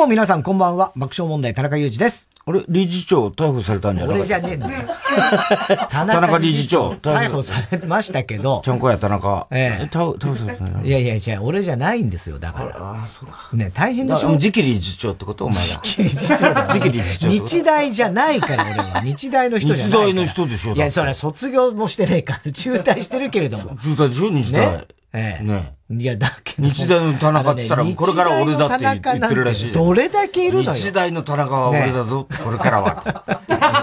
[0.00, 0.92] も皆さんこんばんは。
[0.96, 2.26] 爆笑問題田中裕二です。
[2.46, 4.88] あれ、理事長逮捕されたんじゃない俺じゃねえんだよ。
[5.90, 8.62] 田中理事長逮捕されましたけど。
[8.64, 9.46] ちゃんこや田中。
[9.50, 9.94] ええ。
[9.94, 12.76] 逮捕されたいやいや、じゃ俺じゃないんですよ、だから。
[12.78, 13.50] ああ、そうか。
[13.52, 15.44] ね、大変でしょ次期理事長ってこと？
[15.44, 15.80] お前が。
[15.84, 17.28] 次期理事長次期理事長。
[17.28, 19.02] 日大じゃないから、俺は。
[19.02, 20.06] 日大の人じゃない。
[20.06, 20.72] 日大の人でしょ。
[20.72, 23.76] いや、それ卒業もしてねえから、中退してるけれども。
[23.76, 24.66] 中退でしょ、日大。
[24.66, 24.84] ね。
[25.12, 25.44] ええ。
[25.44, 26.68] ねいや、だけど。
[26.68, 29.72] 日大の田中って言ったら、これから俺だって言ってるらしい。
[29.72, 30.72] どれだけいるのよ。
[30.72, 32.94] 日大の田中は俺だぞ、これからは。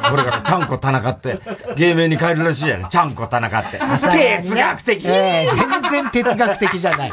[0.10, 1.38] これから、ちゃんこ田中って、
[1.76, 2.86] 芸名に変えるらしいやね。
[2.90, 3.78] ちゃんこ田中って。
[3.78, 7.12] 哲学的ええ、全然哲学的じゃない。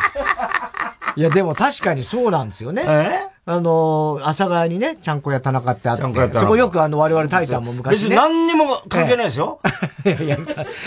[1.17, 2.85] いや、でも確かにそうなんですよね。
[2.87, 3.35] え？
[3.47, 8.09] あの、阿佐ヶ谷にね、ちゃんこ屋田中ってあって、そこよくあの我々タイタンも昔ね。
[8.09, 9.61] 別に何にも関係ないですよ。
[10.07, 10.39] いや いや、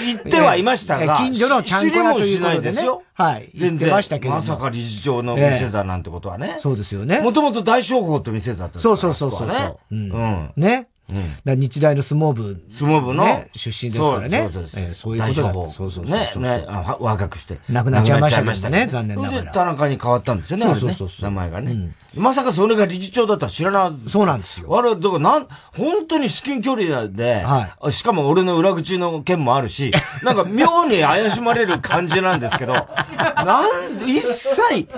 [0.06, 2.82] 言ってはいましたが、近所のちゃんこ屋ということでね。
[3.14, 3.50] はい。
[3.54, 3.92] 全然。
[3.92, 4.34] ましたけど。
[4.34, 6.58] まさか理事長の店だなんてことはね。
[6.60, 7.20] そうですよね。
[7.20, 9.48] もともと大商法って店だったそうそうそうそう。
[9.92, 10.52] うん。
[10.58, 10.88] ね。
[11.10, 14.50] うん、日大の相撲部、相撲部の、出身ですからね。
[14.52, 15.18] そうそうそう。
[15.18, 16.66] いうことだそうそうね、ね、
[17.00, 17.60] 若くして。
[17.70, 19.44] 亡くなっちゃいましたね、残念ながら。
[19.44, 21.92] で、田中に変わったんですよね、そうそう名前がね。
[22.14, 24.78] まさかそれが理事長だったら知らなそうなんですよ。
[24.78, 33.68] あれ、だからなん、本当に至近距離で、はい、しかも俺の裏口の件もあるし、 なんか妙に怪しまれる感じなんですけど、なん、
[34.06, 34.90] 一切、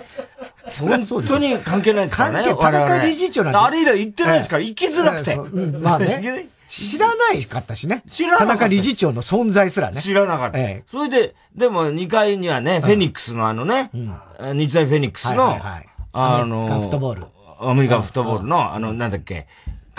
[0.69, 2.43] 本当に関係ないですからね。
[2.43, 3.59] 関係、田中理事長なんて。
[3.59, 5.35] あれ以来行ってないですから、行きづらくて。
[5.79, 6.47] まあね。
[6.69, 8.03] 知らないかったしね。
[8.07, 8.53] 知らなかった。
[8.53, 9.99] 田中理事長の存在すらね。
[10.01, 10.59] 知らなかった。
[10.59, 13.89] ええ、それで、でも2階にはね、フェニックスのあのね、
[14.39, 15.57] うん、日大フェニックスの、
[16.13, 17.25] あの、アメリカンフットボール。
[17.59, 19.47] アメリカンフットボールの、あの、なんだっけ、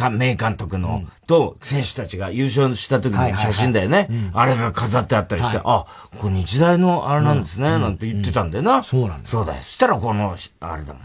[0.08, 4.08] 名監督の、と、選手たちが優勝した時の写真だよね。
[4.32, 5.84] あれが飾ってあったりして、あ、
[6.18, 8.82] これ日大のあれなんですね、なんて言ってたんだよな。
[8.82, 9.28] そうなんだ。
[9.28, 9.62] そうだよ。
[9.62, 11.02] したらこの、あれだもん。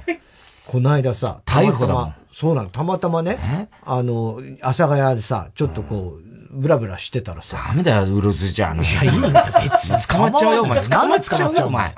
[0.67, 2.15] この間さ、逮捕だもん。
[2.31, 2.69] そうなの。
[2.69, 7.63] たまたまね、あの、阿佐ヶ谷でさ、ちょっとこう、ブラブラしてたらさ。
[7.67, 8.79] ダメだよ、うろずじゃん。
[8.79, 9.99] いや、いいんだ、別に。
[10.07, 10.81] 捕まっちゃうよ、お前。
[10.81, 11.95] 捕まっちゃうよ、お前。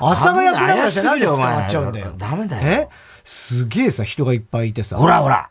[0.00, 2.12] 阿佐ヶ谷ブラブラしてなんで捕まっちゃうんだよ。
[2.18, 2.62] ダメだよ。
[2.62, 2.88] え
[3.24, 4.96] すげえさ、人がいっぱいいてさ。
[4.96, 5.48] ほらほら。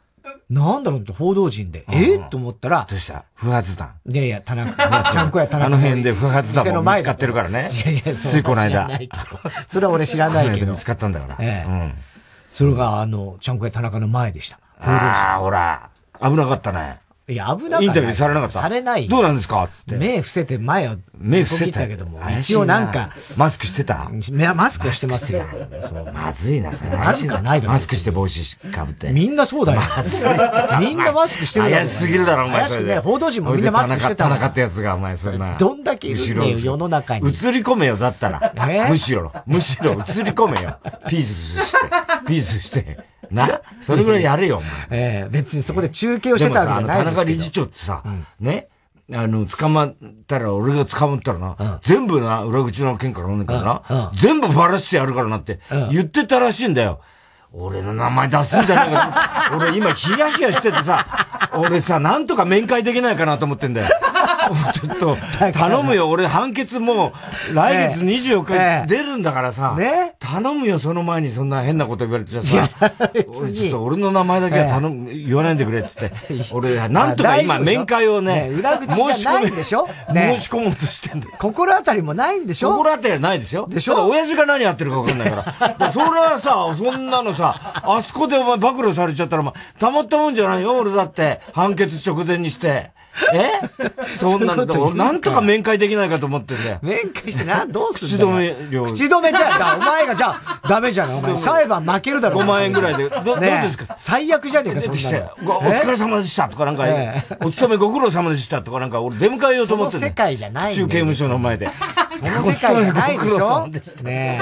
[0.49, 2.87] なんだろうって報道陣で、えと思ったら。
[2.89, 3.23] どうした？
[3.35, 3.93] 不発弾。
[4.07, 5.65] いやいや、田中、ちゃんこや田中。
[5.67, 7.67] あの辺で不発弾も見つかってるからね。
[7.71, 8.89] いやいや、ついこの間。
[9.67, 10.71] それは俺知らないけど。
[10.71, 11.35] 見つかったんだから。
[11.39, 11.69] ええ。
[11.69, 11.93] うん。
[12.49, 14.59] それが、あの、ちゃんこや田中の前でした。
[14.79, 15.89] ああ、ほら。
[16.21, 16.99] 危なかったね。
[17.27, 17.83] いや、危なかった。
[17.83, 19.67] インタビューされなかったされないどうなんですか？
[19.71, 19.97] つって。
[19.97, 20.97] 目伏せて前を。
[21.19, 22.19] 目伏せたけども。
[22.39, 23.09] 一応なんか。
[23.35, 24.09] マスクしてた？
[24.55, 25.43] マスクしてますよ。
[26.13, 26.91] まずいな、それ。
[26.91, 29.09] マスクないマスクして帽子かぶって。
[29.09, 29.81] みんなそうだよ。
[29.81, 30.29] まずい。
[30.79, 32.61] みんなマスクしてる怪しすぎるだろ、お前。
[32.61, 32.99] 怪しくね。
[32.99, 34.23] 報道陣もみんなマスクしてた。
[34.25, 35.57] 田中ってやつが、お前、そんな。
[35.57, 37.27] どんだけいるね世の中に。
[37.27, 38.53] 映り込めよ、だったら。
[38.89, 40.77] むしろ、むしろ映り込めよ。
[41.09, 41.77] ピースして、
[42.27, 42.97] ピースして。
[43.29, 44.69] な、それぐらいやれよ、お前。
[44.91, 48.03] ええ別にそこで中継をしてたわけじゃない田中理事長ってさ、
[48.39, 48.69] ね、
[49.13, 49.95] あの、捕まっ
[50.27, 55.59] たら、俺が捕まったらな、全部な、裏口の件から飲んでからな、全部バラしてやるからなって
[55.91, 56.99] 言ってたらしいんだよ。
[57.51, 59.51] 俺の名前出すんじゃないか。
[59.57, 61.03] 俺今ヒヤヒヤしててさ、
[61.57, 63.87] 俺さ、なんとか面会できないかなと思ってんだよ。
[64.73, 65.17] ちょっと、
[65.53, 66.09] 頼むよ。
[66.09, 67.11] 俺判決も
[67.51, 72.69] う、来月24日出るんだからさ、ね、頼むよ、その前にそんな変なこと言われてさ、
[73.27, 76.11] 俺ちょっと俺の名前だけは頼む、言わないでくれっつって、
[76.53, 79.87] 俺、なんとか今面会をね、裏口じゃないんでしょ？
[80.13, 81.35] 申し込もうとしてんだよ。
[81.39, 82.71] 心当たりもないんでしょ？
[82.71, 83.67] 心当たりはないですよ。
[83.67, 84.07] でしょ？
[84.07, 85.91] 親父が何やってるか分かんないから。
[85.91, 91.41] それはさ、そんなのさ、あそこでお前暴露されちゃったら、お前、たまったもんじゃないよ、俺だって。
[91.53, 92.91] 判決直前にして。
[93.33, 93.49] え？
[94.17, 96.79] そんなんだ、なんとか面会できないかと思ってんだよ。
[96.81, 98.85] 面会してな、どうする口止め料。
[98.85, 101.37] 口止めじゃ、お前がじゃあ、ダメじゃん、お前。
[101.37, 102.39] 裁判負けるだろ。
[102.39, 103.09] 5万円ぐらいで。
[103.09, 103.95] ど、どうですか？
[103.97, 104.97] 最悪じゃねえか、そんな
[105.45, 106.85] お疲れ様でしたとかなんか、
[107.43, 109.99] お勤めご苦労様でしたとかなんか、俺出迎えようと思ってる。
[110.01, 110.73] 世界じゃない。
[110.73, 111.69] 中刑務所の前で。
[112.19, 113.67] その世界じゃないでしょ
[114.03, 114.41] ね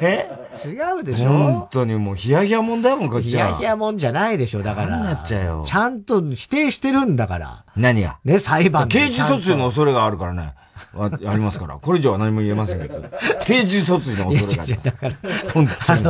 [0.00, 0.30] え。
[0.66, 1.28] 違うでしょ？
[1.30, 3.30] 本当にもうヒヤヒヤもんだよ、もうこっちは。
[3.30, 4.98] ヒヤヒヤもんじゃないでしょ、だから。
[4.98, 5.64] なっちゃうよ。
[5.66, 7.64] ちゃんと否定してるんだから。
[7.76, 8.13] 何が？
[8.24, 10.54] ね、裁判刑事訴追の恐れがあるからね。
[10.96, 11.76] あありますから。
[11.76, 13.02] これ以上は何も言えませんけど。
[13.44, 14.82] 刑事訴追の恐れがある。
[14.82, 16.04] だから、本当に。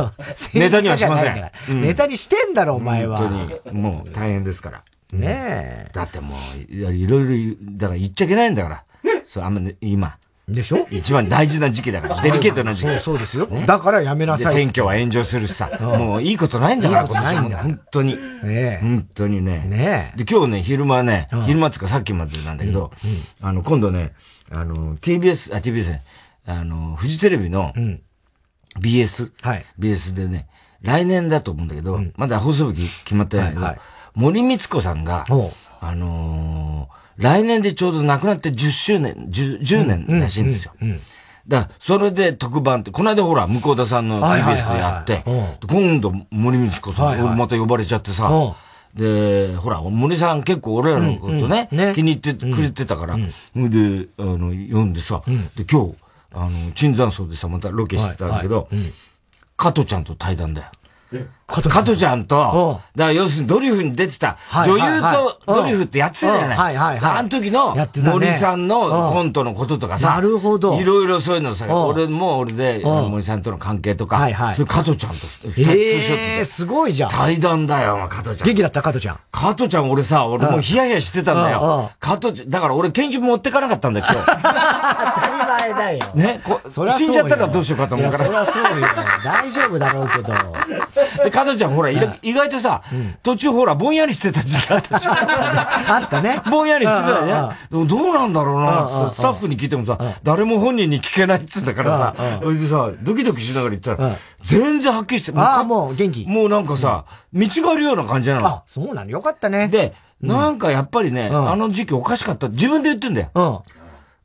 [0.53, 1.81] ネタにはしません。
[1.81, 3.17] ネタにしてんだろ、お前は。
[3.19, 3.77] 本当に。
[3.81, 4.83] もう大変ですから。
[5.11, 5.89] ねえ。
[5.93, 6.35] だっても
[6.67, 8.83] う、いろいろ、だから言っちゃいけないんだから。
[9.25, 10.17] そう、あんま、今。
[10.47, 10.87] でしょ？
[10.91, 12.21] 一番大事な時期だから。
[12.23, 12.89] デリケートな時期。
[12.89, 13.47] そうそうですよ。
[13.65, 14.53] だからやめなさい。
[14.53, 15.69] 選挙は炎上するしさ。
[15.81, 17.49] もういいことないんだから、今年も。
[17.57, 18.17] 本当に。
[18.43, 19.65] ね本当にね。
[19.67, 22.91] ねで、今日ね、昼間ね、昼間っていうかさっきまでなんだけど、
[23.41, 24.13] あの、今度ね、
[24.51, 26.03] あの、TBS、あ、TBS ね、
[26.45, 27.73] あの、フジテレビの、
[28.79, 29.31] BS。
[29.41, 29.65] はい。
[29.79, 30.47] BS でね、
[30.81, 33.67] 来年だと思うんだけど、まだ放送日決まってないけど、
[34.13, 35.25] 森光子さんが、
[35.81, 40.73] あの来年でちょうど亡くなって10周年、10, 10年らしいんですよ。
[41.47, 45.23] だそれで特番って、この間ほら、向田さんの TBS でやって、
[45.67, 48.29] 今度森光子さん、また呼ばれちゃってさ、
[48.95, 55.21] で、ほら、森さん結構俺らのことね、気に入ってくれてたから、で、あの、読んでさ、
[55.55, 55.95] で、今日、
[56.33, 58.67] あの、椿山荘でさ、またロケしてたんだけど、
[59.57, 60.67] 加トちゃんと対談だよ。
[61.47, 65.01] 加トちゃんと、だから要するにドリフに出てた、女優
[65.45, 66.57] とドリフってやってたじゃない。
[66.57, 67.17] はいはいはい。
[67.19, 70.79] あの時の森さんのコントのこととかさ、なるほど。
[70.79, 74.55] いろいろそういうのさ、俺も俺で森さんとの関係とか、はいはい。
[74.55, 76.45] それ加トちゃんと二つショット。
[76.45, 77.11] すごいじゃん。
[77.11, 78.47] 対談だよ、加トちゃん。
[78.47, 79.19] 元気だった加トちゃん。
[79.31, 81.91] 加トちゃん俺さ、俺もうヒヤヒヤしてたんだよ。
[81.99, 84.15] 加トちゃん、だから俺研究持ってかなかったんだよ、今
[85.67, 85.73] 日。
[85.73, 86.13] 当たり前だよ。
[86.15, 86.61] ね、こ
[86.97, 88.25] 死んじゃったらどうしようかと思うから。
[88.25, 88.87] そりゃそうよ。
[89.23, 90.33] 大丈夫だろうけど。
[91.31, 92.81] 加トちゃんほら、意外とさ、
[93.23, 95.15] 途中ほら、ぼんやりしてた時期あったじゃん。
[95.93, 96.41] あったね。
[96.49, 97.55] ぼんやりしてたよね。
[97.69, 106.25] でもどうなんだろうな、スタッフに聞いてもさ、誰も本人に聞けないっつうんだからさ、それでさ、ドキドキしながら言ったら、全然はっきりして、ああ、もう元気。
[106.25, 108.47] もうなんかさ、見違えるような感じなの。
[108.47, 109.67] あ、そうなのよかったね。
[109.67, 112.47] で、なんかやっぱりね、あの時期おかしかった。
[112.49, 113.63] 自分で言ってんだよ。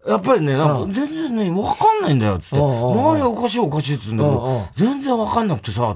[0.06, 2.56] やっぱりね、なんか全然ね、わかんないんだよ、つって。
[2.56, 5.94] 何おかしいおかしいっつうんだけど、全然わかんなくてさ、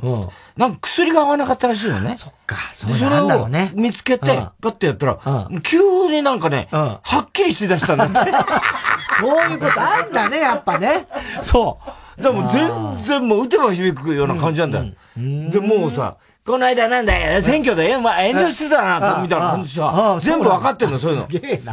[0.57, 2.15] なんか薬が合わなかったらしいよね。
[2.19, 5.79] そっか、それを見つけて、パッてやったら、急
[6.11, 8.33] になんかね、はっきりしだしたんだって。
[9.21, 11.07] そういうことあんだね、やっぱね。
[11.41, 11.79] そ
[12.19, 12.23] う。
[12.23, 14.85] でも全然もう打てば響くような感じなんだよ。
[15.17, 21.23] で、もうさ、この間なんだよ、選挙で、まあ、炎上してたな、みたいな感じさ、全部わかってんの、そういうの。
[21.23, 21.73] すげえな。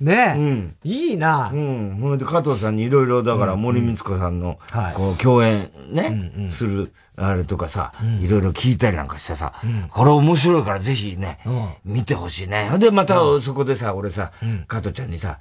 [0.00, 0.34] ね。
[0.38, 0.76] うん。
[0.84, 1.50] いいな。
[1.52, 1.98] うん。
[2.00, 4.58] ほんで、加藤さんにいろいろ、だから、森光子さんの、
[4.94, 9.52] こう、共演、ね、する、あれとかさ、いろいろ聞いたりなんかしてさ、
[9.90, 11.38] これ面白いからぜひね、
[11.84, 12.70] 見てほしいね。
[12.78, 14.32] で、また、そこでさ、俺さ、
[14.66, 15.36] 加藤ちゃんにさ、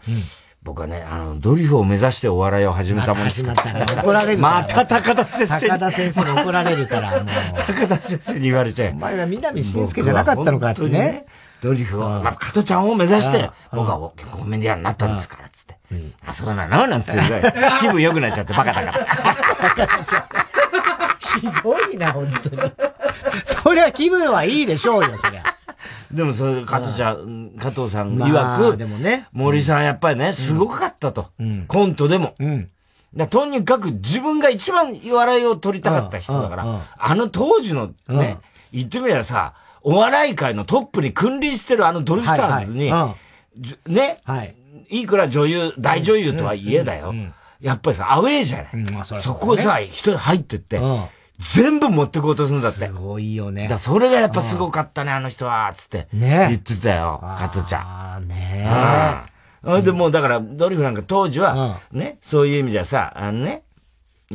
[0.64, 4.04] 僕はね、あの、ドリフを目指してお笑いを始めたもんですから。
[4.04, 7.26] 怒られるまた高田先生高田先生に怒られるから、もう。
[7.66, 8.92] 高田先生に言われちゃう。
[8.92, 11.26] お前は南晋介じゃなかったのかってね。
[11.62, 15.78] ドリフを、まあ、加トちゃんを目指して、僕はコメディアンになったんですから、つって。
[16.26, 16.86] あ、そうなの？
[16.88, 17.22] なんつって、
[17.80, 19.06] 気分良くなっちゃってバカだから。
[21.20, 22.72] ひどいな、本当に。
[23.46, 25.44] そりゃ気分はいいでしょうよ、そりゃ。
[26.14, 31.30] でもそれ、加藤ちゃん、加藤さん曰く、でもね、森さんやっぱりね、すごかったと。
[31.68, 32.36] コントでも。
[33.16, 38.38] だとにかく自分が一番笑いを取りたかった人だから、あの当時のね、
[38.72, 39.54] 言ってみればさ、
[39.84, 42.92] お笑い界のトップに君臨してるあのドリフターズに、
[43.88, 44.18] ね、
[44.90, 45.06] い。
[45.06, 47.14] くら女優、大女優とはいえだよ。
[47.60, 49.06] やっぱりさ、アウェーじゃない。
[49.06, 50.80] そこさ、一人入ってって、
[51.42, 52.86] 全部持ってこうとするんだって。
[52.86, 53.68] すごいよね。
[53.68, 56.08] だそれがやっぱすごかったね、あの人は、つって。
[56.14, 56.48] ね。
[56.50, 57.82] 言ってたよ、加藤ちゃん。
[57.82, 58.68] ああ、ね
[59.78, 59.82] え。
[59.82, 63.64] で、もうだから、ドリフなんか当時は、ね、そういう意味じゃさ、あのね、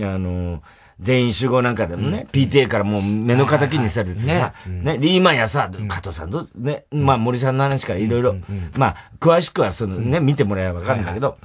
[0.01, 0.63] あの、
[1.01, 8.37] 全員集合なんかでもね、PTA からもう目の敵にされてさ、ね、リーマンやさ、加藤さんと、ね、まあ森さんの話からいろいろ、
[8.77, 11.37] まあ、詳しくはそのね、見てもらえばわかるんだけど、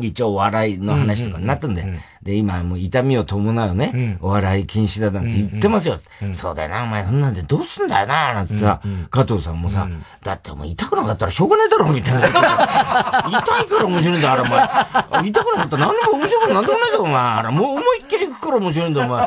[0.00, 1.84] 一応笑いの話とかになったんで、
[2.22, 5.98] で、今もう痛みを伴うね、お笑い禁止だなんて言ってますよ。
[6.32, 9.88] そうだよな、お前そんなんでどうすんだよな、なんてさ、加藤さんもさ、
[10.22, 12.28] だってお前痛くなかったらしょうがないだろ、みたいな。
[12.28, 15.28] 痛いから面白いんだ、あれお前。
[15.28, 17.14] 痛くなかったら何でも面白くなんでもないだろ、お前。
[17.16, 19.24] あれもう思いっきり行くから面白いんだ、お前。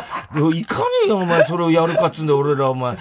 [0.60, 2.98] いかねえよ、お前、それをやるかっつんで、俺ら、お前、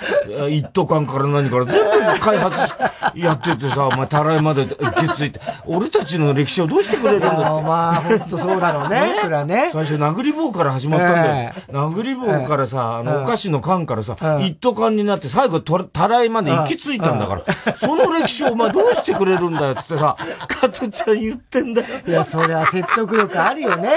[0.50, 2.74] 一斗缶から何から全部開発し、
[3.16, 7.30] やっててさ、お前、たらいまで行き着いて、俺たちの歴史をどうしてくれるんだ
[7.62, 9.14] まあ、ほんとそうだろうね。
[9.22, 9.70] それはね。
[9.84, 11.52] 最初、殴り棒から始まったんだよ。
[11.70, 20.16] 殴り棒からさ、あの、お菓子の缶からさ、一斗缶になって、最後、たらいまで行き着いたんだから、その歴史をお前どうしてくれるんだよ、つってさ、
[20.48, 21.86] 加トちゃん言ってんだよ。
[22.06, 23.90] いや、それは説得力あるよね。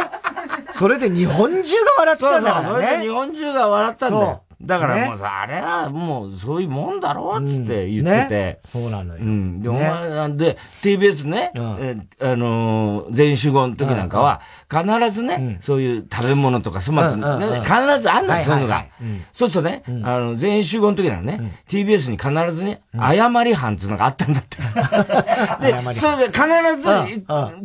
[0.71, 2.85] それで日本中が笑ってたんだからね。
[2.85, 4.42] それで日本中が笑ったんだよ。
[4.65, 8.29] だからもうさ、ね、あれはもうそういうもんだろうっつって言ってて。
[8.29, 9.21] ね、そうなのよ。
[9.21, 9.61] うん。
[9.61, 18.85] で、お前、で、TBS ね、うん、えあのー、全員集合の時なんかは、必ずね、うん、そういう食べ物とか粗末、ね、必ずあんだよ、そういうのが。
[19.33, 24.57] そうするとね、あの、全員集合の時なのね、TBS に必ずね、誤り犯っていうのがあったんだって。
[25.61, 26.43] で、それで必
[26.77, 26.89] ず、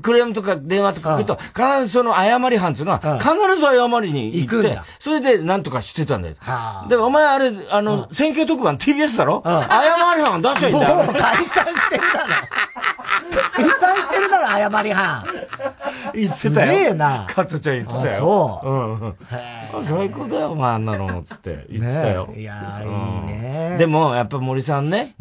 [0.03, 6.35] クレームとか電話とか来ると、必ずその誤り犯っていうのは、必ず誤りに行って、それでなんとかしてたんだよ。
[6.89, 9.43] で、お前あれ、あの、選挙特番 TBS だろ？
[9.45, 9.61] 謝
[10.17, 10.97] り犯出しゃいいんだよ。
[10.97, 12.19] もう解散してんだろ。
[13.53, 15.25] 解散してるだろ、謝り班。
[16.15, 16.79] 言ってたよ。
[16.79, 17.27] すげえな。
[17.29, 18.19] カツちゃん言ってたよ。
[18.19, 18.71] そう。
[19.77, 19.85] うん。
[19.85, 22.33] 最高だよ、お前あんなの、つって言ってたよ。
[22.37, 22.89] いやいい
[23.27, 23.77] ね。
[23.79, 25.15] でも、やっぱ森さんね、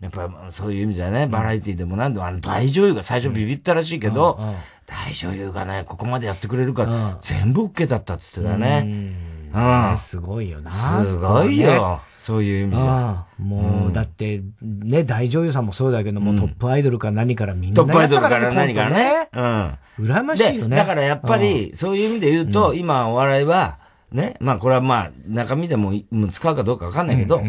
[0.00, 4.38] やっぱそういう意味じゃね、バラエティでも何でも、あの大女優が最初ビビったらしいけど、
[4.86, 9.33] 大女優がね、ここまでやってくれるから、全部 OK だったっつってたね。
[9.54, 9.96] うん。
[9.96, 10.70] すごいよな。
[10.70, 12.00] すごいよ。
[12.18, 13.24] そういう意味じゃ。
[13.38, 17.76] もう、だって、ね、大女優さんもそうだけども、トップアイドルから何からみんな。
[17.76, 19.28] トップアイドルから何からね。
[19.32, 19.78] うん。
[20.06, 20.76] 羨ましいよね。
[20.76, 23.78] だからやっぱり、そういう意味で言うと、今お笑いは、
[24.10, 25.92] ね、まあこれはまあ、中身でも
[26.30, 27.42] 使うかどうかわかんないけど、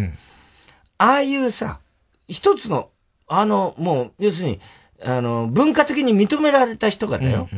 [0.97, 1.79] ああいうさ、
[2.27, 2.89] 一つの、
[3.27, 4.59] あの、もう、要するに、
[5.03, 7.49] あの、文化的に認められた人がだよ。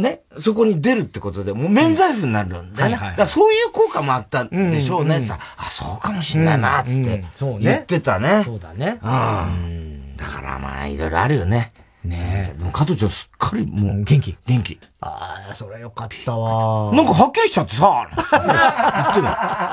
[0.00, 3.14] ね、そこに出るってことで、もう免罪符になるんだよね。
[3.16, 5.20] だそういう効果もあったんでしょうね。
[5.56, 7.24] あ、そうかもしんないな、つって。
[7.60, 8.42] 言ってたね。
[8.44, 8.98] そうだね。
[9.02, 10.16] うん。
[10.16, 11.72] だからまあ、いろいろあるよね。
[12.04, 12.70] ねえ。
[12.72, 14.04] 加藤ちゃんすっかりもう。
[14.04, 14.78] 元気元気。
[15.02, 16.92] ああ、それよかったわ。
[16.96, 19.28] なんかはっきりしちゃってさ、言ってね。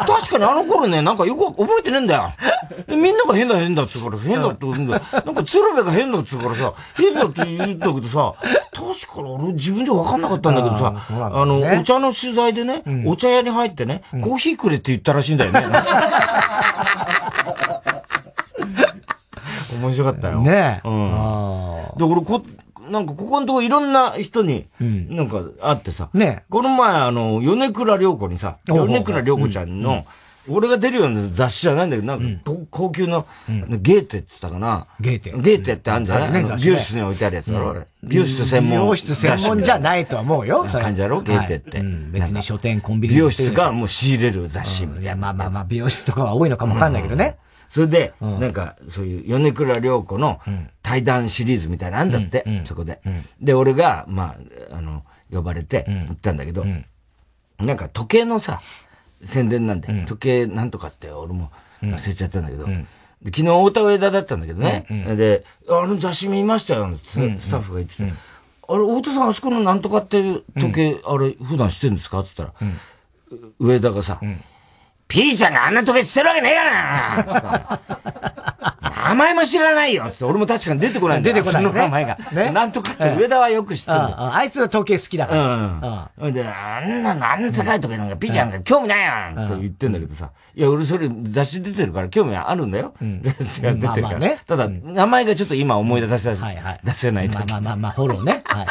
[0.08, 2.32] 確かにあの頃ね、なんかよく覚えてねえんだよ。
[2.90, 5.02] みんなが変だ変だっつうから、変だって言うんだよ。
[5.26, 8.34] なんか鶴瓶が変だっつうからさ、変だって言うんだけどさ、
[8.74, 15.62] 確かに俺自分じゃ分かんなかったんだけどさ、あの、お茶の取材でね、お茶屋に入ってね、コーヒーくれって言ったらしいんだよね。
[19.78, 20.42] 面白かったよ。
[20.42, 20.88] ねえ。
[20.88, 21.12] うん。
[21.12, 22.44] だからこ、
[22.90, 30.06] なんかここのとこいろんな人に、なんかあってさ、ねこの前あの、米倉涼子にさ、米倉涼子ちゃんの、
[30.50, 34.88] 俺が出るような雑誌じゃないんだけど、なんか、高級の、ゲーテって言ったかな。
[35.02, 35.32] ゲーテ。
[35.32, 36.44] ゲーテってあるんじゃない？
[36.64, 37.82] 美容室に置いてあるやつだろ、俺。
[38.02, 38.80] 美容室専門。
[38.80, 40.64] 美容室専門じゃないとは思うよ。
[40.64, 41.22] 感じだろ？
[41.22, 41.84] ゲーテって。
[42.14, 47.36] 別に書店、コンビニ美容室がもう仕入れる雑誌いや、まあまあまあ、美容室とかは多いのかもわかんないけどね。
[47.70, 50.40] それで、なんか、そういう米倉涼子の
[50.82, 53.02] 対談シリーズみたいなのあんだって、そこで。
[53.42, 54.36] で、俺が、ま
[54.72, 56.66] あ、あの、呼ばれて、行ったんだけど、
[57.60, 58.62] なんか時計のさ、
[59.24, 68.08] 宣伝なんで、時計なんとかって俺も忘れちゃったんだけど、で昨日大田上田だったんだけどね、で、あの雑誌見ましたよ、スタッフが言ってて、あ
[68.78, 72.20] れ、太田さんあそこのなんとかっていう時計、あれ、普段してんですか？
[72.20, 72.72] って言ったら、
[73.60, 74.20] 上田がさ、
[75.08, 76.72] ピーちゃんがあんな時計してるわけねえから
[77.42, 77.80] な
[79.10, 81.36] 名前も知らないよつって、俺も確かに出てこないんだよ。
[81.36, 81.70] 出てこない、ね。
[81.70, 82.18] その名前が。
[82.34, 82.52] ね。
[82.52, 83.98] なんとかって上田はよく知ってる。
[83.98, 86.12] あいつは時計好きだから。
[86.18, 86.34] うん。
[86.34, 90.32] で、あんなの、あんな高い時計なんかピーちゃんが興味ないよって言ってんだけどさ。
[90.54, 92.94] いや、俺それ雑誌出てるから興味あるんだよ。
[93.22, 94.38] 雑誌が出てるから。
[94.46, 96.36] ただ、名前がちょっと今思い出せ、出
[96.94, 97.30] せない。
[97.30, 98.42] まあまあまあまあ、フォローね。
[98.44, 98.68] はい。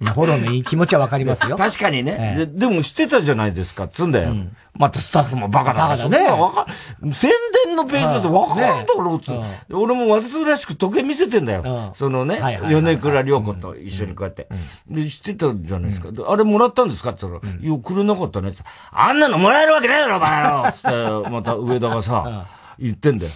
[0.00, 1.56] まあ、フォローのいい気持ちはわかりますよ。
[1.56, 2.34] 確かにね。
[2.36, 4.32] ででもしてたじゃないですか、つんだよ。
[4.74, 5.88] またスタッフもバカだから。
[5.88, 6.28] バカだね。
[6.28, 6.66] わか
[7.12, 7.30] 宣
[7.64, 9.32] 伝のページだとわかるだろうつ、
[9.72, 11.90] 俺もわざとらしく時計見せてんだよ。
[11.94, 14.46] そのね、米倉涼子と一緒にこうやって。
[14.88, 16.10] で、知ってたじゃないですか。
[16.28, 18.62] あれもらったんですかって言ったら、いや、くれなかったねって。
[18.92, 22.46] あんなのもらえるわけないだろ、バカ野郎つって、また上田がさ、
[22.78, 23.32] 言ってんだよ。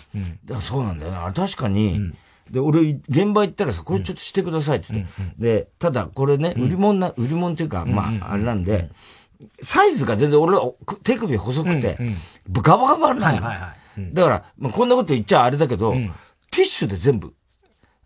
[0.61, 1.17] そうなんだよね。
[1.19, 2.13] あれ確かに、
[2.51, 5.13] で、俺、現場行ったらさ、これちょっとしてくださいって言って。
[5.39, 8.91] で、ただ、これね、売り物な、売り物っていうか、まあ、あれなんで、
[9.63, 10.59] サイズが全然俺、
[11.03, 11.99] 手首細くて、
[12.51, 13.41] ガバガバなの。
[13.41, 16.11] だから、まあ、こんなこと言っちゃあれだけど、ティ
[16.61, 17.33] ッシュで全部、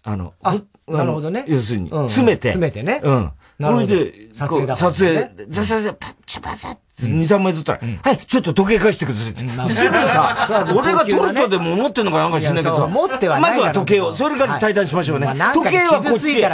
[0.03, 1.45] あの、あ、なるほどね。
[1.49, 2.49] 要するに、詰めて。
[2.53, 3.01] 詰めてね。
[3.03, 3.33] うん。
[3.59, 3.87] なるほど。
[3.89, 9.41] で、撮影だ撮影、ザザザ、パッチャパチャ2、3枚取ったら、はい、ちょっと時計返してくださいって。
[9.75, 15.27] それさ、俺が取るとでも思ってんのかなんか知んないけどさ、持ってはまずは時計を、それから対談しましょうね。
[15.53, 16.35] 時計はこっち。
[16.35, 16.47] 時計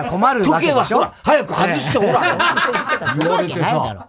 [0.73, 2.21] はほら、早く外して ほら。
[3.21, 4.09] 言われてさ。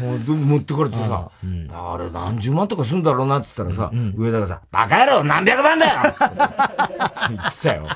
[0.00, 1.28] もう、持ってかれてさ、
[1.72, 5.92] あれ何十万とかすんだろうなって言ったらさ、上田がさ、バカ野郎何百万だよ
[7.28, 7.88] 言ってたよ。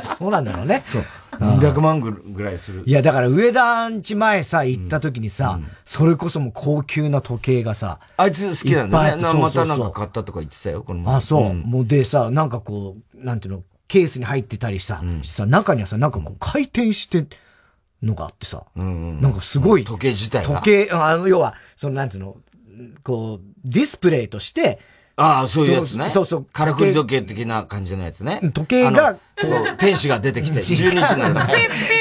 [0.00, 0.82] そうなんだろうね。
[0.86, 1.04] そう。
[1.38, 2.82] 何百万ぐらいする。
[2.86, 9.22] いや、だから上田んち前さ、行った時にさ、それこそもう高級な時計がさ、あいつ好きなんだね。
[9.22, 11.14] またなんか買ったとか言ってたよ、この前。
[11.16, 11.54] あ、そう。
[11.54, 17.26] もうでさ、なんかこう、なんていうの、ケースに入ってたりさ、さ、中にはさ、なんかこう回転して、
[18.02, 20.60] のがあってさ、なんかすごい、時計自体が。
[20.60, 22.36] 時計、あの、要は、その、なんていうの、
[23.02, 24.78] こう、ディスプレイとして、
[25.20, 26.08] ああ、そういうやつね。
[26.10, 26.44] そうそう。
[26.44, 28.40] からくり時計的な感じのやつね。
[28.54, 29.18] 時計が、こ
[29.74, 31.48] う、天使が出てきて、12時なんだ。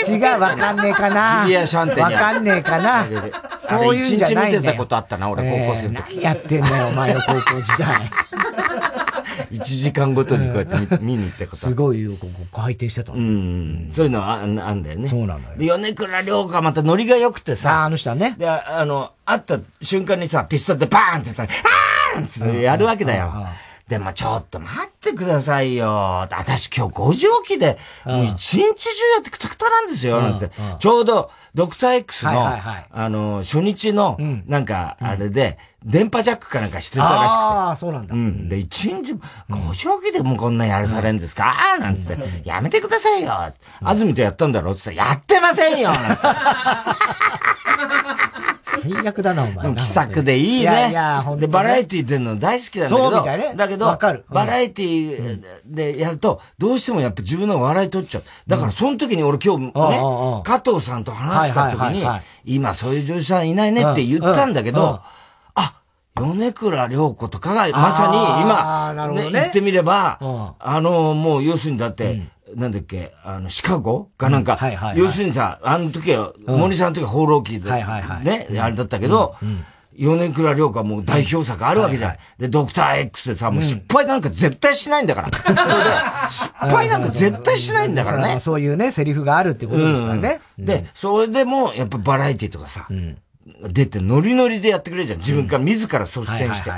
[0.08, 1.44] 違う、わかんねえかな。
[1.46, 3.06] ビリアシャンテわかんねえかな。
[3.58, 4.62] そういうんじゃないんだよ。
[4.62, 6.22] 見てたことあったな、俺、高校生の時。
[6.22, 7.96] やってんだよ、お前の高校時代。
[9.52, 13.14] 1時間ごとにこうやって見に行ったことすごいよ、ここ回転してた。
[13.14, 13.88] うん。
[13.92, 15.08] そういうのはああんだよね。
[15.08, 15.58] そうなんだよ。
[15.58, 17.82] で、米倉涼がまたノリが良くてさ。
[17.82, 18.36] あ、あの人はね。
[18.38, 23.34] で、あの、会った瞬間にさ、ピストルでパーンって言ったら、あーンってやるわけだよ。
[23.88, 25.88] でもちょっと待ってくださいよ。
[26.30, 28.74] 私今日5時起きで、もう一日中や
[29.22, 30.20] ってくたくたなんですよ。
[30.20, 30.50] なんて。
[30.80, 32.52] ちょうど、ドクター X の、
[32.92, 37.38] あの、初日の、なんか、あれで、電波ジャックかなんかしてたらしくて。
[37.38, 38.14] ああ、そうなんだ。
[38.14, 38.50] うん。
[38.50, 39.14] で、一日、
[39.50, 43.32] 5時起きでもこんなやらされんですか、ああなんつって、やめてくださいよ。
[43.82, 44.76] 安住とやったんだろ？
[44.76, 46.28] つって、やってませんよなんつって。
[48.94, 49.76] 最悪だな、お前。
[49.76, 50.62] 気さくでいいね。
[50.62, 53.54] いやいや、ほんで、バラエティ出るの大好きなんだけど、そうみたいね。
[53.56, 54.26] だけど、わかる。
[54.30, 58.24] バラエティでやると、どうしてもやっぱ自分の笑い取っちゃう。
[58.48, 59.72] だからその時に俺今日ね、
[60.44, 62.06] 加藤さんと話した時に、
[62.46, 65.02] 今そういう女優さんいないねって言ったんだけど、
[65.56, 65.74] あ、
[66.16, 72.22] 米倉涼子とかが、まさに今、ね、言ってみれば、あの、もう要するにだって、
[72.56, 74.10] なんだっけ、あの、シカゴ？
[74.18, 74.58] かなんか、
[74.96, 77.84] 要するにさ、あの時は、森さんの時は放浪記で、ね、
[78.60, 79.36] あれだったけど、
[79.98, 82.16] 米倉涼子はもう代表作あるわけじゃん。
[82.38, 85.32] で、ドクター X でさ、もう失敗なんか絶対しないんだから。
[85.34, 85.90] それで、
[86.30, 88.40] 失敗なんか絶対しないんだからね。
[88.40, 90.40] そういうね、セリフがあるってことですからね。
[90.60, 92.88] で、それでも、やっぱバラエティとかさ、
[93.70, 95.20] 出てノリノリでやってくれるじゃん。
[95.20, 96.72] 自分から自ら率先して。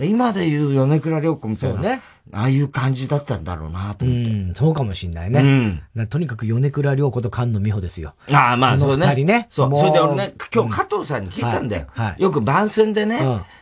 [0.00, 1.80] 今で言う米倉涼子みたいな。
[1.80, 2.00] ね。
[2.32, 4.30] ああいう感じだったんだろうなと思って。
[4.30, 5.80] うん、そうかもしんないね。
[5.94, 6.06] うん。
[6.06, 8.14] とにかく米倉涼子と菅野美穂ですよ。
[8.32, 9.06] ああ、まあそうね。
[9.06, 9.46] 二人ね。
[9.50, 9.76] そう。
[9.76, 11.86] それで俺ね、今日加藤さんに聞いたんだよ。
[11.90, 12.22] はい。
[12.22, 13.20] よく番宣でね、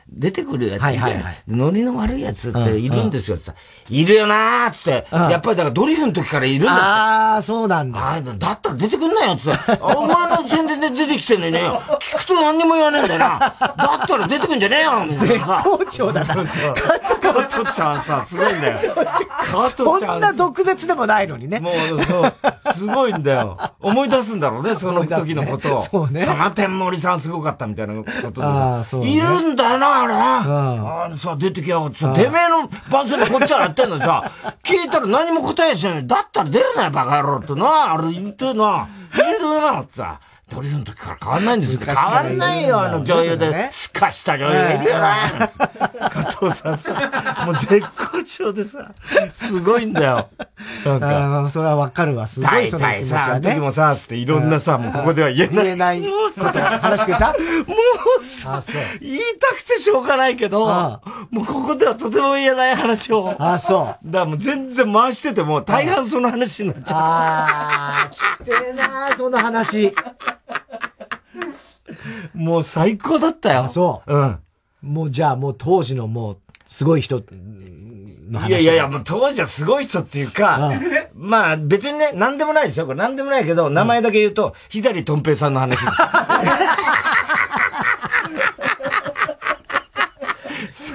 [0.09, 1.37] 出てくるやつはいはいはい。
[1.49, 3.50] ノリの悪いやつっているんですよって
[3.88, 6.83] いるよなーつって、やっぱりだからドリフの時からいるんだって。
[6.83, 8.12] ああ、そうなんだ。
[8.12, 9.59] あだったら出てくんなよつって。
[9.81, 11.61] お前の宣伝で出てきてんのにね、
[12.00, 13.38] 聞くと何にも言わねえんだよな。
[13.38, 13.54] だ
[14.04, 15.62] ったら出てくんじゃねえよみたいなさ。
[15.64, 16.35] 絶好調だな。
[17.23, 18.94] 加藤ちゃんさ、すごいんだよ。
[19.76, 21.61] そんな毒舌でもないのにね。
[21.61, 22.35] もう、そう、
[22.75, 23.56] すごいんだよ。
[23.80, 25.80] 思い出すんだろうね、 その時のことを。
[25.80, 26.25] そうね。
[26.25, 28.82] その天森さんすごかったみたいなことでさ。
[29.02, 31.04] いるんだよな、あれな。
[31.04, 34.22] あのさ、出てきやがってさ、てめえの番宣でこっちはやってんのにさ、
[34.62, 36.07] 聞いたら何も答えしない。
[36.07, 40.18] だったら出るなよ、バカ野郎ってな、あれ言ってな、いるな、ってさ。
[40.55, 41.81] ドリフの時から変わんないんですよ。
[41.85, 45.17] 変わんないよ、あの女優で、すかした女優いるよな。
[46.11, 48.93] 加藤さんさ、もう絶好調でさ、
[49.33, 50.29] すごいんだよ。
[50.85, 51.49] なんか。
[51.51, 53.41] それはわかるわ、すごいその気持ちは、ね。
[53.41, 55.65] 大体さ、時もさ、つっていろんなさ、もうここでは言えない。
[55.65, 56.01] 言えない。
[56.01, 57.29] もうさ、話くれた？
[57.29, 57.35] も
[58.21, 58.62] うさ、
[59.01, 60.67] 言いたくてしょうがないけど、
[61.31, 63.35] もうここではとても言えない話を。
[63.38, 64.11] あ、そう。
[64.11, 66.97] だからもう全然回してても、大半その話になっちゃう。
[66.99, 69.95] ああ、聞きてえなその話。
[72.35, 73.65] もう最高だったよ。
[73.65, 74.15] あ、そう。
[74.15, 74.38] うん。
[74.83, 77.23] もうじゃあもう当時のもう、すごい人
[78.31, 78.49] の話。
[78.49, 80.73] いやいやいや、もう当時はすごい人っていうか、
[81.15, 82.87] まあ別にね、なんでもないですよ。
[82.87, 85.93] これなんでもないけど、名前だけ言うと、左とん平さんの話です。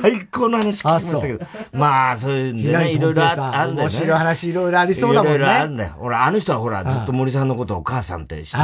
[0.01, 1.45] 最高の話聞きましたけど。
[1.73, 3.81] まあ、そういうね、いろいろあんだよね。
[3.83, 5.35] 面白い話いろいろありそうだもんね。
[5.35, 5.89] いろいろあんだよ。
[5.97, 8.63] ほら、あの人はほら、ずっと森さんのことをお母さんってしてて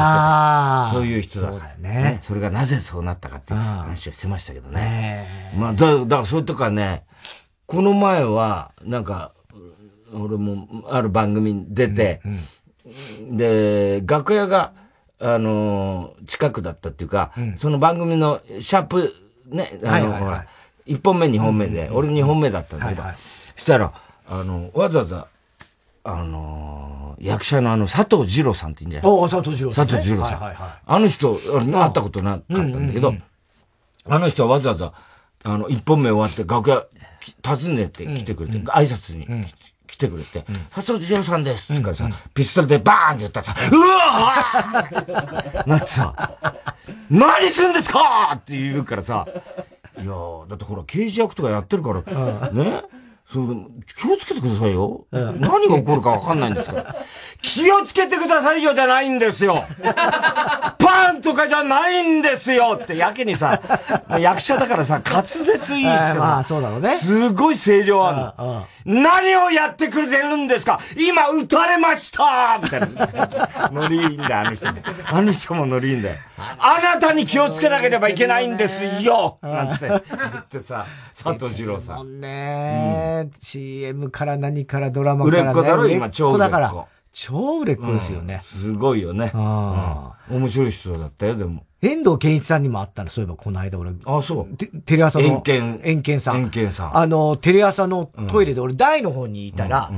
[0.92, 1.90] そういう人だから。
[1.90, 2.20] ね。
[2.22, 5.54] それがなぜそうなったかっていう話をしてましたけどね。
[5.58, 7.04] まあ、だだからそういうとかね、
[7.66, 9.34] この前は、なんか、
[10.14, 12.22] 俺もある番組に出て、
[13.32, 14.74] で、楽屋が、
[15.20, 19.16] あの近くだったっていうか、その番組のシャープ、
[19.48, 20.46] ね、あの、ほら、
[20.86, 23.04] 一本目、二本目で、俺二本目だったんだけど、
[23.56, 23.94] したら、
[24.28, 25.28] あの、わざわざ、
[26.06, 29.12] あの役者のあの、佐藤二郎さんって言うんじゃない？
[29.12, 29.88] お佐藤二郎さん。
[29.88, 30.56] 佐藤二郎さん。
[30.86, 33.16] あの人、会ったことなかったんだけど、
[34.10, 34.92] あの人はわざわざ、
[35.46, 36.84] あの、一本目終わって楽屋、
[37.48, 39.46] 訪ねて来てくれて、挨拶に
[39.88, 46.36] 来てくれて、佐藤二郎さんですって言からさ、ピストルでバーンって言ったらさ、うわ なってさ、
[47.10, 49.26] 何すんですかって言うからさ、
[49.98, 50.14] いや
[50.48, 52.84] だってほら、刑事役とかやってるから、ね
[53.34, 53.66] そう、
[53.98, 55.06] 気をつけてくださいよ。
[55.12, 56.96] 何が起こるかわかんないんですから。
[57.42, 59.66] 気をつけてくださいよじゃないんですよ。
[60.78, 63.60] パンとかじゃないんですよってやけにさ、
[64.20, 66.96] 役者だからさ、滑舌いいしさ、まあそうだろうね。
[66.96, 68.66] すごい声量あるの。
[68.86, 70.80] 何をやってくれてるんですか？
[70.96, 72.88] 今撃たれましたみたいな。
[73.74, 74.80] ノリいいんだ、あの人も。
[75.12, 76.16] あの人もノリいいんだよ。
[76.60, 80.86] あなたに気をつけなければいけないんですよなんて言ってさ、
[81.22, 82.20] 佐藤二郎さん。
[82.22, 85.44] ね、うん、CM から何からドラマから、ね。
[85.44, 86.88] 売れっ子だろ、今、超売れっ子。
[87.12, 88.40] 超売れっ子ですよね。
[88.44, 89.32] すごいよね。
[89.36, 91.66] ああ、面白い人だったよ、でも。
[91.82, 93.92] 遠藤健一さんにもあったの、そういえばこの間俺。
[94.06, 95.42] あ、そうテレ朝の。
[95.42, 95.82] 遠見。
[95.84, 96.50] 遠見さん。
[96.50, 96.98] 遠見さん。
[96.98, 99.92] あの、テレ朝のトイレで俺台の方にいたら、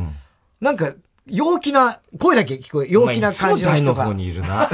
[0.59, 0.93] なんか、
[1.27, 4.03] 陽気な、声だけ聞こえ、陽気な感じの人が。
[4.03, 4.69] 台の方にいるな。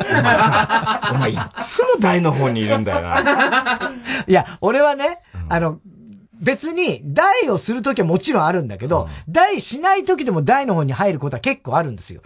[0.00, 3.92] お前さ、お前いつも台の方にいるんだよな。
[4.26, 5.80] いや、俺はね、あの、
[6.40, 12.22] 別に、台をするときはもちろんあるんだけど、台しないときでも台の方に入ることは結構あるんですよ。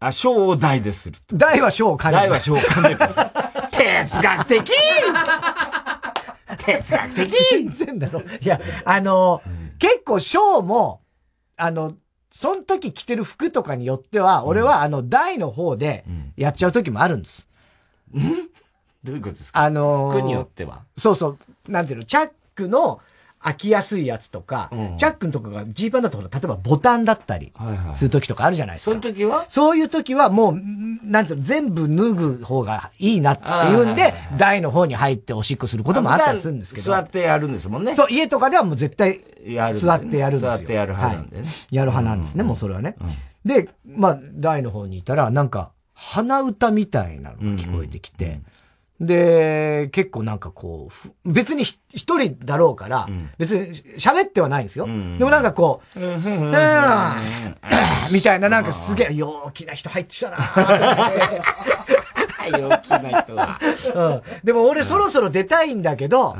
[0.00, 1.18] あ、小を台でする。
[1.32, 2.22] 台は小を兼ねる。
[2.24, 2.98] 台は小を兼ねる。
[3.70, 4.72] 哲学的
[6.58, 8.20] 哲学的全然だろ。
[8.20, 11.00] いや、あの、うん、結構小も、
[11.56, 11.94] あの、
[12.30, 16.04] その時着てる服とかによっては、俺はあの、台の方で
[16.36, 17.48] やっちゃう時もあるんです。
[18.14, 18.22] うん、
[19.04, 19.60] どういうことですか？
[19.60, 20.82] あのー、服によっては？
[20.96, 21.38] そうそう。
[21.70, 23.00] なんていうの、チャックの、
[23.42, 27.52] 開きやすいやつとか、うん、チャックのとかがジーパンだと例えばボタンだったり
[27.94, 28.92] する時とかあるじゃないですか。
[28.92, 29.44] はいはい、その時は？
[29.48, 30.60] そういう時はもう、
[31.04, 36.92] なんていうの、全部脱ぐ方がいいなっていうんで、台の方に入っておしっこすることもあったりするんですけど。
[36.92, 37.96] 座ってやるんですもんね。
[37.96, 39.20] そう、家とかではもう絶対、
[39.74, 40.50] 座ってやるんですよ。
[40.50, 41.42] 座ってやる派なんでね。
[41.42, 42.96] はい、やる派なんですね、もうそれはね。
[43.00, 43.08] うん、
[43.48, 48.44] で、まあ、台の方にいたら、なんか、鼻歌みたいなのが聞こえてきて、うんうん
[49.02, 50.88] で、結構なんかこ
[51.24, 54.86] う、別に一人だろうから、別に喋ってはないんですよ。
[54.86, 54.92] で
[55.24, 55.98] もなんかこう、
[58.12, 60.36] みたいななんかすげえ陽気な人入ってきたな
[62.58, 63.58] 陽気な人だ。
[63.94, 64.22] うん。
[64.44, 66.36] でも俺そろそろ出たいんだけど、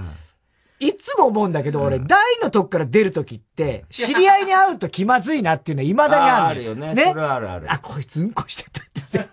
[0.82, 6.44] いつも思うんだけど、俺、大のとこから出るときって、 知り合いに会うと気まずいなっていうのは未だにある。
[6.50, 6.94] あるよね。
[6.94, 7.04] ね。
[7.06, 7.72] それあるある。
[7.72, 9.28] あ、こいつうんこしてたって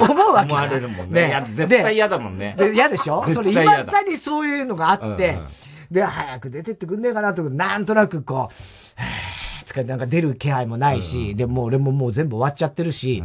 [0.00, 0.52] 思うわけ。
[0.52, 1.28] 思われるもんね。
[1.28, 2.54] ね絶対嫌だもんね。
[2.56, 3.22] で、嫌でしょ？
[3.32, 5.38] それ未だにそういうのがあって、
[5.90, 8.54] で、早く出てってくんねえかなと、なんとなくこう、
[9.66, 13.22] つかなんか出る気配もないし、でも俺ももう全部終わっちゃってるし、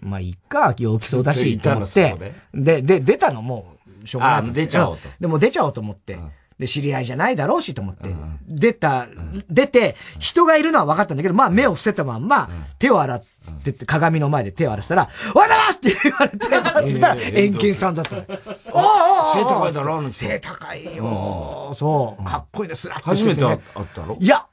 [0.00, 4.52] まあ、いっか、陽気そうだし、と思って、で、で、出たのもう、しょうがない。
[4.52, 5.08] 出ちゃおうと。
[5.18, 6.18] でも出ちゃおうと思って。
[6.58, 8.08] で、知り合いじゃないだろうしと思って、
[8.48, 9.06] 出た、
[9.50, 13.22] 出て、人がいるのは分かったんだけど、まあ目を伏せたまんま、手を洗っ
[13.62, 18.24] てて、鏡の前で手を洗ってたら、おはようございますって言われて、待ってたら、遠近さんだったの。
[18.72, 21.72] おお背高いだろ背高いよ。
[21.74, 22.24] そう。
[22.24, 23.58] かっこいいですら初めて会っ
[23.94, 24.16] たろ？
[24.18, 24.46] いや、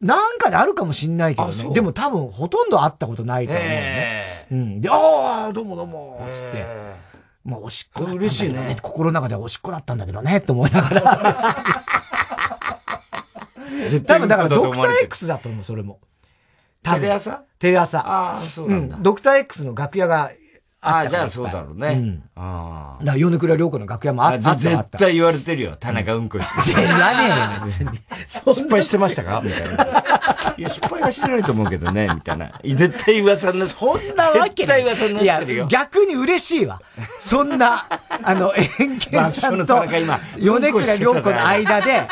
[0.00, 1.74] なんかであるかもしんないけどね。
[1.74, 4.46] でも多分ほとんど会ったことないと思うね。
[4.50, 4.80] うん。
[4.80, 6.64] で、ああ、どうもどうも、つって。
[7.46, 8.76] まあ、おしっこだったんだけど、ね、嬉しいね。
[8.82, 11.56] 心の中ではおしっこだったんだけどね、って思いながら。
[14.04, 16.00] 多分だからドクター X だと思う、それも。
[16.82, 17.44] テレ朝？
[17.58, 18.00] テレ朝。
[18.00, 19.02] ああ、そうなんだ、うん。
[19.02, 20.32] ドクター X の楽屋が
[20.86, 21.88] ああ、じゃあそうだろうね。
[21.88, 22.22] うん。
[22.36, 23.04] ああ。
[23.04, 24.54] だ米倉涼子の楽屋もあった。
[24.54, 25.76] 絶対言われてるよ。
[25.78, 26.74] 田中うんこして。
[26.86, 27.28] 言わねえ
[27.60, 27.90] よ、別に。
[28.26, 29.42] 失敗してましたか？
[29.44, 30.06] みたいな。
[30.56, 32.50] いや、失敗はしてないと思うけどね、みたいな。
[32.64, 35.66] 絶対噂になってそんなわけ絶対噂になってるよ。
[35.66, 36.80] 逆に嬉しいわ。
[37.18, 37.86] そんな、
[38.22, 39.00] あの、遠見
[39.32, 39.84] さんと、
[40.38, 42.08] 米倉涼子の間で、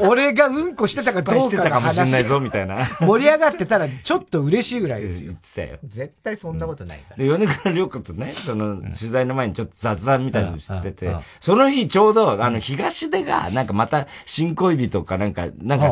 [0.00, 2.10] 俺がうんこしてたかどうかの話。
[2.10, 2.84] ないぞ、みたいな。
[3.00, 5.32] 盛り上がってたら、ちょっと嬉しいぐらいですよ。
[5.32, 7.16] よ絶対そんなことないから。
[7.16, 15.90] で、米倉涼子とね、その、取材の前にちょっと雑談みたいなのしてて、その日ちょうど、あの、東出が、なんかまた、新恋人かなんか、なんか、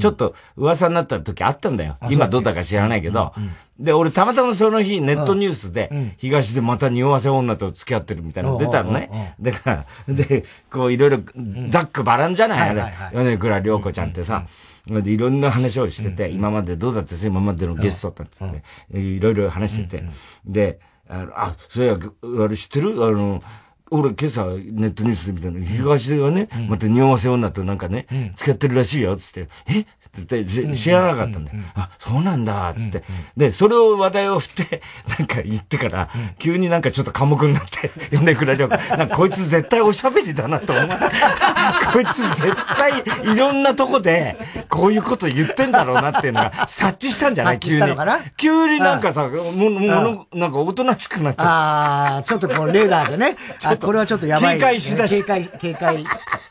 [0.00, 1.96] ちょっと噂になった時あったんだよ。
[2.10, 3.32] 今どうだか知らないけど。
[3.78, 9.34] で、俺たまたまその日ネットニュースで、東でまた匂わせ女と付き合ってるみたいなの出たのね。
[9.40, 11.18] だから、で、こういろいろ、
[11.68, 12.84] ざっくばらんじゃないあれ。
[13.12, 14.46] 米倉涼子ちゃんってさ。
[14.86, 17.14] で、いろんな話をしてて、今までどうだった？
[17.24, 18.48] 今までのゲストだっつっ
[18.90, 20.04] て、いろいろ話してて。
[20.44, 20.80] で、
[21.12, 21.96] あの、あ、そういや、
[22.44, 23.04] あれ知ってる？
[23.04, 23.42] あの、
[23.92, 29.84] 俺今朝ネットニュースで見たの、東出がね、また匂わせ女となんかね、付き合ってるらしいよ、つって、え？
[30.12, 31.58] つって、知らなかったんだよ。
[31.74, 33.02] あ、そうなんだ、つって。
[33.34, 34.82] で、それを話題を振って、
[35.18, 40.94] なんか言ってから、急になんかちょっと寡黙になって、 米倉涼子、なんかこいつ絶対おしゃべりだなと思って、
[41.94, 42.92] こいつ絶対
[43.34, 44.36] いろんなとこで、
[44.68, 47.58] こういうこと言ってんだろうなっていうのが察知したんじゃない？
[47.58, 47.96] 急に。
[48.36, 51.50] 急になんかさ、も、もの、なんかおとなしくなっちゃった。
[51.50, 53.34] ああ、ちょっとこうレーダーでね。
[53.58, 55.18] ちょっとこれはちょっとやばい、警戒しだし。
[55.18, 56.04] 警戒、警戒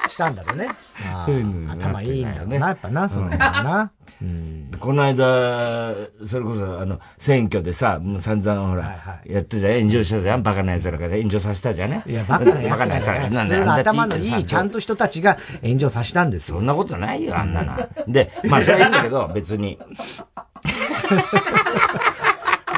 [0.07, 0.69] したんだろうね。
[1.25, 3.91] そういうの頭いいんだろうな、やっぱな、その辺な。
[4.21, 5.95] うん、この間、
[6.27, 12.03] それこそ、あの、選挙でさ、もう散々ほら、はいはい、やってじゃん、炎上したじゃん、バカな奴らが炎上させたじゃね。
[12.05, 16.57] いや、バカな奴らが、ね、普通の頭のいい、ちゃんと人たちが炎上させたんですよ。
[16.57, 17.87] そんなことないよ、あんなの。
[18.07, 19.79] で、まあ、それはいいんだけど、別に。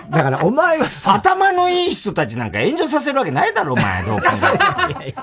[0.10, 1.14] だからお前はさ。
[1.14, 4.04] 頭のいい人たちなんか炎上させるわけないだろ、お前。
[4.06, 4.26] どう考
[5.02, 5.16] えて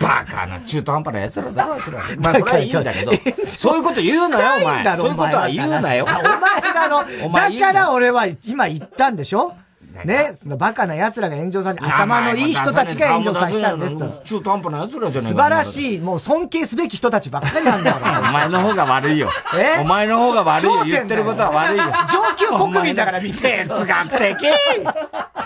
[0.00, 2.02] バカな中途半端な奴らだろ、あいつら。
[2.18, 3.12] まあ、それはいいんだけど。
[3.46, 4.96] そういうこと言うなよ、お前。
[4.96, 6.04] そういうことは言うなよ。
[6.04, 6.22] お前
[6.72, 9.54] がの、だから俺は今言ったんでしょ？
[10.04, 14.08] ね、そのバカな奴らが炎上させ、頭のいい人たちが炎上させたんですと。
[14.24, 17.96] 中途半端な奴らじゃねえ素晴らしい、もう尊敬すべき人たちばっかりなんだよ。
[17.98, 18.00] お
[18.32, 19.28] 前の方が悪いよ。
[19.56, 19.80] え？
[19.80, 20.84] お前の方が悪いよ。
[20.84, 21.84] 言ってることは悪いよ。
[21.84, 23.64] 上級国民だから見て。
[23.64, 24.36] 哲学的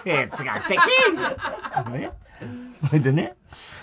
[0.04, 0.78] 哲学的
[1.90, 2.10] ね？
[2.88, 3.34] それでね、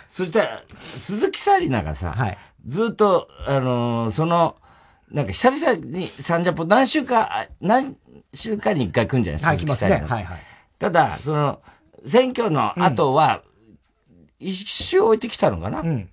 [0.08, 0.62] そしたら、
[0.98, 4.58] 鈴木紗理奈がさ、はい、ずっと、あのー、その、
[5.10, 7.96] なんか久々にサンジャポ何週か、何
[8.34, 9.40] 週間に一回来るんじゃない？
[9.40, 9.50] ですか。
[9.50, 9.92] はい、来ますね。
[9.92, 10.40] はいはい。
[10.80, 11.62] ただ、その、
[12.06, 13.42] 選挙の後は、
[14.40, 15.82] 一周置いてきたのかな？
[15.82, 16.10] うん。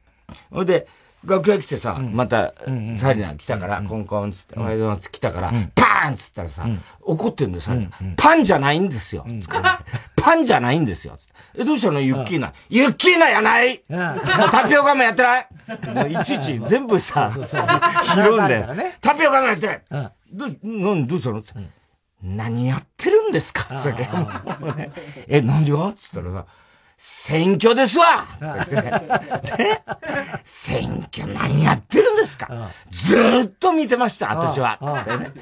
[0.50, 0.88] ほ、んで、
[1.24, 2.54] 楽屋来てさ、また、
[2.96, 6.66] サリナ来たから、コンコンつって、おはようございますって来たから、パーンっつったらさ、
[7.02, 7.76] 怒ってんですよ、
[8.16, 9.24] パンじゃないんですよ。
[10.16, 11.16] パンじゃないんですよ。
[11.54, 12.00] え、どうしたの？
[12.00, 12.52] ユッキーナ。
[12.68, 13.82] ユッキーナやない？
[13.88, 15.46] タピオカもやってない？
[15.94, 18.66] もういちいち全部さ、拾うんだよ。
[19.00, 19.82] タピオカもやってない。
[20.32, 21.42] どう、なんどうしたの？
[22.26, 23.76] 何やってるんですか？
[23.76, 24.08] つって。
[25.28, 25.92] え、何が？
[25.92, 26.46] つったらさ、
[26.96, 28.26] 選挙ですわ！
[28.40, 29.82] ね、
[30.42, 32.70] 選挙何やってるんですか？
[32.90, 34.78] ずーっと見てました、私は。
[34.82, 35.32] つってね。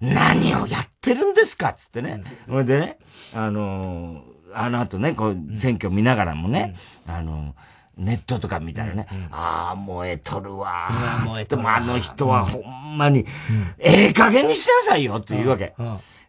[0.00, 1.72] 何をやってるんですか？
[1.72, 2.22] つってね。
[2.48, 2.98] ほ、んでね、
[3.34, 4.22] あのー、
[4.54, 6.76] あの後ね、こう、選挙見ながらもね、
[7.08, 10.88] うん、あのー、ネットとか見たらね、ああ、燃えとるわ
[11.26, 11.76] 燃えとるわ。
[11.78, 13.26] あの人はほんまに、
[13.78, 15.74] ええ加減にしなさいよって言うわけ。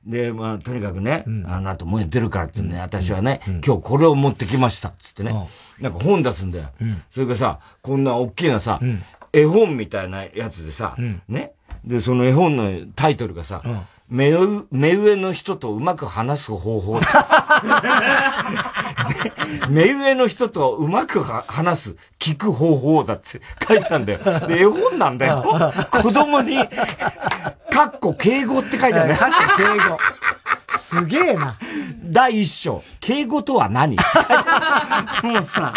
[0.06, 5.34] で、まあ、とにかくね、うん、あの後燃えてるからってね、うん、私はね、うん、今日これを持ってきました、つってね。
[5.80, 6.70] なんか本出すんだよ。
[7.12, 8.80] それがさ、こんな大きなさ、
[9.34, 10.96] 絵本みたいなやつでさ、
[11.28, 11.54] ね。
[11.84, 13.62] で、その絵本のタイトルがさ、
[14.10, 14.34] 目
[14.72, 17.00] 目上の人とうまく話す方法。
[19.70, 24.20] 目上の人とうまく話す、聞く方法だって書いてあるんだよ。
[24.48, 25.74] で、絵本なんだよ。
[25.92, 26.58] 子供に、
[27.80, 29.15] かっこ敬語って書いてあるね。
[29.15, 29.98] かっこ敬語。
[30.80, 31.58] すげえな。
[32.04, 33.96] 第一章、敬語とは何？
[35.24, 35.74] もうさ、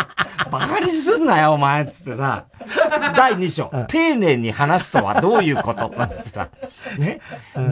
[0.50, 2.44] バカにすんなよ、お前つってさ。
[3.16, 5.90] 第二章、丁寧に話すとはどういうこと？
[6.10, 6.48] つってさ。
[6.98, 7.20] ね？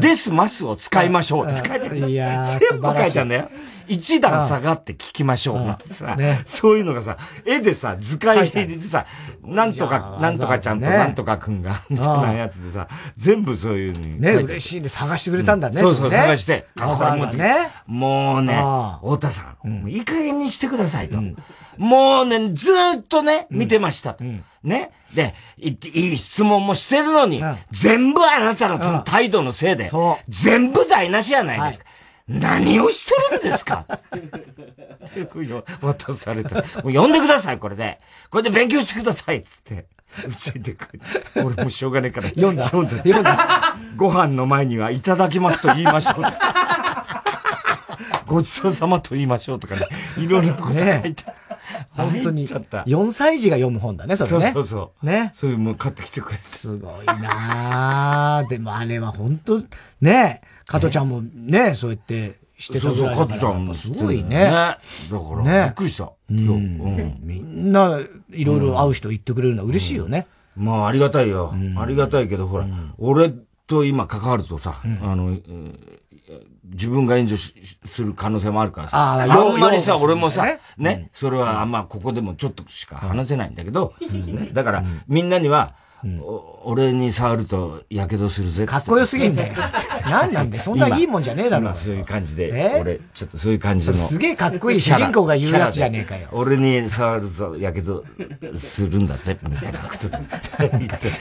[0.01, 1.99] です、ますを使いましょうって書いてある。
[2.11, 3.51] いや全部書いてあるんだよ。
[3.87, 5.69] 一段下がって聞きましょう。
[5.69, 9.05] ってさ、そういうのがさ、絵でさ、図解入りでさ、
[9.45, 14.21] なんとか、なんとかちゃんとなんとかくんが、みたいなやつでさ、全部そういうに。
[14.21, 15.81] ね、嬉しいんで探してくれたんだね。
[15.81, 16.67] そうそう、探して。
[16.79, 17.71] これもね。
[17.87, 18.55] もうね、
[19.03, 21.19] 太田さん、いい加減にしてくださいと。
[21.79, 24.17] もうね、ずっとね、見てました。
[24.63, 24.91] ね。
[25.15, 25.71] で、い
[26.13, 29.91] い質問もしてるのに、全部あなたの態度のせいで、
[30.29, 31.85] 全部台無しやないですか。
[32.29, 33.85] 何をしてるんですか？
[33.91, 34.29] って
[35.81, 36.57] 渡された。
[36.57, 37.99] もう読んでください、これで。
[38.31, 39.87] これで勉強してください、つって。
[40.27, 40.87] うちでこ
[41.37, 42.29] う俺もしょうがねえから。
[42.29, 42.97] 読んだ読んだ。
[42.99, 43.77] 読んだ。
[43.97, 46.25] ご飯の前にはいただきますと言いましょう。
[48.31, 49.87] ごちそうさまと言いましょうとかね。
[50.19, 51.25] いろんなこと書いて。
[51.91, 52.47] 本当に。
[52.47, 54.53] 4歳児が読む本だね、それね。
[54.53, 55.07] そうそう。
[55.07, 55.33] ね。
[55.35, 59.63] そういうも買ってきてくれすごいなでもあれは本当
[60.01, 64.45] ね加トちゃんもね、そうやってしてそうそう、加トちゃんもすごいね。
[64.45, 64.79] だか
[65.11, 66.13] ら、ね、びっくりした。
[66.31, 67.15] 今日。
[67.21, 67.99] みんな、
[68.31, 70.27] いろいろ会う人言ってくれるのは嬉しいよね。
[70.57, 71.55] まあ、ありがたいよ。
[71.77, 72.67] ありがたいけど、ほら、
[72.99, 73.33] 俺
[73.67, 75.37] と今関わるとさ、あの、
[76.65, 77.41] 自分が援助
[77.87, 78.97] する可能性もあるからさ。
[78.97, 80.47] ああ、んまりさ、俺もさ、
[80.79, 83.95] ね、それはあんまここでもちょっとしか話せないんだけど、
[84.53, 85.75] だから、みんなには、
[86.65, 89.55] 俺に触ると火傷するぜかっこよすぎん だよ。
[90.09, 91.75] 何なんでそんないいもんじゃねえだろ。
[91.75, 93.97] そういう感じで、俺、ちょっとそういう感じの。
[93.97, 96.29] すげえかっこいい主人公が言うやつじゃねえかよ。
[96.33, 98.03] 俺に触ると火傷
[98.57, 100.19] するんだぜ、みたいなことで。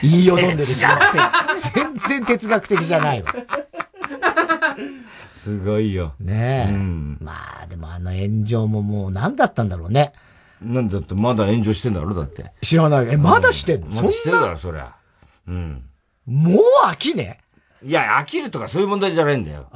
[0.02, 0.84] 言いよどんでるし。
[1.74, 3.34] 全然哲学的じゃないわ。
[5.32, 6.14] すごいよ。
[6.20, 6.72] ねえ。
[6.72, 10.12] うん、まあ、でもあの炎上ももう何だったんだろうね。
[10.60, 12.52] なんだってまだ炎上してんだろだって。
[12.62, 13.08] 知らない。
[13.08, 14.94] え、まだしてんの、まだしてるから、そりゃ。
[15.48, 15.84] うん。
[16.26, 17.40] もう飽きね？
[17.82, 19.66] いや、飽きるとかそういう問題じゃないんだよ。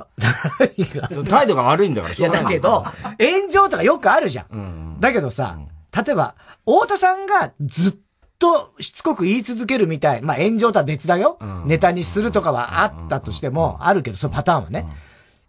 [1.28, 2.85] 態度が悪いんだから、いや、だけど、
[3.18, 4.46] 炎上とかよくあるじゃん。
[4.50, 5.59] うん、だけどさ、
[5.96, 6.35] 例えば、
[6.66, 7.96] 太田さんがずっ
[8.38, 10.23] としつこく言い続けるみたい。
[10.23, 11.38] まあ、炎上とは別だよ。
[11.66, 14.87] ネタにするとかはあったとしても、あるけど、そのパターンはね。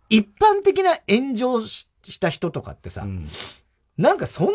[0.10, 3.06] 一般的な炎上した人とかってさ、
[3.98, 4.54] なんかそんな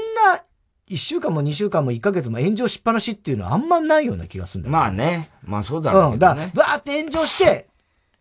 [0.87, 4.79] 一週間も二週間も一ヶ月も炎上しっぱなしっていうのはあんまないような気がするんだよ、ね。
[4.81, 5.31] まあね。
[5.43, 6.13] まあそうだろうね。
[6.15, 6.19] うん。
[6.19, 7.69] だから、バーって炎上して、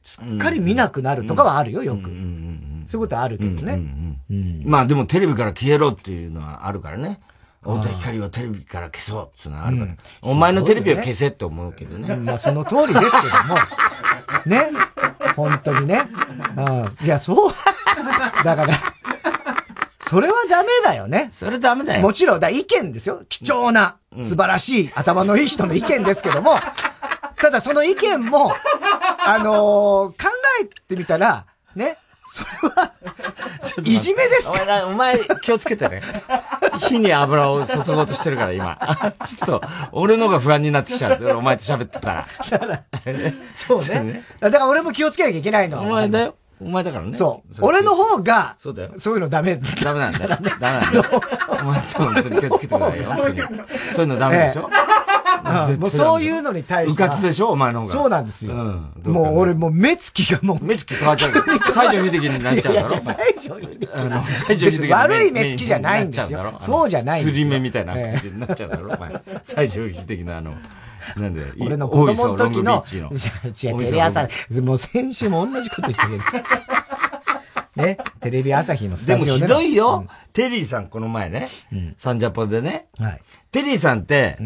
[0.03, 2.03] すっかり見なくなるとかはあるよ、よく。
[2.03, 3.81] そういうことあるけどね。
[4.65, 7.19] まあでもテレビから消えろっていうのはあるからね。
[7.61, 9.95] 太田光をテレビから消そうっていうのはあるから。
[10.21, 12.15] お前のテレビを消せって思うけどね。
[12.15, 13.57] まあその通りですけども。
[14.45, 14.71] ね。
[15.35, 16.07] 本当にね。
[16.57, 17.05] うん。
[17.05, 17.53] いや、そう。
[18.43, 18.73] だから、
[20.01, 21.27] それはダメだよね。
[21.31, 22.01] それダメだよ。
[22.01, 23.23] もちろん、だ意見ですよ。
[23.29, 26.55] 貴重な、素晴らしい、頭のいい人の意見ですけども、
[27.35, 28.51] ただその意見も、
[29.25, 29.47] あのー、
[30.11, 30.15] 考
[30.61, 31.45] えてみたら、
[31.75, 31.97] ね、
[32.31, 32.93] それは、
[33.83, 34.53] いじめですか？
[34.53, 36.01] お前、お前気をつけてね。
[36.79, 38.77] 火に油を注ごうとしてるから、今。
[39.25, 39.61] ちょっと、
[39.91, 41.37] 俺のが不安になってきちゃう。
[41.37, 42.27] お前と喋ってたら。
[42.49, 42.83] だから、
[43.55, 44.23] そうね。
[44.39, 45.81] だから俺も気をつけなきゃいけないの。
[45.81, 46.35] お前だよ。
[46.61, 47.15] お前だからね。
[47.15, 47.55] そう。
[47.61, 48.91] 俺の方が、そうだよ。
[48.97, 49.59] そういうのダメ。
[49.81, 50.29] ダメなんだよ。
[50.29, 51.05] ダメなんだよ。
[51.61, 53.15] お前と本当に気をつけてくださいよ。
[53.93, 54.69] そういうのダメでしょ？
[55.79, 57.03] もうそういうのに対して。
[57.03, 57.93] うかつでしょお前の方が。
[57.93, 58.53] そうなんですよ。
[58.53, 60.63] もう俺もう目つきがもう。
[60.63, 61.31] 目つき変わっちゃう。
[61.31, 62.89] 西城秀樹になっちゃうだろ。
[62.89, 63.89] 西城秀樹。
[63.93, 64.93] あの、西城秀樹。
[64.93, 66.53] 悪い目つきじゃないんですよ。
[66.59, 67.35] そうじゃないんですよ。
[67.35, 69.21] すり目みたいな感じになっちゃうだろ、お前。
[69.43, 70.55] 西城秀樹のあの、
[71.17, 74.27] なんで 俺の子供の時の、違う、テレ朝、
[74.61, 76.43] もう先週も同じこと言ってる。
[77.75, 79.25] ね、テレビ朝日のスタジオで。
[79.25, 80.05] でもひどいよ。
[80.33, 81.47] テリーさんこの前ね、
[81.97, 82.87] サンジャポでね。
[83.51, 84.37] テリーさんって、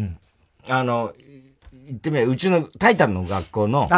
[0.68, 1.12] あの、
[1.86, 3.88] 言ってみれば、うちのタイタンの学校の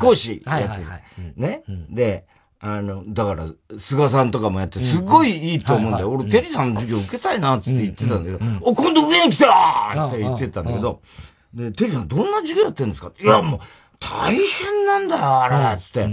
[0.00, 1.32] 講師やってる。
[1.36, 1.62] ね？
[1.90, 2.26] で、
[2.60, 3.46] あの、だから、
[3.78, 6.10] 菅さんとかもやって、すごいいいと思うんだよ。
[6.10, 11.02] 俺、テリーさんの授業受けたいなって言ってたんだけど、お、今度上に来たらって言ってたんだけど、
[11.52, 13.12] で、テリーさんどんな授業やってるんですか？
[13.20, 13.60] いや、もう、
[14.00, 16.08] 大変なんだよ、あれ、つって。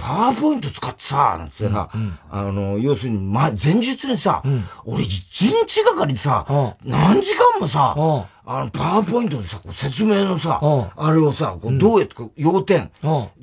[0.00, 6.46] パワーポイント使ってさ、なんつってさ、うんうん、あの、要するに、ま、前日にさ、うん、俺一日がかりでさ、
[6.84, 7.94] 何時間もさ、
[8.46, 10.58] あの、パワーポイントでさ、こう説明のさ、
[10.96, 12.90] あれをさ、こうどうやって、要点、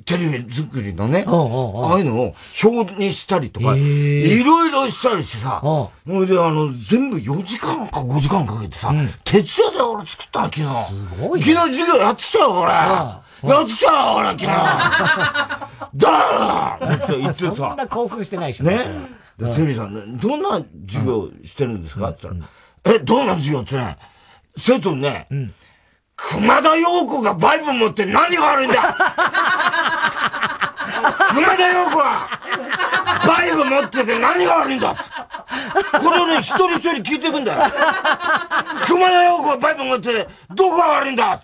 [0.04, 8.92] テレビ作りのね、ああいうのを表にしたりとか、いろいろしたりしてさ、それであの、全部4時間か5時間かけてさ、
[9.22, 10.64] 徹夜で俺作った昨日。
[10.92, 12.72] すごい、ね、昨日授業やってきたよ、俺。
[13.42, 14.46] やってきたよ、俺、昨日。
[15.94, 17.54] だーって言ってさ。
[17.54, 18.64] そんな興奮してないでしょ。
[18.64, 18.86] ね。
[19.38, 22.08] で、テリーさん、どんな授業してるんですか？
[22.10, 22.34] って言っ
[22.84, 23.96] たら、え、どんな授業ってね、
[24.56, 25.28] 生徒にね、
[26.16, 28.82] 熊田陽子がバイブ持って何が悪いんだ？
[31.34, 32.28] 熊田陽子は、
[33.26, 34.96] バイブ持ってて何が悪いんだ？
[35.92, 37.62] これをね、一人一人聞いていくんだよ。
[38.86, 41.40] 熊田陽子がバイブ持ってて、どこが悪いんだ？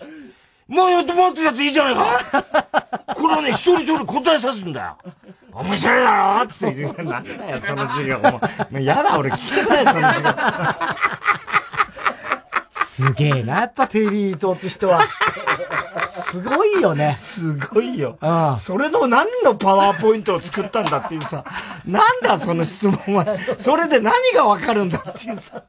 [0.67, 2.43] もうよっと持ってたやついいじゃないか。
[3.15, 4.97] これをね、一人一人答えさすんだよ。
[5.53, 8.19] 面白いだろって言って、なんだよ、その授業。
[8.19, 8.41] も
[8.73, 10.35] う、やだ、俺聞きたくない、その授業。
[12.71, 15.01] すげえな、やっぱテリーとって人は。
[16.09, 17.15] すごいよね。
[17.17, 18.17] すごいよ。
[18.21, 21.43] ああそれの何のパワーポイントを作ったんだっていうさ、
[21.85, 23.25] なんだその質問は。
[23.57, 25.61] それで何がわかるんだっていうさ。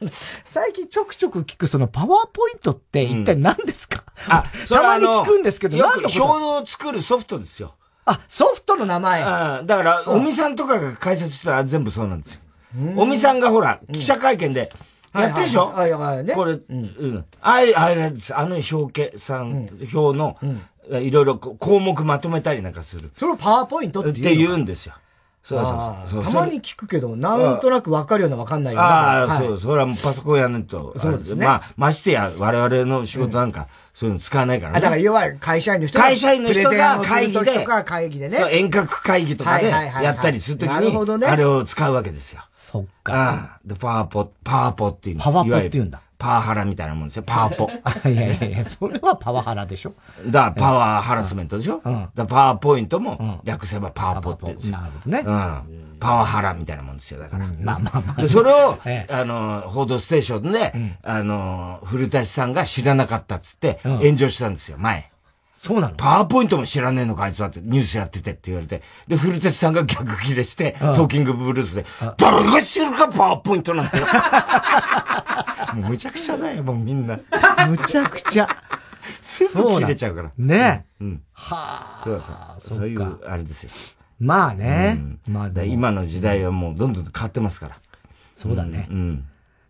[0.44, 7.74] 最近ちょくちょく聞くそのパワーポイントって一体何ですか、うん、あ、 たまに聞くんですけど、よく表を作るソフトですよ。
[8.06, 9.22] あ、ソフトの名前。
[9.22, 9.66] うん。
[9.66, 12.40] だから、おみさんとかが解説したら全部そうなんですよ。
[12.96, 14.70] おみさんがほら、記者会見で、
[15.14, 15.68] やってでしょ？
[15.68, 16.26] はいはいはい。
[16.34, 17.24] これ、うん。
[17.40, 18.36] あれ、あれです。
[18.36, 20.36] あの表計算、表の、
[20.90, 23.10] いろいろ項目まとめたりなんかする。
[23.16, 24.94] それをパワーポイントって言うんですよ。
[25.44, 26.32] そうそうそう。
[26.32, 28.88] たまに聞くけど、なんとなくわかるようなわかんないような。
[28.88, 30.94] ああ、そう、それはもうパソコンやんないと。
[30.96, 31.44] そうですね。
[31.44, 34.80] まあ、ましてや、我々の仕事なんか、そういうの使わないからね。
[34.80, 36.04] だから、いわゆる会社員の人が。
[36.06, 37.66] 会社員の人が会議で。
[37.84, 38.38] 会議でね。
[38.52, 42.40] 遠隔会議とかでやったりするときに、あれを使うわけですよ。
[42.56, 43.58] そっか。
[43.66, 46.00] で、パワポ、パワポっていうパワポって言うんだ。
[46.24, 47.22] パワハラみたいなもんですよ。
[47.26, 47.70] パワポ。
[48.08, 49.92] いやいやいや、それはパワハラでしょ。
[50.26, 51.82] だからパワーハラスメントでしょ。
[51.84, 54.78] うん、だパワーポイントも略せばパワポって言うんですよ。
[54.78, 55.22] なるほどね。
[55.22, 55.98] うん。
[56.00, 57.46] パワハラみたいなもんですよ、だから。
[57.60, 58.26] まあまあまあ。
[58.26, 58.78] それを、
[59.10, 65.10] あの、報道ステーションで、あの、古舘さんが知らなかったっつって、炎上したんですよ、前。
[65.52, 65.94] そうなの？
[65.94, 67.32] パワーポイントも知らねえのか、あい？
[67.32, 68.82] つはって、ニュースやっててって言われて。
[69.08, 71.86] で、古舘さんが逆切れして、トーキングブルースで、
[72.18, 73.98] 誰が知るか、パワーポイントなんて。
[75.74, 77.18] もうむちゃくちゃだよ、もうみんな。
[77.68, 78.48] むちゃくちゃ。
[79.20, 80.32] すぐ切れちゃうから。
[80.36, 81.04] ねえ。
[81.04, 81.22] うん。
[81.32, 82.02] はあ。
[82.04, 82.78] そうそう。
[82.78, 83.70] そういう、あれですよ。
[84.18, 84.96] まあね。
[85.26, 87.76] うん、まあ今の時代はもうどんどん変わってますから。
[88.32, 88.88] そうだね。
[88.90, 89.26] うん。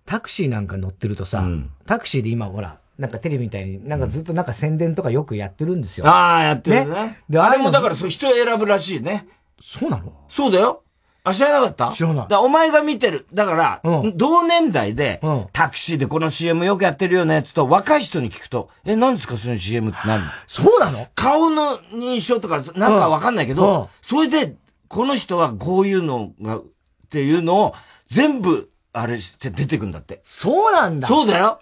[0.07, 6.07] タクシーなんか乗ってるとさ、うん、タクシーで今ほら、なんかテレビみたいに、なんかずっとなんか宣伝とかよくやってるんですよ。
[6.07, 6.95] ああ、やってるね。
[6.95, 9.27] ねで、あれもだからそう人選ぶらしいね。
[9.61, 10.13] そうなの？
[10.29, 10.84] そうだよ。
[11.27, 11.91] あ、知らなかった？
[11.93, 12.29] 知らない。
[12.29, 13.27] だお前が見てる。
[13.33, 20.23] だから、うん、同年代で、うん、タクシーでこの CM よくやってるよね、つと、若い人に聞くと、え、何ですかその CM って何？
[20.47, 21.09] そうなの？
[21.15, 24.55] 顔の認証とか、なんかわかんないけど、うん、それで、
[24.89, 26.63] この人はこういうのが、っ
[27.09, 27.75] ていうのを、
[28.07, 30.21] 全部、あれして出てくんだって。
[30.25, 31.09] そうなんだ。
[31.09, 31.61] そうだよ。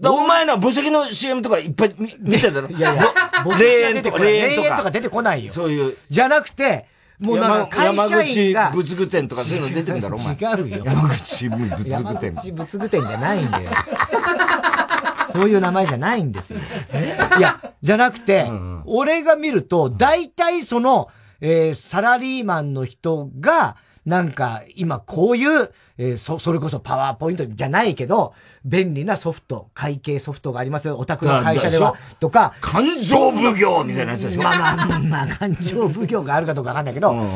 [0.00, 3.12] だお前の墓石の CM とかいっぱい見見てたろいやいや、
[3.58, 4.76] 霊園とか、霊園とか。
[4.78, 5.52] とか出てこないよ。
[5.52, 5.96] そういう。
[6.08, 6.86] じゃなくて、
[7.22, 8.60] もうなんか会社員が。
[8.62, 10.34] 山口仏具店とかそういうの出てくんだろ、お前。
[10.34, 10.82] 違うよ。
[10.84, 11.90] 山口仏具店。
[11.90, 13.70] 山口仏具店じゃないんだよ。
[15.32, 16.60] そういう名前じゃないんですよ。
[17.38, 18.50] いや、じゃなくて、
[18.84, 21.08] 俺が見ると、大体その、
[21.40, 28.34] えー、サラリーマンの人が、なんか、今こういう、えー、そ、それこそパワーポイントじゃないけど、
[28.64, 30.98] 便利なソフト、会計ソフトがありますよ。
[30.98, 31.94] お宅の会社では。
[32.18, 32.52] とか。
[32.60, 34.42] 感情奉行みたいなやつでしょ？
[34.42, 37.28] まあまあ、まあ、感情奉行があるかどうかわかんないけど、うん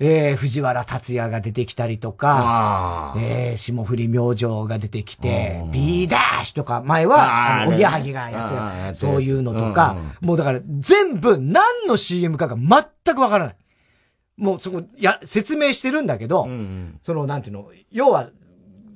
[0.00, 13.56] えー、藤原達也が出てきたりとか、えー、霜降り明星が出てきて、ビーダッシュとか、前は、おぎやはぎがやってる、そういうのとか、もうだから全部何の CM かが全くわからない。
[14.38, 18.30] もうそこ、や、説明してるんだけど、うんうん、その、なんていうの、要は、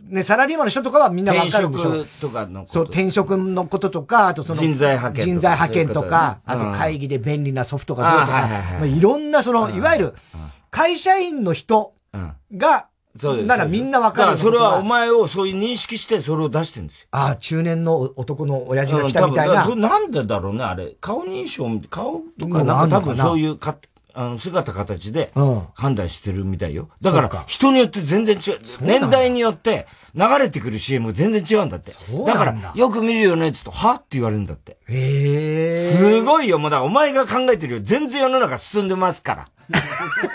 [0.09, 1.91] ね、サラリーマンの人とかはみんなわかるんでしょ。
[1.91, 8.33] 転職とかのそう、転職のこととか、あとその、人材派遣人材派遣とか、あと会議で便利なソフトがどうとか、
[8.79, 10.15] まあ、いろんなその、いわゆる、
[10.71, 11.95] 会社員の人
[12.57, 13.49] が、そうです。
[13.49, 14.19] ならみんなわかる。
[14.21, 17.09] だからそれはお前をそういう認識してそれを出してるんですよ。
[17.11, 19.75] ああ、中年の男の親父が来たみたいな。
[19.77, 20.97] なんでだろうね、あれ。
[21.01, 23.77] 顔認証、顔とかなんか多分そういうか、
[24.15, 25.33] あの、姿形で、
[25.75, 26.89] 判断してるみたいよ。
[27.01, 28.59] だから、人によって全然違う。
[28.81, 31.93] 年代によって、流れてくる CM が全然違うんだって。
[32.27, 34.77] だから、よく見るよねって言うと、はって言われるんだって。
[34.89, 35.75] へえ。
[35.75, 39.49] すごいよ、もうだからお前が考えてるより全然世の中進んでますから。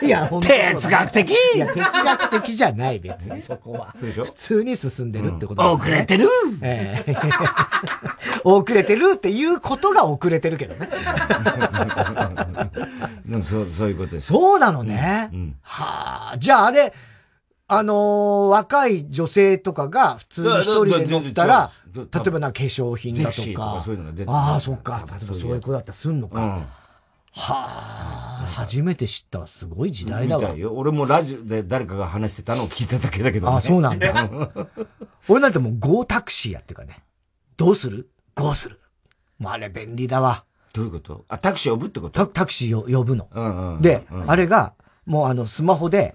[0.01, 3.93] いや、哲学的いや、哲学的じゃない、別に そこは。
[3.99, 6.27] 普通に進んでるってことだ、ね、遅れてる
[6.61, 7.15] ええ
[8.43, 10.89] 遅れてるっていうことが遅れてるけどね。
[13.25, 14.27] でもそう、そういうことです。
[14.27, 15.29] そうなのね。
[15.33, 16.93] うんうん、はあ、じゃああれ、
[17.69, 23.83] あのー、若い女性とかが普通に一人で乗ったら、例えばな化粧品だとか。
[24.25, 25.05] かああ、そっか。
[25.09, 26.41] 例えばそういうことだったらすんのか。
[26.41, 26.63] うん、は
[27.35, 29.47] あ、初めて知ったわ。
[29.47, 30.53] すごい時代だわ。
[30.71, 33.53] 俺もラジオで誰かが話してたのを聞いただけだけどね。
[33.53, 34.29] ああ、そうなんだ。
[35.27, 37.03] 俺なんてもうゴータクシーやっていうかね。
[37.57, 38.09] どうする？
[38.35, 38.79] ゴーする。
[39.39, 40.45] もうあれ便利だわ。
[40.71, 41.25] どういうこと？
[41.27, 42.25] あ、タクシー呼ぶってこと？
[42.27, 43.79] タクシー呼ぶの。
[43.81, 44.73] で、あれが、
[45.05, 46.13] もうあの、スマホで、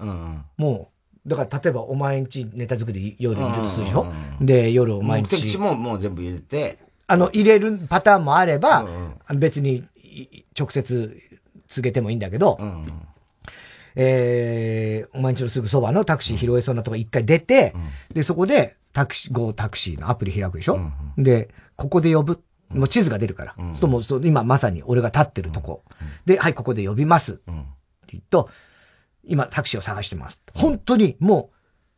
[0.56, 0.91] もう、
[1.26, 4.06] だから例えばお前んちネタ作り夜いるとするでしょ、
[4.40, 5.36] で、夜お前んち。
[5.36, 6.78] 目的地ももう全部入れて。
[7.06, 8.86] あの、入れるパターンもあれば、
[9.26, 9.84] あの別に
[10.58, 11.20] 直接
[11.68, 12.58] 告げてもいいんだけど、
[13.94, 17.74] えー、お前んちのすぐそばのタクシー拾えそうなとこ一回出て、
[18.12, 20.80] で、そこでタクシー、ゴータクシーのアプリ開くでしょ、
[21.18, 22.42] で、ここで呼ぶ。
[22.70, 23.54] もう地図が出るから。
[23.58, 25.82] うん、そうもう今まさに俺が立ってるとこ。
[26.00, 27.40] うん、で、はい、ここで呼びます。
[27.46, 28.48] うん、って言うと、
[29.24, 30.40] 今タクシーを探してます。
[30.54, 31.50] 本当にも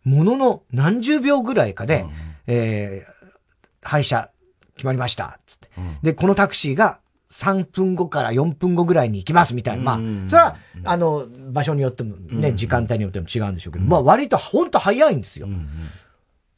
[0.06, 2.10] う、ものの何十秒ぐらいかで、うん、
[2.46, 4.30] えー、配車
[4.76, 5.38] 決まりました。
[5.46, 5.68] つって、
[6.02, 6.98] で、このタクシーが
[7.30, 9.82] 3分後から4分後ぐらいに行きますみたいな。
[9.82, 15.48] まあ、それは、あの、場所によってもね、時間帯によっても違うんでしょうけど、まあ割と本当早いんですよ。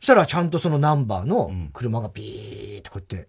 [0.00, 3.28] そしたらちゃんとそのナンバーの車がビーってこうやって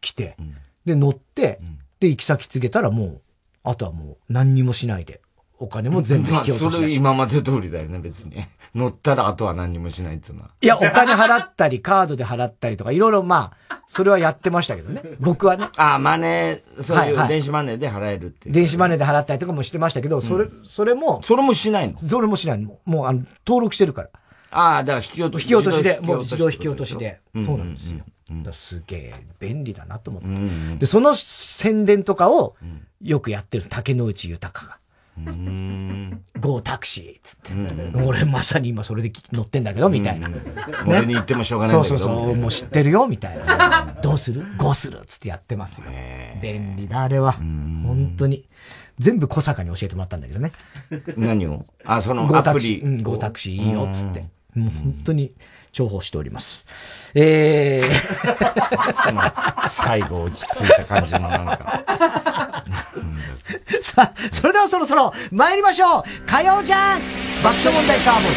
[0.00, 0.36] 来て、
[0.84, 1.60] で、乗って、
[2.00, 3.20] で、行き先告げたらもう、
[3.62, 5.20] あとはもう何にもしないで、
[5.58, 8.44] お金も全部引き落としそれ今まで通りだよね、別に。
[8.74, 10.50] 乗ったらあとは何にもしないっていうのは。
[10.60, 15.02] いや、お金払ったり、カードで払ったりとか、いろいろまあ、それはやってましたけどね。
[15.18, 15.68] 僕はね。
[15.76, 21.22] ああ、マネー、そういう電子マネーで払えるっていう、電子マネーで払ったりとかもしてましたけど、それ、それも。
[21.22, 21.98] それもしないの？
[21.98, 22.78] それもしないの。
[22.84, 24.08] もう、あの、登録してるから。
[24.50, 25.42] ああ、だから引き落とし。
[25.42, 27.20] 引き落としで、もう自動引き落としで。
[27.42, 28.04] そうなんですよ。
[28.30, 32.56] だすげえ便利だなと思って、うんうん、で、その宣伝とかを
[33.00, 34.78] よくやってる竹野内豊が。
[36.40, 40.28] ゴータクシーっつって、うん、俺まさに今それで乗ってんだけど、みたいな。
[40.28, 40.34] ね、
[40.86, 41.98] 俺に言ってもしょうがないんだけど。
[41.98, 43.96] そうそうそう、もう知ってるよ、みたいな。
[44.02, 44.44] どうする？
[44.58, 45.86] ゴーするっつってやってますよ。
[46.42, 47.32] 便利だ、あれは。
[47.32, 48.46] 本当に。
[48.98, 50.52] 全部小坂に教えてもらったんだけどね。
[51.16, 51.66] 何を？
[51.84, 52.80] あ、そのアプリ。
[52.80, 54.20] うん、ゴータクシーいいよ、っつって。
[54.54, 55.32] もう本当に
[55.76, 56.64] 重宝しております。
[57.14, 59.20] えー、 その、
[59.68, 61.84] 最後落ち着いた感じのなんか。
[63.82, 67.00] さあ、それではそろそろ参りましょう火曜じゃん
[67.42, 68.32] 爆笑問題カーボイ。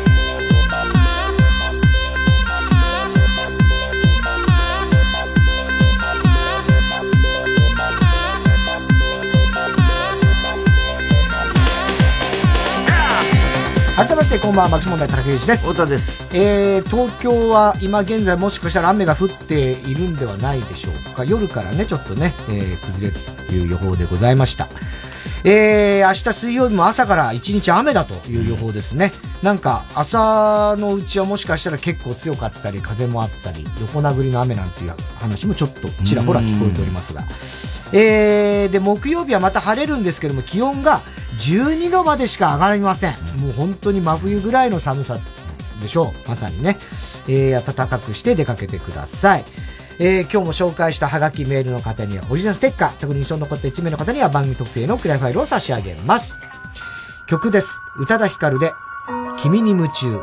[0.00, 0.09] 改
[14.30, 15.62] めてこんばんは、松本大竹内です。
[15.62, 16.36] 太田です。
[16.36, 21.24] えー、東京は今現在もしかしたら雨が降っているんではないでしょうか。
[21.24, 24.68] 夜からね、ちょっとね、えー、崩れるという予報でございました。
[25.42, 29.10] えー、明日水曜日も朝から一日雨だという予報ですね。
[29.42, 37.24] なんか、朝のうちはもしかしたら結構強かったり、風もあったり、横殴りの雨なんていう話もちょっとちらほら聞こえておりますが。
[37.92, 41.00] えー、で、木曜日はまた晴れるんですけども、気温が
[41.38, 43.14] 12度までしか上がりません。
[43.38, 45.18] もう本当に真冬ぐらいの寒さ
[45.82, 46.28] でしょう。
[46.28, 46.76] まさにね。
[47.28, 49.44] えー、暖かくして出かけてください。
[49.98, 56.38] えー、今日も紹介したハガキメールの方にはオリジナルステッカー、特に印象に残った1名の方には番組特製のクライファイルを差し上げます。
[57.28, 57.68] 曲です。
[57.98, 58.72] 宇多田ヒカルで、
[59.40, 60.20] 君に夢中。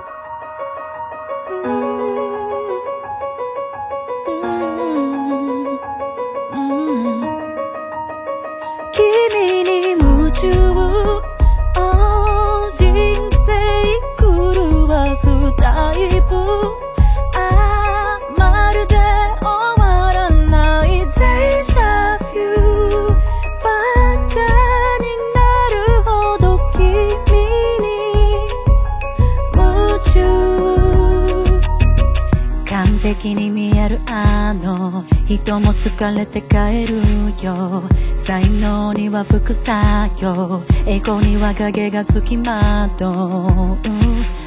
[34.53, 36.97] の人も疲れて帰る
[37.45, 37.83] よ。
[38.23, 39.75] 才能には副作
[40.21, 40.61] 用。
[40.85, 43.13] 栄光には影がつきまとう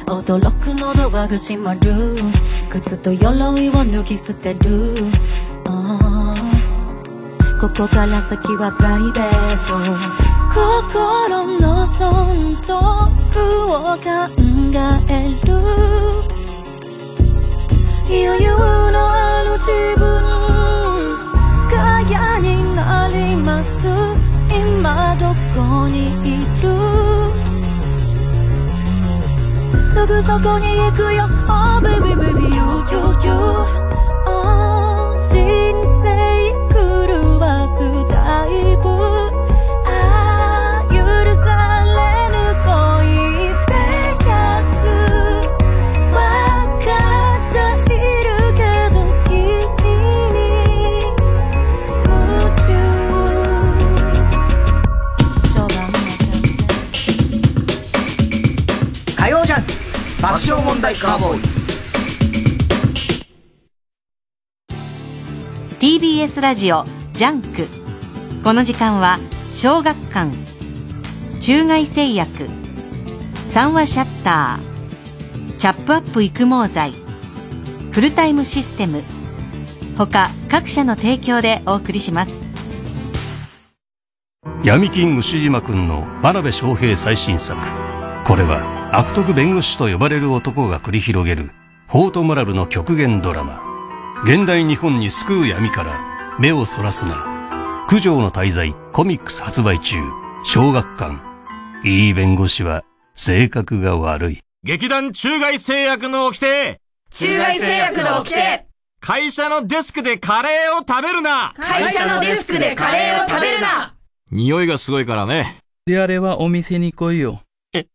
[0.05, 2.15] 驚くのドアが閉まる。
[2.69, 4.95] 靴と鎧を脱ぎ捨てる、
[7.59, 9.73] ここから先はプライベート。
[10.53, 12.71] 心の損得
[13.71, 14.01] を考
[15.09, 15.11] え
[15.47, 15.49] る。
[18.11, 18.49] 余裕
[18.91, 20.01] のある自分。
[22.09, 23.87] 嫌になります。
[24.49, 26.67] 今どこにいる？
[29.89, 31.29] すぐそこに行くよ。
[31.47, 33.29] Oh baby baby you you you
[60.81, 61.41] 爆笑問題カーボーイ。
[65.79, 67.67] TBS ラジオ JUNK。
[68.43, 69.19] この時間は
[69.53, 70.31] 小学館。
[71.39, 72.49] 中外製薬。
[73.51, 75.57] 三和シャッター。
[75.57, 76.93] チャップアップ育毛剤。
[77.91, 79.03] フルタイムシステム。
[79.97, 82.41] 他各社の提供でお送りします。
[84.63, 87.59] 闇金ウシジマくんの真鍋昌平最新作。
[88.25, 91.51] これは悪徳弁護士と呼ばれる男が繰り広げる
[91.87, 93.61] フォートモラルの極限ドラマ。
[94.25, 97.85] 現代日本に救う闇から目をそらすな。
[97.89, 99.95] 九条の滞在コミックス発売中。
[100.43, 101.21] 小学館。
[101.85, 102.83] いい弁護士は
[103.15, 104.39] 性格が悪い。
[104.63, 106.81] 劇団中外製薬の掟。
[107.11, 108.65] 中外製薬の掟。
[108.99, 111.53] 会社のデスクでカレーを食べるな。
[111.57, 113.95] 会社のデスクでカレーを食べるな。
[114.31, 115.59] 匂いがすごいからね。
[115.85, 117.41] であればお店に来いよ。
[117.73, 117.87] え、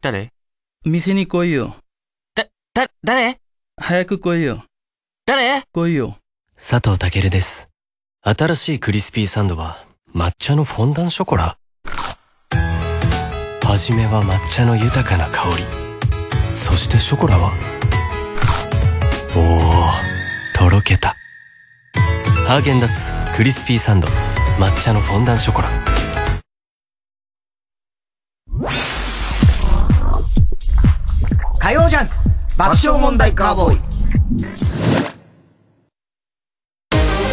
[0.00, 0.30] 誰？
[0.86, 1.76] 店に来いよ。
[2.34, 3.38] だ、だ、誰？
[3.80, 4.64] 早く来いよ。
[5.24, 5.62] 誰？
[5.72, 6.18] 来いよ。
[6.56, 7.70] 佐藤健です。
[8.20, 11.56] 新しいクリスピーサンドは抹茶のフォンダンショコラ
[13.62, 15.64] はじめは抹茶の豊かな香り。
[16.54, 17.52] そしてショコラは
[19.34, 21.16] おー、とろけた。
[22.46, 24.08] ハーゲンダッツクリスピーサンド
[24.58, 25.70] 抹茶のフォンダンショコラ。
[31.64, 32.08] 火曜ジャン
[32.58, 33.76] 爆笑問題カーボーイ。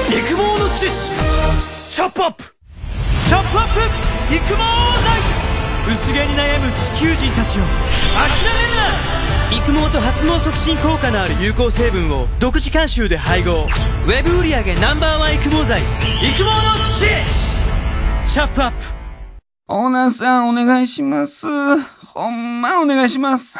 [0.08, 1.14] 育毛の知識
[1.94, 2.44] チャップアップ。
[3.28, 3.82] チャップアップ。
[4.34, 4.64] 育毛剤
[5.92, 7.64] 薄毛に悩む地球人たちを。
[8.16, 9.58] 諦めるな。
[9.58, 13.68] 育毛と発毛促進効果のある有効成分を独自監修で配合。
[14.06, 16.54] ウェブ売上 Ｎｏ.1 育毛剤育毛の
[16.94, 18.78] 知識チャップアップ。
[19.68, 21.46] オーナーさんお願いします。
[22.14, 23.60] ほんまお願いします。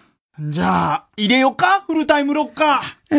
[0.49, 1.81] じゃあ、入れよか？
[1.81, 3.15] フルタイムロッカー。
[3.15, 3.17] え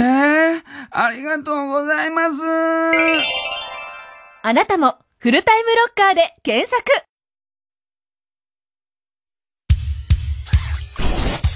[0.57, 2.37] えー、ありがとうございます。
[4.43, 6.83] あなたも、フルタイムロッカーで検索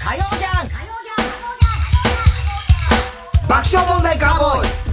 [0.09, 0.69] 火曜じゃん
[3.49, 4.86] 爆笑問題カーボーイ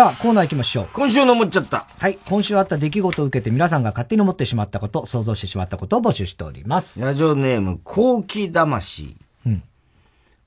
[0.00, 0.88] さあ、コーナー行きましょう。
[0.94, 1.84] 今週の思っちゃった。
[1.98, 2.18] はい。
[2.26, 7.02] 今週あった出来事を受けて皆さんが勝手に思ってしまったこと、想像してしまったことを募集しております。
[7.02, 9.14] ラジオネーム、コウキ魂。
[9.44, 9.62] うん。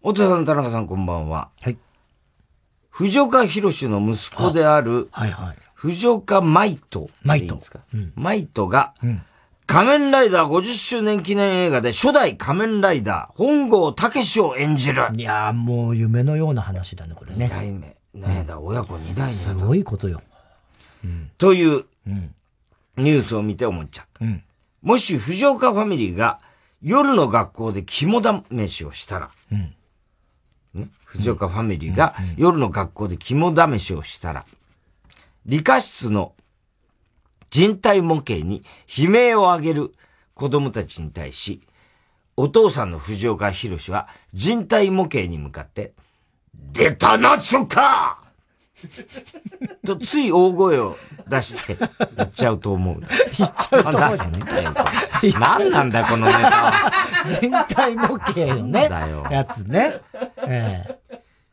[0.02, 1.50] お父さん、田中さん、こんばんは。
[1.62, 1.78] はい。
[2.90, 5.58] 藤岡弘の息子である、はいはい。
[5.76, 7.12] 藤岡舞斗。
[7.22, 7.62] 舞斗。
[8.16, 8.96] 舞斗が、
[9.68, 15.04] 仮面ライダー50周年記念映画で初代仮面ライダー、本郷武史を演じる。
[15.16, 17.46] いやーもう夢のような話だね、これね。
[17.46, 17.96] 二代目。
[18.14, 19.34] ねだ、親子二代目。
[19.34, 20.22] すごいことよ。
[21.38, 21.86] という、
[22.96, 24.26] ニュースを見て思っちゃった。
[24.82, 26.40] もし藤岡ファミリーが
[26.82, 29.32] 夜の学校で肝試しをしたら、
[30.74, 34.46] ね、藤岡ファミリーが夜の学校で肝試しをしたら、
[35.46, 36.34] 理科室の
[37.50, 38.64] 人体模型に
[38.98, 39.94] 悲鳴を上げる
[40.34, 41.62] 子供たちに対し、
[42.36, 45.94] お父さんの藤岡弘は人体模型に向かって、
[46.74, 48.20] 出たな、ちょか
[49.86, 50.98] と、つい大声を
[51.28, 51.78] 出して
[52.18, 53.00] 言っちゃうと思う。
[53.00, 54.18] 言っちゃうと思う。
[55.40, 56.92] 何なんだよ、このネタは。
[57.26, 58.90] 人体模型よね。
[58.90, 60.02] だよやつね。
[60.48, 61.04] ええ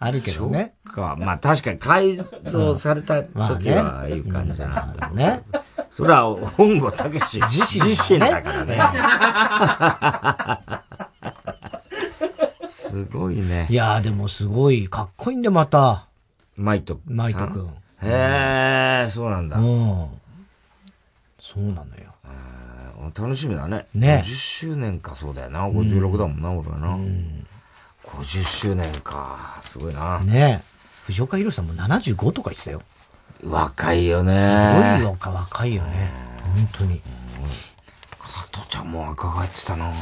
[0.03, 0.73] あるけどね。
[0.83, 1.15] か。
[1.19, 5.43] まあ確かに改造された時は、ああいう感じなんだね。
[5.91, 8.79] それは本郷武史自身自身ねだからね。
[12.91, 13.67] すごいね。
[13.71, 16.07] いやーでもすごい、かっこいいんでまた。
[16.57, 17.01] マイト。
[17.07, 17.67] マイトくん。
[18.03, 19.59] へえ、そうなんだ。
[19.59, 20.09] うん。
[21.41, 22.11] そうなのよ。
[23.15, 23.87] 楽しみだね。
[23.95, 25.69] ね50周年か、そうだよな。
[25.69, 26.99] 56だもんな、俺はな。
[28.05, 29.59] 50周年か。
[29.63, 30.21] すごいな。
[30.21, 30.65] ねえ。
[31.07, 32.83] 藤岡弘さんも75とか言ってたよ。
[33.43, 34.99] 若いよね。
[34.99, 36.13] すごい若若いよね。
[36.57, 37.01] 本当に。
[38.21, 39.93] 加トちゃんも若返ってたな。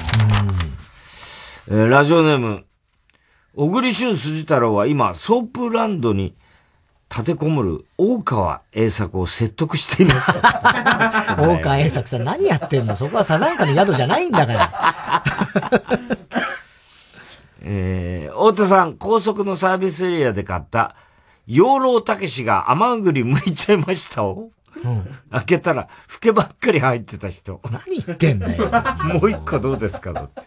[1.68, 2.64] えーラジオネーム、
[3.58, 6.32] 小栗旬筋太郎は今、ソープランドに
[7.10, 10.30] 立てこもる大川栄作を説得しています。
[11.36, 12.94] 大川栄作さん何やってんの？
[12.94, 15.24] そこはさざんかの宿じゃないんだから。
[17.62, 20.94] えー、太田さん、高速のサービスエリアで買った、
[21.48, 24.52] 養老たけしが甘栗剥いちゃいましたを、
[25.32, 27.60] 開けたら、ふけばっかり入ってた人。
[27.72, 28.70] 何言ってんだよ。
[29.20, 30.42] もう一個どうですかだって。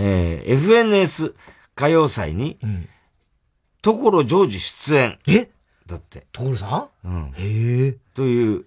[0.00, 1.34] えー、FNS
[1.76, 2.58] 歌謡祭に、
[3.82, 5.18] 所ジョージ出演。
[5.28, 5.50] え？
[5.86, 6.26] だって。
[6.32, 7.08] 所さん？
[7.08, 7.32] うん。
[7.36, 7.96] へえ。
[8.14, 8.64] という、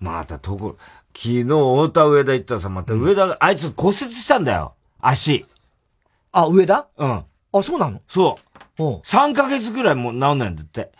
[0.00, 0.76] また所、
[1.14, 4.74] 昨日、太田上田行ったらさ、また上田が、あいつ骨折したんだよ。
[5.00, 5.44] 足。
[6.32, 6.88] あ、上田？
[6.96, 7.24] うん。
[7.52, 8.00] あ、そうなの？
[8.08, 8.36] そ
[8.78, 8.84] う。
[8.84, 8.94] うん。
[9.00, 10.92] 3ヶ月ぐらいもう治んないんだって。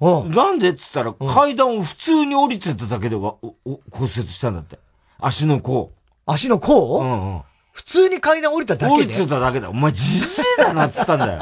[0.00, 4.78] なんでっつったら、階段を普通に降りてただけでわおお骨折したんだって。
[5.18, 5.92] 足の甲。
[6.26, 7.00] 足の甲？
[7.00, 7.42] うんうん。
[7.80, 9.70] 普通に階段降りただけで降りてただけだ。
[9.70, 11.40] お前じじいだなっつったんだよ。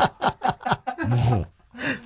[1.09, 1.49] もう。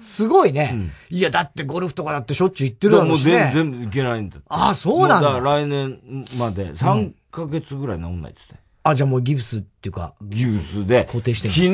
[0.00, 0.90] すごいね。
[1.10, 3.50] いや、だってゴルフとかだってしょっちゅう行ってるだろもううしね。
[3.52, 4.46] 全全部いけないんだって。
[4.48, 5.98] あそうなんだもから来年
[6.36, 8.54] まで3ヶ月ぐらい治んないっつって。
[8.84, 10.14] あ、じゃあもうギブスっていうか。
[10.22, 11.04] ギブスで。
[11.04, 11.70] 固定して昨日、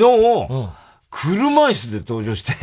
[1.10, 2.54] 車椅子で登場して、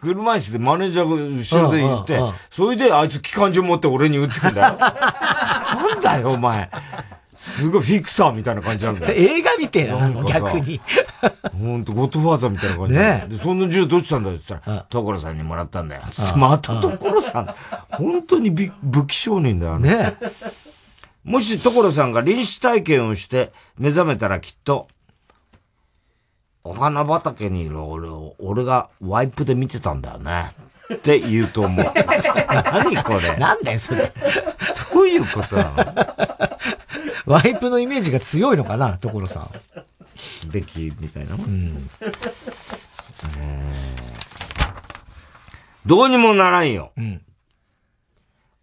[0.00, 4.78] 車椅子でマネージャーが後ろで行ってうんうんうん、それであいつ機関銃持って俺に撃ってくんだよ。
[4.80, 6.70] なんだよ、お前。
[7.40, 9.14] すごいフィクサーみたいな感じなんだよ。
[9.16, 10.78] 映画みてえな、なんかかさ逆に。
[11.58, 16.02] ほんと、ゴッドファーザーみたいな感じねで、その銃どうしたんだよって言ったら、所さんにもらったんだよ。
[16.10, 17.54] つってまた所さん。
[17.92, 20.16] 本当にび武器商人だよ、ね
[21.24, 24.88] もし所さんが臨死体験をして目覚めたらきっと、
[26.62, 30.50] お花畑にいる俺を、俺がワイプで見てたんだよね。
[30.92, 31.86] って言うと思う。
[31.94, 34.12] 何これなんだよ、それ。
[34.92, 36.39] どういうことなの？
[37.26, 39.50] ワイプのイメージが強いのかな、所さん。
[40.50, 41.34] べきみたいな。
[41.34, 41.90] うん。
[45.86, 46.92] どうにもならんよ。
[46.96, 47.22] うん。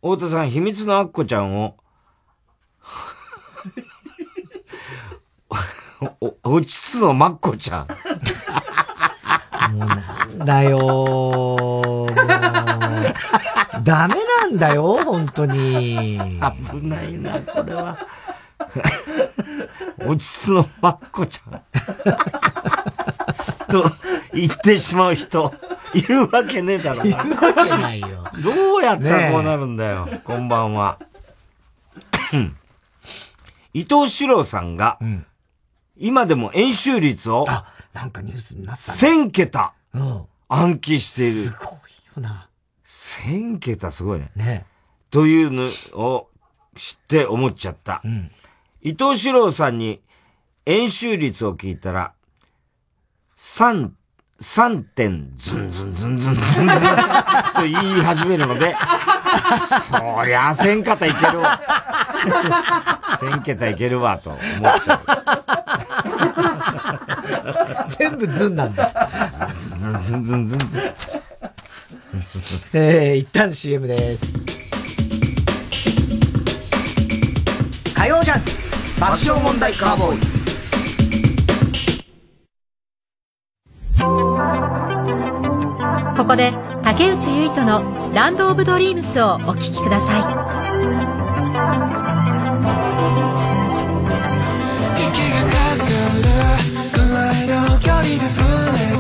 [0.01, 1.75] 太田さん、秘密のアッコちゃんを、
[6.21, 7.87] お、お落ちつのマッコちゃん。
[10.45, 12.07] だよーもう
[13.83, 16.19] ダメなんだよ、本当に。
[16.19, 17.97] 危ないな、これは。
[20.05, 21.61] 落ちつのマッコちゃん。
[23.69, 23.91] と
[24.33, 25.53] 言ってしまう人、
[25.93, 27.05] いるわけねえだろな。
[27.05, 28.07] いるわけないよ。
[28.43, 30.99] どうやったらこうなるんだよ、こんばんは。
[33.73, 34.99] 伊藤四郎さんが、
[35.97, 37.45] 今でも演習率を、
[37.93, 38.97] なんかニュースになったね。
[38.97, 40.25] 1000桁うん。
[40.49, 41.43] 暗記している。
[41.45, 41.69] すごい
[42.15, 42.47] よな。
[42.85, 44.31] 1000桁すごいね。
[44.35, 44.65] ね
[45.09, 45.69] というの
[45.99, 46.29] を
[46.75, 48.01] 知って思っちゃった。
[48.05, 48.31] ん
[48.87, 50.01] 伊藤四郎さんに
[50.65, 52.13] 演習率を聞いたら、
[53.35, 53.91] 3、
[54.39, 56.67] 3点ズンズンズンズンズンズン
[57.53, 58.73] と言い始めるので、
[59.89, 61.59] そりゃ1000桁いけるわ。
[63.19, 65.01] 1000桁いけるわと思っちゃ
[67.85, 67.89] う。
[67.89, 69.09] 全部ズンなんだ。
[70.01, 70.81] ズンズンズンズン。
[72.71, 74.31] えー、一旦 CM です。
[77.93, 78.66] 火曜ジャンク
[78.99, 80.19] 爆笑問題カーボーイ。
[86.17, 90.17] ここで竹内結人のランドオブドリームスをお聴きくださ
[94.97, 95.85] 息がかか
[96.15, 96.25] る。
[96.91, 98.49] くらいの距離で触
[98.91, 98.96] れ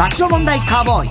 [0.00, 1.08] 爆笑問題カーボーイ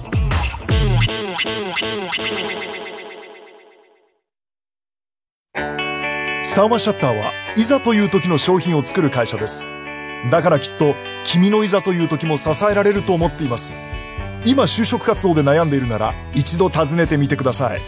[6.43, 9.67] サーマシャッターはいざという時の商品を作る会社です。
[10.31, 13.75] だからきっと君のいざという時も支えられると思っています。
[14.43, 17.81] 今就職活動で悩んでいるなら一度訪ねてみてください。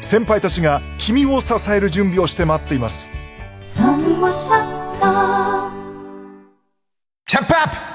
[0.00, 3.08] 先輩たちが君を支える準備をして待っています。
[3.74, 3.96] チャ
[7.40, 7.93] ップアップ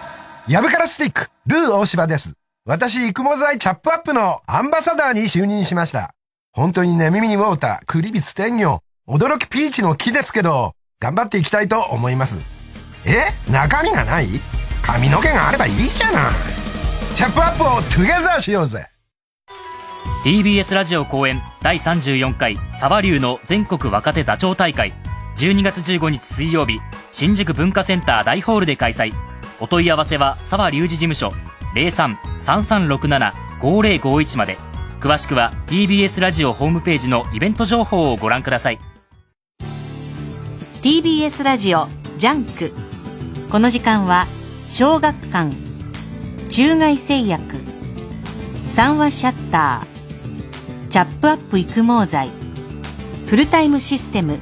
[0.50, 2.34] ヤブカラスティック、ルー大柴です。
[2.66, 6.16] 私、育毛剤チャップアップのアンバサダーに就任しました。
[6.54, 12.40] 本当にね、耳にウォーター、クリビス天魚、驚きピーチの木ですけど、頑張っていきたいと思います。
[13.06, 13.26] え？
[13.52, 14.26] 中身がない？
[14.82, 16.34] 髪の毛があればいいじゃない。
[17.16, 18.88] チャップアップをトゥゲザーしようぜ。
[20.24, 24.94] TBS ラジオ公演第34回サバ流の全国若手座長大会
[25.38, 26.80] 12月15日水曜日
[27.14, 29.14] 新宿文化センター大ホールで開催
[29.60, 31.32] お問い合わせは沢竜二事務所
[31.76, 34.58] 03-3367-5051まで。
[35.00, 38.80] 詳しくは TBS ラジオホームページのイベント情報をご覧ください。
[40.82, 42.74] TBS ラジオ JUNK。
[43.50, 44.26] この時間は
[44.70, 45.56] 小学館
[46.50, 47.56] 中外製薬
[48.68, 52.30] 三和シャッターチャップアップ育毛剤
[53.26, 54.38] フルタイムシステム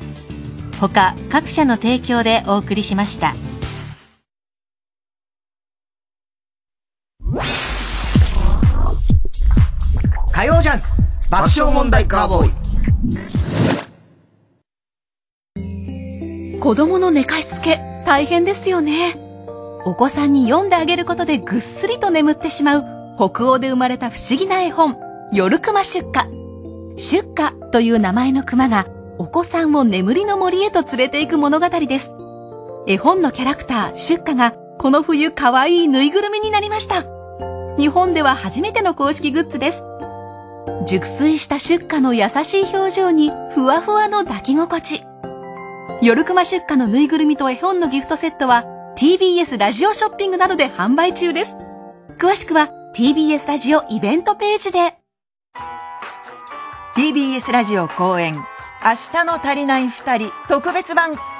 [0.80, 3.34] 他各社の提供でお送りしました。
[11.30, 12.52] 爆笑問題カーボーイ。
[16.62, 19.14] 子供の寝かしつけ大変ですよね。
[19.86, 22.86] お子さんに読んであげることでぐっすりと眠ってしまう
[23.18, 24.98] 北欧で生まれた不思議な絵本
[25.34, 26.96] 夜熊出荷。
[26.98, 32.14] 出荷という名前の熊がお子さんを眠りの森へと連れて行く物語です。
[32.88, 37.04] 絵本のキャラクター出荷がこの冬可愛いぬいぐるみになりました。
[37.78, 39.84] 日本では初めての公式グッズです。
[40.86, 45.04] 熟睡した出荷の優しい表情にふわふわの抱き心地
[46.02, 48.66] 夜熊出荷のぬいぐるみと絵本のギフトセットは
[48.98, 51.56] TBS ラジオショッピングなどで販売中です。
[52.18, 54.96] 詳しくは TBS ラジオイベントページで。
[56.96, 58.42] TBS ラジオ公演、明
[59.12, 61.37] 日の足りない二人特別版。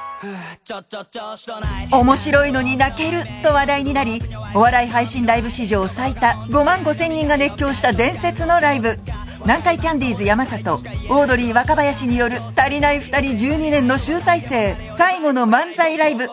[1.92, 4.20] 面白いのに泣けると話題になり、
[4.54, 8.98] お笑い配信ライブ史上最多5万5千人が熱狂した伝説のライブ。
[9.42, 16.26] 南海キャンディーズ山里、オードリー若林による足りない2人12年の集大成、最後の漫才ライブ。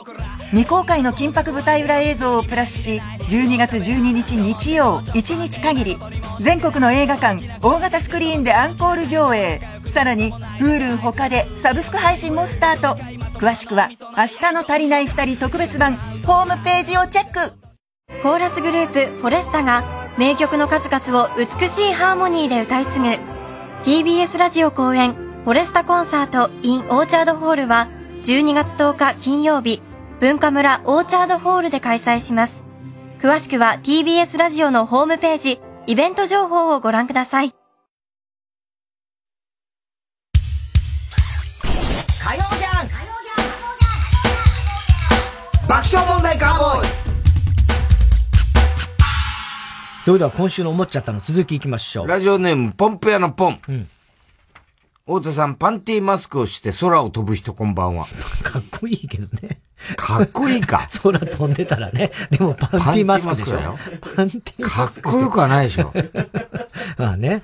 [0.55, 5.97] 未公開の金箔舞台裏映像をプラスし、12月12日日曜、1日限り、
[6.39, 9.59] 全国の映画館、大型スクリーンでアンコール上映。
[9.85, 12.97] さらに、Hulu 他でサブスク配信もスタート。
[13.37, 17.51] 詳しくは、明日の足りない二人特別版、ホームページをチェック
[18.23, 19.83] コーラスグループフォレスタが
[20.17, 23.05] 名曲の数々を美しいハーモニーで歌い継ぐ
[23.83, 27.89] TBS ラジオ公演フォレスタコンサート in オーチャードホールは
[28.23, 29.81] 12月10日金曜日
[30.19, 32.63] 文化村オーチャードホールで開催します
[33.19, 37.55] 詳しくは TBS ラジオのホームページイベント情報をご覧ください火
[42.35, 42.87] 曜じゃん
[45.67, 46.87] 爆笑問題カーボーイ
[50.05, 52.07] それでは今週の思っちゃったの続きいきましょう。
[52.07, 53.59] ラジオネーム、ポンプ屋のポン。
[55.07, 58.05] 太田さん、パンティーマスクをして空を飛ぶ人こんばんは。
[58.43, 59.61] かっこいいけどね。
[59.95, 60.87] かっこいいか。
[61.03, 62.11] 空飛んでたらね。
[62.31, 63.77] でもパンティーマスクでしょ。
[64.15, 65.13] パンティーマスクかっ。
[65.13, 65.93] こよくはないでしょ。
[66.97, 67.43] まあね。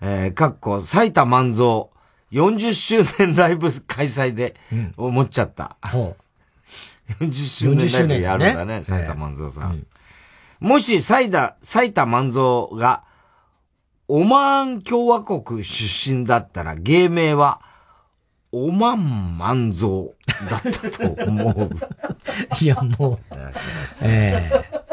[0.00, 1.86] えー、かっこ、埼玉万蔵、
[2.32, 4.54] 40周年ライブ開催で、
[4.96, 5.76] 思っちゃった。
[7.20, 9.86] 40周年ライブやるんだね、埼玉万蔵さん。
[10.60, 13.04] もし、埼玉、埼玉万蔵が、
[14.08, 17.62] オマーン共和国出身だったら、芸名は、
[18.52, 20.12] オマン万蔵
[20.50, 21.70] だったと思う。
[22.60, 23.18] いや、もう、
[24.02, 24.84] ええ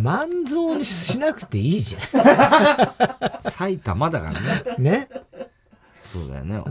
[0.00, 3.50] 万蔵にしなくていいじゃん。
[3.50, 4.64] 埼玉だからね。
[4.78, 5.08] ね。
[6.04, 6.62] そうだよね。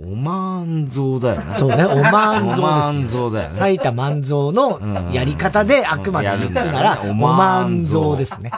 [0.00, 1.54] オマーン像だよね。
[1.54, 2.64] そうね、オマーン像ですよ。
[2.64, 3.54] オマーン像だよね。
[3.54, 8.50] 埼玉万蔵のやり方であくまで言うなら、オマーン像ですね。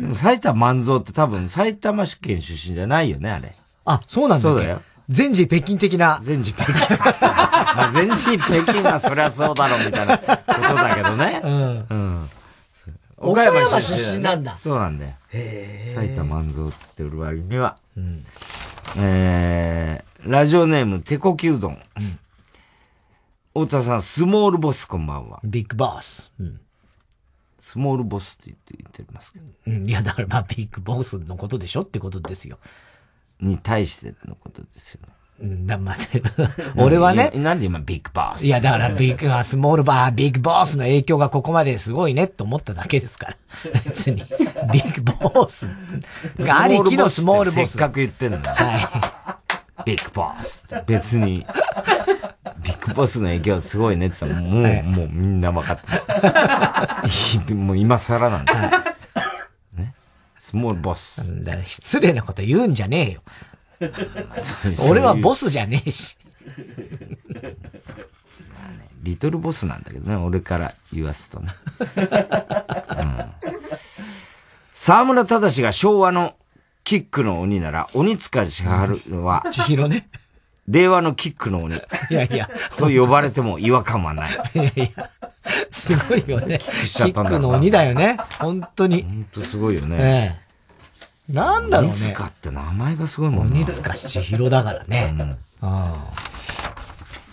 [0.00, 3.50] でも埼玉万蔵って多分埼玉県出身じゃないよね、あれ。
[3.86, 4.82] あ、そうなんだそうだよ。
[5.08, 6.20] 全治北京的な。
[6.22, 6.72] 全治北京。
[6.72, 11.40] まあ全治北京はそりゃそうだろうみたいなことだけどね。
[11.44, 11.86] うん。
[11.88, 12.30] うん。
[13.18, 14.56] 岡山出身なんだ。
[14.56, 15.12] そうなんだよ。
[15.32, 17.76] へ埼玉万蔵つってる割には。
[18.96, 21.78] えー、ラジオネーム、手こきうどん。
[23.54, 25.40] 太田さん、スモールボスこんばんは。
[25.44, 26.32] ビッグボス。
[26.38, 26.60] うん。
[27.58, 29.44] スモールボスって言って言ってますけど。
[29.66, 32.58] うん、いや、だからまあ、ビッグボスのことでしょってことですよ。
[33.40, 35.12] に対してのことですよね。
[35.76, 35.96] まあ、
[36.76, 37.30] 俺はね。
[37.34, 43.36] なんで今ビッグボスいや、だからビッグ、スモールバー、ビッグボスの影響がここまですごいねって思っただけですから。
[43.84, 44.24] 別に、
[44.72, 45.68] ビッグボス
[46.38, 47.72] がありきのスモールボス。
[47.72, 48.38] せっかく言ってんの。
[48.38, 49.42] は
[49.84, 49.84] い。
[49.84, 51.46] ビッグボス別に、
[52.64, 55.86] ビッグボスの影響すごいねって言ったら、もう、はいもうみんな分かって
[57.02, 57.52] ます。
[57.52, 58.58] もう今更なんです。
[60.46, 60.50] ね。
[60.50, 61.44] スモールボス。
[61.44, 63.22] だ失礼なこと言うんじゃねえよ。
[64.90, 66.16] 俺はボスじゃねえし。
[69.02, 71.48] リトルボスなんだけどね、俺から言わすとね。
[71.96, 73.32] うん、
[74.72, 76.34] 沢村忠が昭和の
[76.82, 80.08] キックの鬼なら、鬼塚千春は、千尋ね。
[80.68, 81.76] 令和のキックの鬼。
[81.76, 82.48] いやいや。
[82.76, 84.30] と呼ばれても違和感はない。
[84.54, 85.10] いやいや。
[85.70, 86.58] すごいよね。
[86.58, 88.18] キックしちゃったんだキックの鬼だよね。
[88.38, 89.02] 本当に。
[89.02, 89.96] 本当すごいよね。
[91.28, 91.32] ええ。
[91.32, 91.94] なんだろうね。
[91.94, 93.64] 鬼塚って名前がすごいもんね。
[93.64, 95.14] 鬼塚千尋だからね。
[95.18, 96.12] うん、あ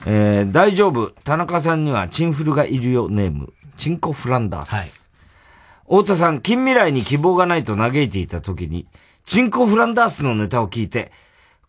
[0.06, 1.10] えー、大丈夫。
[1.24, 3.54] 田中さんにはチンフルがいるよネーム。
[3.78, 4.74] チンコフランダース。
[4.74, 4.86] はい。
[5.86, 8.88] 太田さん、近未来に希望がないと嘆いていた時に、
[9.26, 11.12] チンコフランダースのネタを聞いて、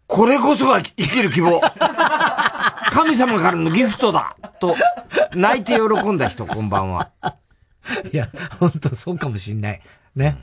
[0.06, 1.60] これこそが生きる希望
[2.92, 4.76] 神様からのギフトだと、
[5.34, 7.10] 泣いて喜んだ人、こんばんは。
[8.12, 8.28] いや、
[8.60, 9.82] 本当そうかもしんない。
[10.14, 10.38] ね。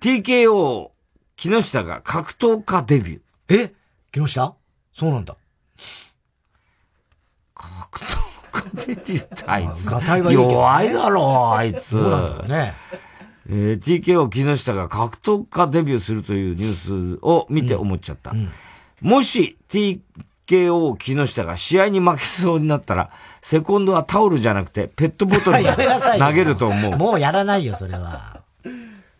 [0.00, 0.90] TKO、
[1.36, 3.20] 木下が格闘家デビュー。
[3.48, 3.72] え？
[4.12, 4.54] 木下？
[4.92, 5.36] そうなんだ。
[7.54, 8.16] 格闘
[8.52, 9.90] 家デビューってあいつ。
[10.32, 11.90] 弱いだろう、あいつ。
[11.90, 12.74] そうなんだよね。
[13.48, 18.30] えー、TKO 木下が格闘家デビューするというニュースを見て思っちゃった。
[18.30, 18.38] うん
[19.02, 25.88] うん、もし TKO 木下が試合に負けそうになったら、セコンドはタオルじゃなくてペットボトル で
[26.18, 26.96] 投げると思う。
[26.96, 28.42] もうやらないよ、それは。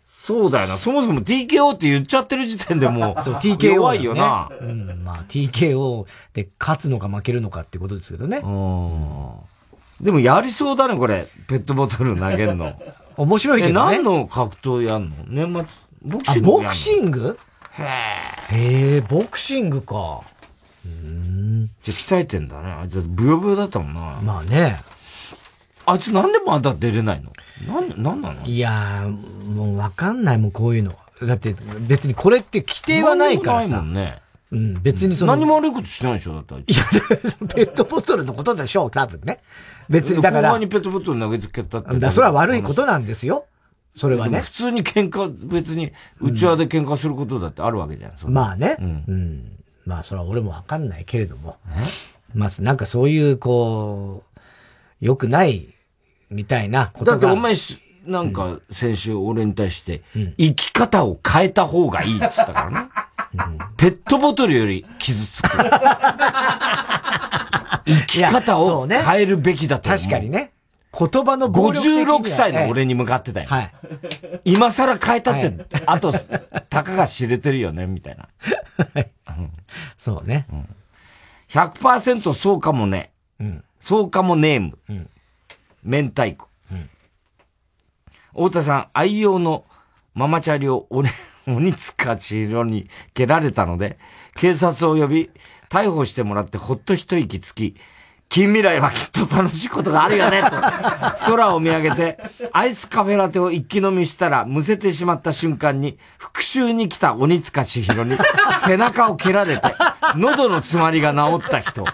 [0.06, 0.78] そうだよな。
[0.78, 4.48] そもそも TKO って言っちゃってる時点でもう、 そう TKO 弱いよな。
[4.60, 8.36] ね、うん、まあ TKO で勝つのか負けるのかってことですけどね。
[10.00, 11.26] でもやりそうだね、これ。
[11.48, 12.80] ペットボトル投げるの。
[13.16, 13.96] 面白いけどね。
[13.96, 15.16] 何の格闘やんの？
[15.26, 17.38] 年末、ボクシングボクシング？
[17.78, 17.82] へ
[18.50, 18.56] え。
[18.56, 20.22] へえ、ボクシングか。
[20.84, 21.70] うん。
[21.82, 22.70] じゃ鍛えてんだね。
[22.70, 24.20] あいつブヨブヨだったもんな。
[24.22, 24.80] まあね。
[25.84, 27.32] あいつなんでまだ出れないの？
[27.66, 28.46] なん、なんなの？
[28.46, 30.94] いやー、もうわかんないもん、こういうの。
[31.22, 33.68] だって別にこれって規定はないからさ。
[33.68, 34.18] ないもんね。
[34.50, 35.34] うん、別にその。
[35.34, 36.72] 何も悪いことしないでしょだって。
[36.72, 36.84] いや、
[37.54, 39.40] ペットボトルのことでしょう、多分ね。
[39.92, 40.50] 別にだから。
[40.50, 41.98] 後にペットボトル投げつけたって。
[41.98, 43.46] だそれは悪いことなんですよ。
[43.94, 44.40] それはね。
[44.40, 48.12] 普通に喧嘩、別に、うちわで喧嘩することだってあるわけじゃん。
[48.24, 49.04] うん、まあね、うん。
[49.06, 49.58] うん。
[49.84, 51.56] まあ、それは俺もわかんないけれども。
[52.34, 54.40] まず、なんかそういう、こう、
[55.00, 55.74] 良くない、
[56.30, 57.12] みたいなことが。
[57.12, 57.54] だってお前、
[58.06, 60.02] なんか先週俺に対して、
[60.38, 62.88] 生き方を変えた方がいいっつったからね。
[63.76, 65.48] ペットボトルより傷つく。
[67.84, 69.98] 生き方を変えるべきだと思う。
[69.98, 70.52] 確かにね。
[70.96, 73.48] 言葉の暴力的には56歳の俺に向かってたよ。
[74.44, 75.54] 今更変えたって、
[75.86, 76.12] あと、
[76.68, 78.28] たかが知れてるよね、みたいな。
[79.96, 80.46] そうね。
[81.48, 83.10] 100%そうかもね。
[83.80, 85.08] そうかもネーム。
[85.82, 86.46] 明太子。
[88.34, 89.64] 太田さん、愛用の
[90.14, 91.08] ママチャリを鬼、
[91.46, 93.98] 鬼塚千尋に蹴られたので、
[94.36, 95.30] 警察を呼び、
[95.72, 97.76] 逮捕してもらってほっと一息つき、
[98.28, 100.50] 近未来はきっと楽しいことがあるよね、と、
[101.26, 102.18] 空を見上げて、
[102.52, 108.18] アイスカフェラテを一気飲みしたら、むせてしまった瞬間に、復讐に来た鬼塚千尋に、
[108.62, 109.62] 背中を蹴られて、
[110.16, 111.84] 喉の詰まりが治った人。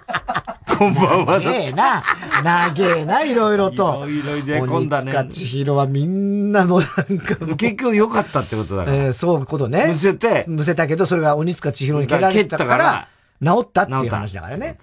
[0.76, 1.40] こんばんは。
[1.40, 2.02] 長えな。
[2.42, 4.06] 長えな、いろいろと。
[4.08, 7.46] いろいろ入れ込んだね鬼塚千尋はみんなもうなんか。
[7.56, 8.96] 結局良かったってことだから。
[8.96, 9.86] えーそういうことね。
[9.88, 10.44] むせて。
[10.48, 13.08] むせたけど、それが鬼塚千尋に蹴られたから、
[13.42, 14.76] 治ったっていう話だからね。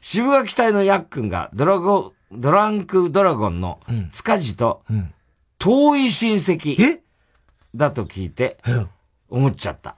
[0.00, 3.80] 渋垣隊のヤックンがドラゴン、ドランクドラゴンの
[4.10, 4.82] 塚地と
[5.58, 7.00] 遠い親戚
[7.74, 8.58] だと聞いて
[9.28, 9.96] 思っちゃった。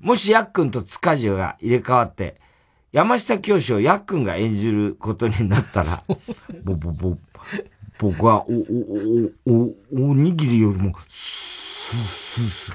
[0.00, 2.40] もしヤックンと塚地が入れ替わって
[2.92, 6.02] 山下教師をヤックンが演じることになったら、
[6.64, 7.18] ぼ、ぼ、ぼ、
[7.98, 8.56] 僕はお、お、
[9.46, 9.62] お、
[10.04, 12.72] お、おにぎりよりも、す、す、す、す、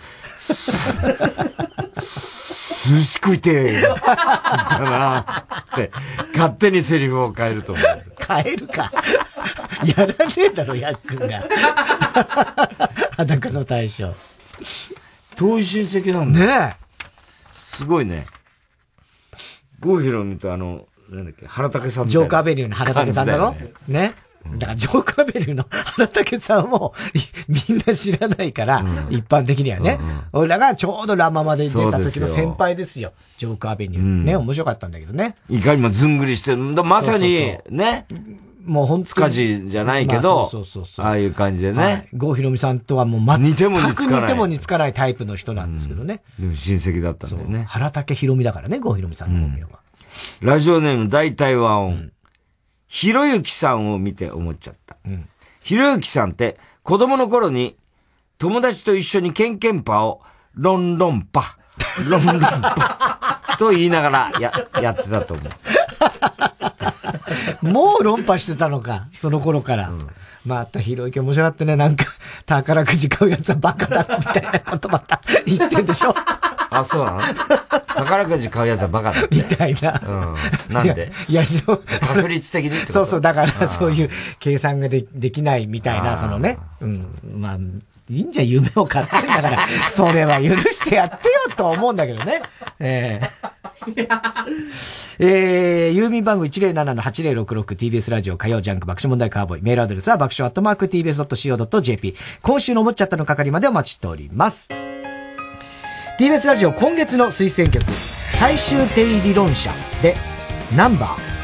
[1.95, 3.95] 寿司食いてえだ
[4.79, 5.25] なっ
[5.75, 5.91] て、
[6.33, 7.85] 勝手にセリフを変えると思う。
[8.27, 8.91] 変えるか。
[9.97, 11.43] やらねえだろ、ヤックンが。
[13.15, 14.13] 裸の大将。
[15.35, 16.39] 遠い親戚なんだ
[16.69, 16.77] ね
[17.55, 18.25] すごいね。
[19.79, 23.51] 郷ひろみとあの、なんだっけ、原武さんみたいなジョーカーベリューの原武さんだろ？
[23.51, 24.15] ねね。
[24.57, 27.19] だから、ジョーカーベリューの原武さんも、い
[27.69, 29.99] みんな知らないから、一般的にはね。
[30.31, 33.13] 俺らがちょうどラマまで出た時の先輩ですよ。
[33.37, 33.99] ジョーカーベリュー。
[34.01, 35.35] うんね、面白かったんだけどね。
[35.49, 36.83] いかにもずんぐりしてるんだ。
[36.83, 38.05] まさにね。
[38.65, 42.07] もう本当塚地じゃないけまあどそうそうそう、ああいう感じではいね。
[42.13, 46.21] 郷ひろみさんとはもう全く似ても似つかない似ても似つかないタイプの人なんですけどね。
[46.39, 47.65] でも親戚だったんだよね。
[47.67, 49.79] 原武ひろみだからね、郷ひろみさんの本名は。
[50.41, 52.11] ラジオネーム大体和音。
[52.93, 54.95] ひろゆきさんを見て思っちゃった。
[55.63, 57.75] ひろゆきさんって子供の頃に
[58.37, 60.21] 友達と一緒にケンケンパを
[60.53, 61.57] ロンロンパ、
[62.07, 65.41] ロンロンパと言いながらや、やってたと思
[67.61, 67.65] う。
[67.67, 69.91] もう論破してたのか、その頃から。
[70.45, 71.75] またひろゆき面白かったね。
[71.75, 72.05] なんか、
[72.45, 76.13] 宝くじ買うやつはバカだみたいなことまた言ってんでしょ
[76.69, 77.21] あ、そうなの？
[77.95, 79.21] 宝くじ買うやつはバカだ。
[79.31, 80.01] みたいな。
[80.05, 80.73] うん。
[80.73, 81.11] なんで？
[81.29, 81.81] いや、そう
[82.13, 82.93] 確率的にってこと？
[82.93, 86.57] そうそう、だかあらーそういう計算がでできないみたいな、そのね。
[86.81, 87.05] うん。
[87.37, 87.57] まあ、
[88.09, 92.41] いいんじゃん夢を買ってんだから、 それは許してやってよと思うんだけどね。
[92.79, 93.29] ええ
[95.19, 99.61] えー、郵便番号 107-8066TBS ラジオ火曜ジャンク爆笑問題カーボーイ。
[99.61, 102.15] メールアドレスは爆笑アットマーク TBS.CO.JP。
[102.41, 104.69] 今週の思っちゃったの係までお待ちしております。
[106.19, 107.83] TBS ラジオ今月の推薦曲、
[108.39, 110.15] 最終定理論者で、
[110.75, 111.42] ナンバー。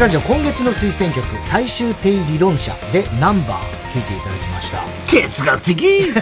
[0.00, 4.82] ラジオ今月の推薦曲最終定理論者でナンバー聴いていただきました。
[5.04, 6.14] 哲学的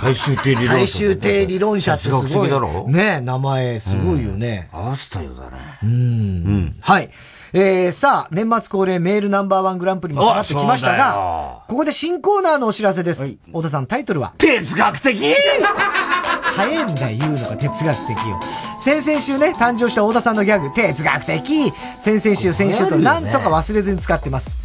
[0.00, 2.48] 最終定理論者最終定理論者ってすごい。
[2.48, 2.88] だろ？
[2.88, 5.58] ね名前すごいよね、合わせたようだね。
[5.82, 6.76] うん。
[6.80, 7.10] はい。
[7.52, 13.36] えー、さあ、年末恒例メールナンバーワングランプリもかかってきましたが、ここで新コーナーのお知らせです。
[13.46, 14.32] 太田さん、タイトルは？
[14.38, 15.16] 哲学的
[16.56, 18.38] 早いんだよ、言うのが哲学的よ。
[18.78, 24.58] 先々週ね、誕生した太田さんのギャグ、哲学的先々週、先週となんとか忘れずに使ってます。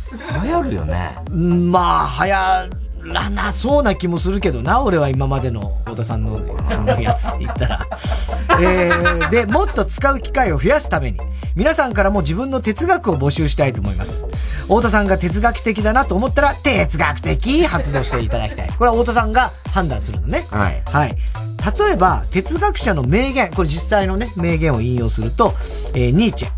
[0.44, 1.18] 流行るよね。
[1.32, 7.88] うんまあ、流行らなそうな気もするけどな、俺は今までの太田さんのそのやつで言ったら。
[8.62, 11.20] えー、で、もっと使う機会を増やすために、
[11.56, 14.26] 皆さんからも自分の哲学を募集したいと思います。
[14.64, 18.70] 太田さんが哲学的だなと思ったら、哲学的発動していただきたい。
[18.78, 20.46] これは太田さんが判断するのね。
[20.52, 20.82] はい。
[20.86, 21.16] はい。
[21.78, 25.54] 例えば、哲学者の名言、これ実際のね、名言を引用すると、
[25.94, 26.50] えーニーチェ。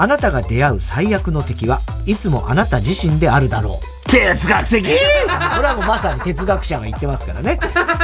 [0.00, 4.08] あなたが出会う最悪の敵はいつもあなた自身であるだろう。
[4.08, 4.92] 哲学的 こ
[5.26, 7.58] れはもうまさに哲学者が言ってますからね。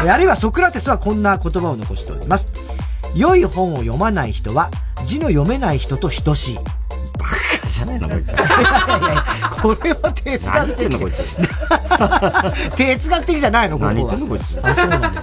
[0.04, 2.48] えあるいはソクラテスはこんな言葉を残しております。
[3.14, 4.70] 良い本を読まない人は
[5.06, 6.54] 字の読めない人と等しい。
[6.56, 6.62] バ
[7.62, 8.26] カじゃないのこいつ。
[8.28, 9.24] いやいやいや
[9.62, 11.36] これは哲学何言ってんの的こいつ。
[12.76, 15.14] 哲学的じゃないのここは何言ってんのこいつあ、そうなんだよ。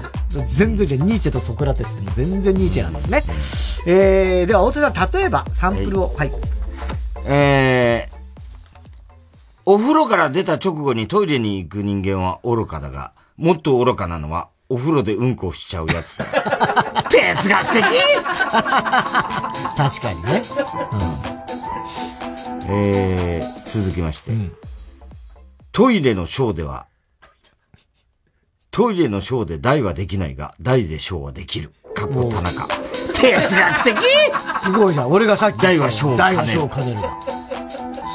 [0.47, 3.23] 全然じゃあニーチェとソクラテスって全然ニーチェなんですね。
[3.85, 6.31] えー、では、大津さん、例えばサンプルを、はい。
[7.25, 8.15] えー、
[9.65, 16.25] お風呂から出た直後にトイレに行く人間は愚かだが、もっと愚かなのは、お風呂でうんこしちゃうやつだ。
[17.09, 17.83] 哲学的
[19.75, 20.41] 確かにね。
[22.69, 24.31] えー、続きまして、
[25.71, 26.87] トイレのショーでは、
[28.73, 31.73] トイレのショーで大はできないが、大でショーはできる。
[31.93, 32.67] 過去田中。
[33.19, 33.97] 哲学的
[34.63, 35.11] すごいじゃん。
[35.11, 37.19] 俺がさっき大は小大は小兼ねるだ。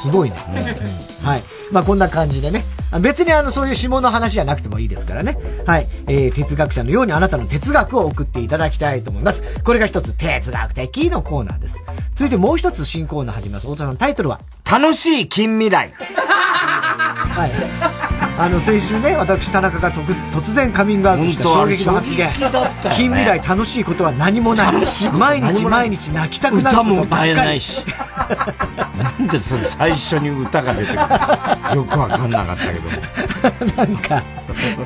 [0.01, 0.35] すごいね。
[0.49, 1.43] うんはい。
[1.71, 2.63] まあこんな感じでね。
[2.91, 5.37] あ別にあの、そういう下の話じゃなくてもいいですからね。
[5.65, 5.87] はい。
[6.07, 9.43] えー、哲学者のようにあなたの哲学を送っていただきたいと思います。
[9.63, 11.83] これが一つ、哲学的のコーナーです。
[12.13, 13.67] 続いてもう一つ新コーナー始めます。
[13.67, 14.39] 大田さん、タイトルは
[14.69, 15.93] 楽しい近未来。
[15.99, 17.51] はい。
[18.39, 22.31] あの、先週ね、私、田中が突突然カミングアウトした衝撃の発言。
[22.95, 24.73] 近未来楽しいことは何もない。
[25.11, 27.31] 毎日毎日泣きたくなる歌もことばっかり。
[27.33, 27.81] 歌えないし。
[28.97, 32.87] なんでそれ最初に歌が出てくるのよくわかんなかったけど。
[33.75, 34.23] なんか、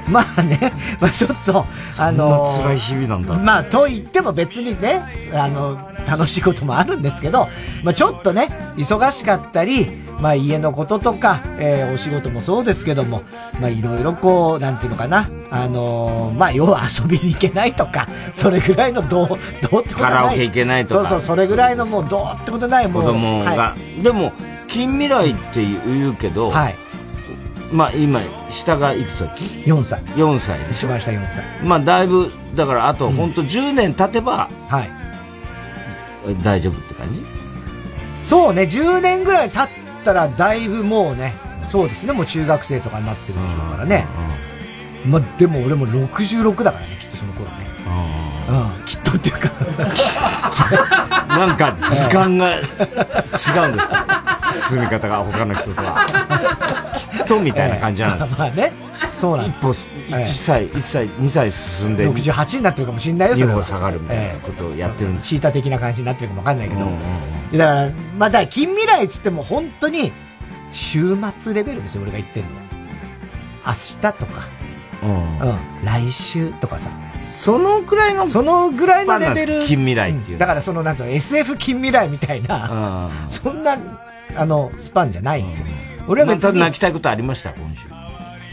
[0.08, 1.66] まあね、まあちょっと、
[1.98, 5.02] あのそんな辛い日々なんだまあ、と言っても別にね、
[5.34, 5.78] あの、
[6.08, 7.48] 楽しいこともあるんですけど、
[7.84, 9.90] まあちょっとね、忙しかったり、
[10.20, 13.24] まあ家のこととか、えーお仕事もそうですけども、
[13.60, 19.94] まあいろいろこう、なんていうのかな、あのーまあ要は遊びに行けないとか、 それぐらいのどう、どうってことない。
[19.94, 23.04] カラオケ行けないとかそうそう、それぐらいのもうどうってことないもう。
[23.04, 24.32] 子供が、はでも、
[24.68, 26.76] 近未来って言うけど、はい
[27.72, 30.02] まあ今、下がいくつだっけい、4歳。
[30.16, 30.88] 4歳でしょ。
[30.88, 31.44] 一番下4歳。
[31.64, 34.90] まあだいぶ、だからあと本当10年経てば、はい。
[36.44, 37.26] 大丈夫って感じ？
[38.24, 39.68] そうね、10年ぐらい経っ
[40.04, 41.34] たらだいぶもうね、
[41.68, 44.06] そうですね、もう中学生とかになってるでしょうからね。
[45.06, 47.72] まあ、でも俺も66だからね、きっとその頃ね。
[48.50, 49.50] うん、きっとっていうか。
[51.28, 54.42] なんか時間が違うんですか？
[54.70, 56.06] 進み方が他の人とは。
[56.94, 58.72] きっとみたいな感じなんですまあね、
[59.14, 65.30] そうなん一歩、1歳、1歳、2歳進んで、68になってるかもしんないよ、それ2は歩下がるみたいなことをやってるんです。
[65.30, 66.82] チーター的な感じになってるかもわかんないけど。
[67.58, 70.12] だから、まあ、だ近未来っつっても本当に、
[70.74, 72.52] 週末レベルですよ、俺が言ってるの。
[73.66, 74.42] 明日とか、
[75.04, 76.90] うんうん、来週とかさ。
[77.34, 79.66] そのぐらいの、そのぐらいのレベル。
[79.66, 80.38] 近未来っていう。
[80.38, 83.78] だからその、なんつうの、SF 近未来みたいな、そんな、
[84.36, 85.66] あの、スパンじゃないんですよ。
[86.08, 86.60] 俺は別に。
[86.60, 87.88] 泣きたいことありました、今週。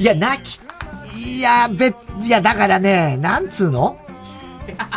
[0.02, 0.60] いや、泣き、
[1.16, 3.98] いや、別、いや、だからね、なんつうの？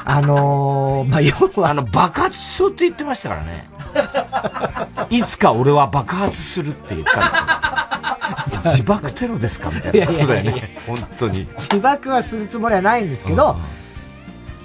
[0.05, 1.71] あのー、まあ、要は。
[1.71, 3.69] あの、爆発しそうって言ってましたからね。
[5.09, 8.81] いつか俺は爆発するって言ったんですよ。
[8.81, 10.77] 自爆テロですかみたいなことだよいやいやいやね。
[10.87, 11.47] 本当に。
[11.57, 13.57] 自爆はするつもりはないんですけど、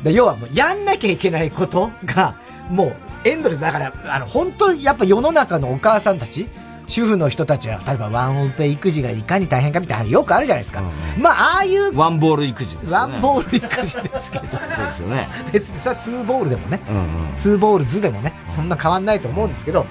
[0.03, 2.35] で要はもうやんなきゃいけないことが、
[2.71, 2.97] もう
[3.29, 6.49] エンドレスだから、あの、本当やっぱ世の中のお母さんたち、
[6.89, 10.83] 主婦の人たちは、例えばワンオペ育児がいかに大変かみたいなのよくあるじゃないですか。
[11.19, 13.15] まあ、ああいう、ワンボール育児ですよね。
[13.15, 14.45] ワンボール育児ですけど。
[14.77, 15.29] そうですよね。
[15.53, 17.35] 別にさ、ツーボールでもね、うんうん。
[17.37, 19.87] ツーボール図でもね、そんな変わんないと思うんですけど、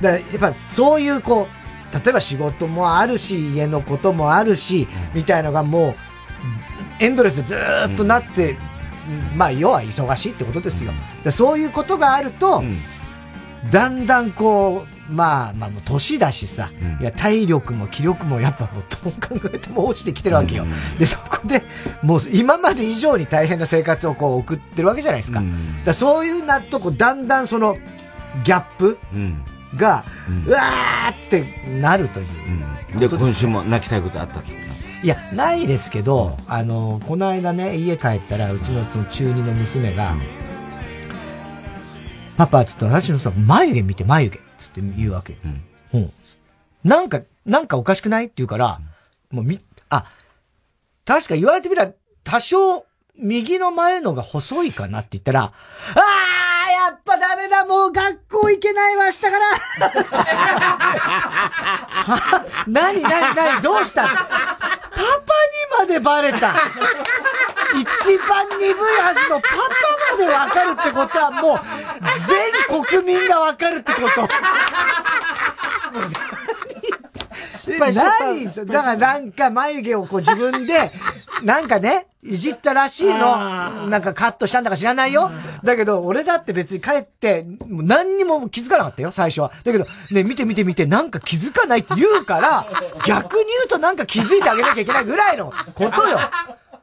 [0.00, 1.48] だやっぱそういうこ
[1.92, 5.94] う、例えば仕事もあるし、家のこともあるし、みたいのがもう、
[7.00, 8.56] エンドレスでずーっとなって、
[9.34, 10.92] まあ、要は忙しいってことですよ。
[11.24, 12.62] でそういうことがあると、
[13.70, 16.70] だんだんこう、まあまあもう年だしさ、
[17.00, 20.66] いや体力も気力もやっぱもうどう考えても落ちてきてるわけよ。
[20.98, 21.62] で、そこで、
[22.02, 25.42] もう今まで以上に大変な生活をこう送ってるわけじゃないですか。
[25.84, 27.76] だそういうなとこ、だんだんその、
[28.44, 28.98] ギャップ
[29.76, 30.04] が、
[30.46, 31.44] うわーって
[31.80, 32.98] なるという。
[32.98, 34.40] で、今週も泣きたいことあった
[35.02, 40.16] いや、ないですけど、あの、この間ね、家帰ったら、うちのその中二の娘が、
[42.36, 44.47] パパ、ちょっと私のさ、眉毛見て、眉毛。
[44.58, 45.36] つって言うわけ。
[45.92, 46.12] うん。
[46.84, 48.24] なんか、なんかおかしくない？
[48.24, 48.78] って言うから、
[49.30, 49.60] もうみ、
[49.90, 50.04] あ、
[51.04, 51.92] 確か言われてみれば、
[52.24, 52.84] 多少、
[53.16, 59.44] 右の前のが細いかなって言ったら、あーやっぱダメだもう学校行けないわ、下から。
[61.18, 64.06] は何何何どうした？
[64.08, 64.26] パパに
[65.80, 66.54] までバレた。
[67.74, 69.56] 一番鈍いはずのパパ
[70.12, 71.60] までわかるってことはもう
[72.26, 72.38] 全
[72.84, 74.28] 国民がわかるってこと
[77.50, 78.64] 失敗した。
[78.64, 80.92] だからなんか眉毛をこう自分で、
[81.42, 83.88] なんかね、いじったらしいの。
[83.88, 85.30] なんかカットしたんだか知らないよ。
[85.62, 89.52] だけど、俺だって別に帰って、もう何にも気づかなかったよ、最初は。
[89.64, 92.66] だけど、ね、見て見て見て、なんか気づかないって言うから、
[93.04, 96.18] 逆に言うとなんか気づいてあげなきゃいけないぐらいのことよ。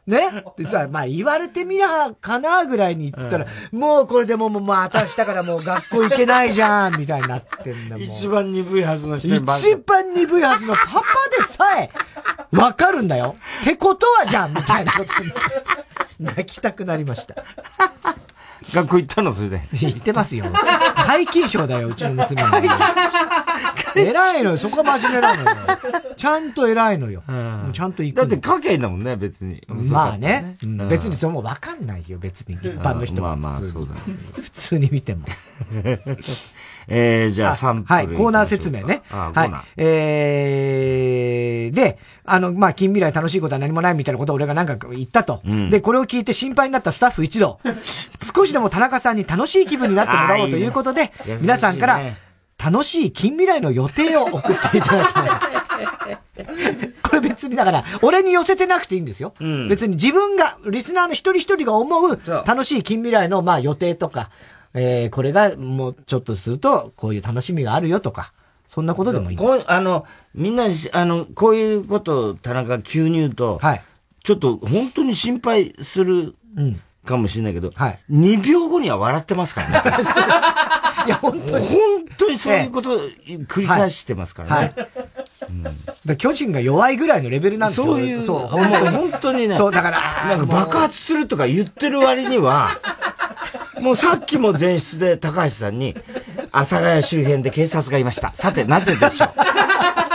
[0.08, 0.44] ね？
[0.58, 8.04] でさ、まあ言われてみなかなぐらいに言ったら、うん、もうこれでももう、まあ明日からもう学校行けないじゃん、みたいになってんだもん。
[8.04, 9.42] 一番鈍いはずの人一
[9.76, 11.02] 番鈍いはずのパパ
[11.42, 11.90] でさえ、
[12.52, 13.36] わかるんだよ。
[13.62, 15.32] ってことはじゃんみたいなことに。
[16.20, 17.36] 泣きたくなりました。
[18.72, 19.68] 学校行ったのそれで。
[19.74, 20.46] 行ってますよ。
[20.46, 23.06] 皆勤賞だよ、うちの娘は。
[23.96, 25.56] 偉いのよ、そこは真面目なのよ。
[26.16, 27.24] ちゃんと偉いのよ。
[27.74, 28.18] ちゃんと行く。
[28.18, 29.64] だって書けんだもんね、別に。
[29.68, 30.56] まあね。
[30.90, 32.56] 別にそれもわかんないよ、別に。
[32.56, 33.36] 一般の人は。
[33.36, 33.96] まあまあ、そうだ、
[34.34, 35.26] 普通に見ても。
[36.88, 37.96] えー、じゃあサンプル。
[37.96, 39.04] はい、コーナー説明ね。
[39.10, 39.82] はい。
[39.82, 45.42] えー、で、あの、まあ、近未来楽しいことは何もないみたいなことを俺がなんか言ったと。
[45.46, 47.60] うん、で、これを聞いて心配になったスタッフ一同。
[48.36, 52.02] 少しでも田中さんに楽しい気分になってもらおうということで、いいね、皆さんから、
[52.58, 54.42] 楽しい近未来の予定を送っ
[54.72, 55.66] ていただきます。
[57.04, 59.34] これ別にだから、俺に寄せてなくていいんですよ。
[59.40, 64.30] うん、別に自分が、リスナーの一人一人が思う楽しい近未来のまあ予定とか、
[64.78, 68.34] えー、これがもうちょっとすると、こういう楽しみがあるよとか、
[68.68, 69.48] そんなことでもいいです。
[69.48, 73.84] こう、あの、みんな、あの、こういうことを田中急に言うと、はい。
[74.24, 76.36] ちょっと本当に心配する、
[77.06, 78.00] かもしれないけど、はい。
[78.12, 79.76] 2秒後には笑ってますからね。
[81.08, 81.68] いや、本当に。
[81.68, 81.80] 本
[82.18, 83.00] 当にそういうことを
[83.48, 84.74] 繰り返してますからね。
[84.76, 85.15] はい
[86.08, 87.86] うん、巨人が弱いぐらいのレベルなんですよ。
[87.86, 88.90] そういう、そう、本当に。
[88.90, 89.56] 本当にね。
[89.56, 92.80] そう、だから、なんか爆発するとか言ってる割には、
[93.80, 95.96] もうさっきも前室で高橋さんに、
[96.52, 98.32] 阿佐ヶ谷周辺で警察がいました。
[98.34, 99.30] さて、なぜでしょう？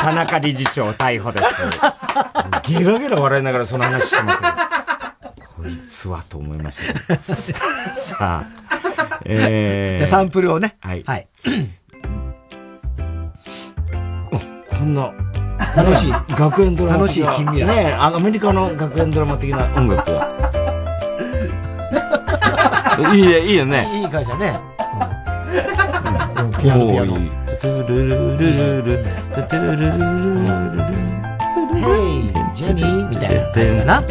[0.00, 1.62] 田中理事長逮捕です。
[2.66, 4.42] ゲラゲラ笑いながらその話してます
[5.56, 7.16] こいつはと思いました。
[7.96, 10.78] さあ、えー、じゃあサンプルをね。
[10.80, 11.04] はい。
[11.06, 11.28] はい。
[14.80, 15.12] こんな、
[15.76, 17.66] 楽しい、 学園ドラマ楽しい近未来。
[17.66, 19.68] ねアメリカの学園ドラマ的な。
[19.76, 20.30] 音楽が。
[23.14, 23.86] いいね、いいよね。
[23.92, 24.58] いい会社ね。
[26.38, 26.50] うん。
[26.52, 27.18] ピアノ、ピアノ。
[27.60, 28.46] トゥルルル
[28.82, 29.04] ルル、
[29.34, 30.82] トゥルルルルルル。
[31.74, 31.84] ヘ
[32.20, 34.02] イ、ジェニーみたいな感じかな。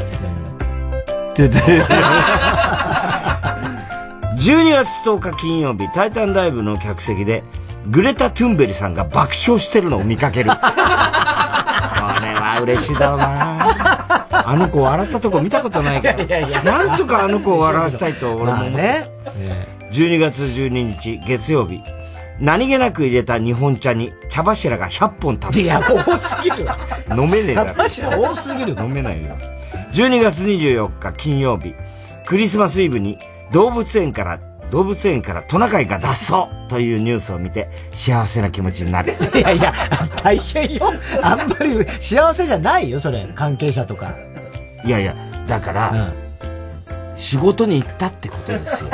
[4.38, 7.44] 12月10日金曜日、タイタンライブの客席で、
[7.90, 10.52] グレタ・トゥンベリさんが爆笑してるのを見かける。
[10.52, 10.62] これ
[12.36, 16.24] は嬉しいだろうなあの子笑ったとこ見たことないから。
[16.24, 18.64] いやいやなんとかあの子を笑わせたいと俺も。
[18.70, 19.10] ね。
[19.92, 21.82] 12月12日月曜日。
[22.40, 25.62] 何気なく入れた日本茶に茶柱が100本立つ。
[25.62, 26.68] いや、多すぎる。
[27.10, 27.74] 飲めねえだろ。
[27.74, 28.76] 茶柱多すぎる。
[28.80, 29.36] 飲めないよ。
[29.94, 31.76] 12月24日金曜日。
[32.26, 33.18] クリスマスイブに
[33.52, 34.40] 動物園から
[34.72, 39.14] 動物園からトナカイが脱走というニュースを見て幸せな気持ちになる。
[39.36, 39.74] いやいや、
[40.22, 40.94] 大変よ。
[41.22, 43.28] あんまり幸せじゃないよ、それ。
[43.36, 44.14] 関係者とか。
[44.86, 45.16] いやいや、
[45.48, 46.29] だから、うん、
[47.20, 48.90] 仕事に行ったってことですよ。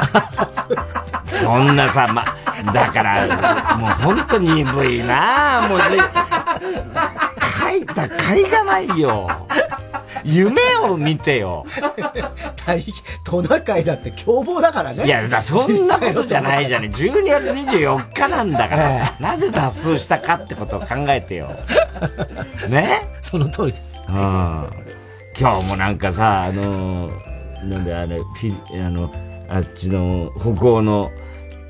[1.28, 2.26] そんなさ、ま、
[2.74, 9.30] だから、もう本当に鈍いなもう、書いた甲斐がないよ。
[10.24, 11.66] 夢を見てよ。
[13.24, 15.06] トナカイだって凶暴だからね。
[15.06, 16.88] いや、だそんなことじゃないじゃね。
[16.88, 21.52] 12月24日なんだから、ええ、なぜ脱走したかってことを考えてよ。
[22.70, 23.02] ね？
[23.22, 24.02] その通りです。
[24.10, 24.16] うん。
[25.38, 27.25] 今日もなんかさ、あのー、
[27.66, 29.12] なんであれ、フィあの、
[29.50, 31.12] あっちの北欧の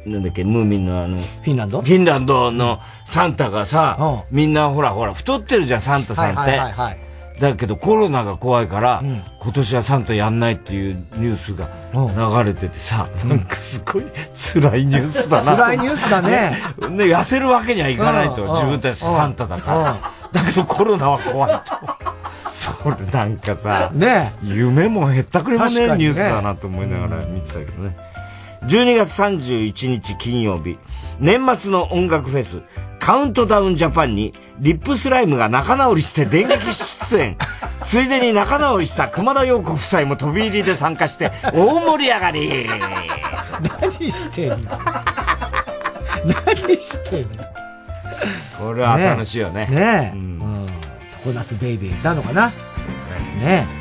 [0.05, 1.81] なんだっけ、ムーミンのあの、フィンランド？
[1.81, 6.38] フィンランドのサンタがさ、みんなほらほら、太ってるじゃん、サンタさんって。
[6.38, 7.05] はいはいはいはい
[7.39, 9.03] だけどコロナが怖いから、
[9.39, 14.03] 今年はサンタやんないっていうニュースが流れててさ、なんかすごい
[14.33, 15.55] 辛いニュースだな。
[15.57, 16.61] 辛いニュースだね。
[16.89, 20.11] ね、痩せるわけにはいかないと、うん自分たちサンタだから。
[20.31, 22.05] だけどコロナは怖いと。
[22.51, 27.97] それなんかさ、ね夢もへったくれもねニュースだなと思いながら見てたけどね。
[28.67, 30.77] 12月31日金曜日、
[31.19, 32.61] 年末の音楽フェス、
[32.99, 37.37] カウントダウンジャパンに、リップスライムが仲直りして電撃出演。
[37.85, 42.65] ついでに仲直りした熊田陽子夫妻も飛び入りで参加して、大盛り上がり
[43.81, 44.57] 何してんの？
[46.25, 47.43] 何してんの？
[48.59, 49.67] これは楽しいよね。
[49.69, 50.15] ねえ。
[50.15, 50.67] うん。
[51.23, 52.47] 常夏ベイビーいたのかな？
[52.47, 52.53] ね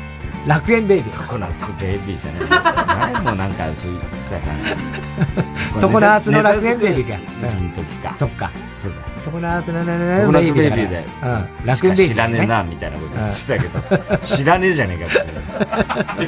[0.01, 0.04] え。
[0.45, 1.31] 楽園ベイビー。
[1.31, 3.11] 常夏ベイビーじゃない。
[3.13, 5.81] 前もなんかそう言ってたから。
[5.81, 7.15] 常夏の楽園ベイビーか。
[7.15, 7.69] うん。
[7.71, 8.15] 時か。
[8.17, 8.51] そっか。
[8.81, 8.97] そうだ。
[9.31, 9.83] 常夏の
[10.31, 11.05] ベイビーで。
[11.23, 11.65] うん。
[11.65, 12.15] 楽園ベイビー。
[12.15, 14.17] 知らねえな、みたいなこと言ってたけど。
[14.19, 16.27] 知らねえじゃねえかって。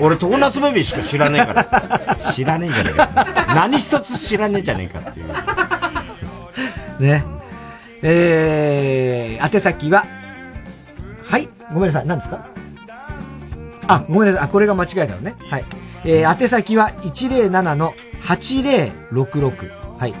[0.00, 2.16] 俺、常夏ベイビーしか知らねえから。
[2.32, 3.08] 知らねえじゃねえか。
[3.54, 5.32] 何一つ知らねえじゃねえかっていう。
[7.02, 7.24] ね。
[8.02, 10.04] えー、宛先は、
[11.30, 12.46] はい、ごめんなさい、何ですか？
[13.90, 15.34] あ、ごめんなさい、あ、これが間違いだよね。
[15.50, 15.64] はい。
[16.04, 19.98] えー、宛先は107-8066。
[19.98, 20.14] はい。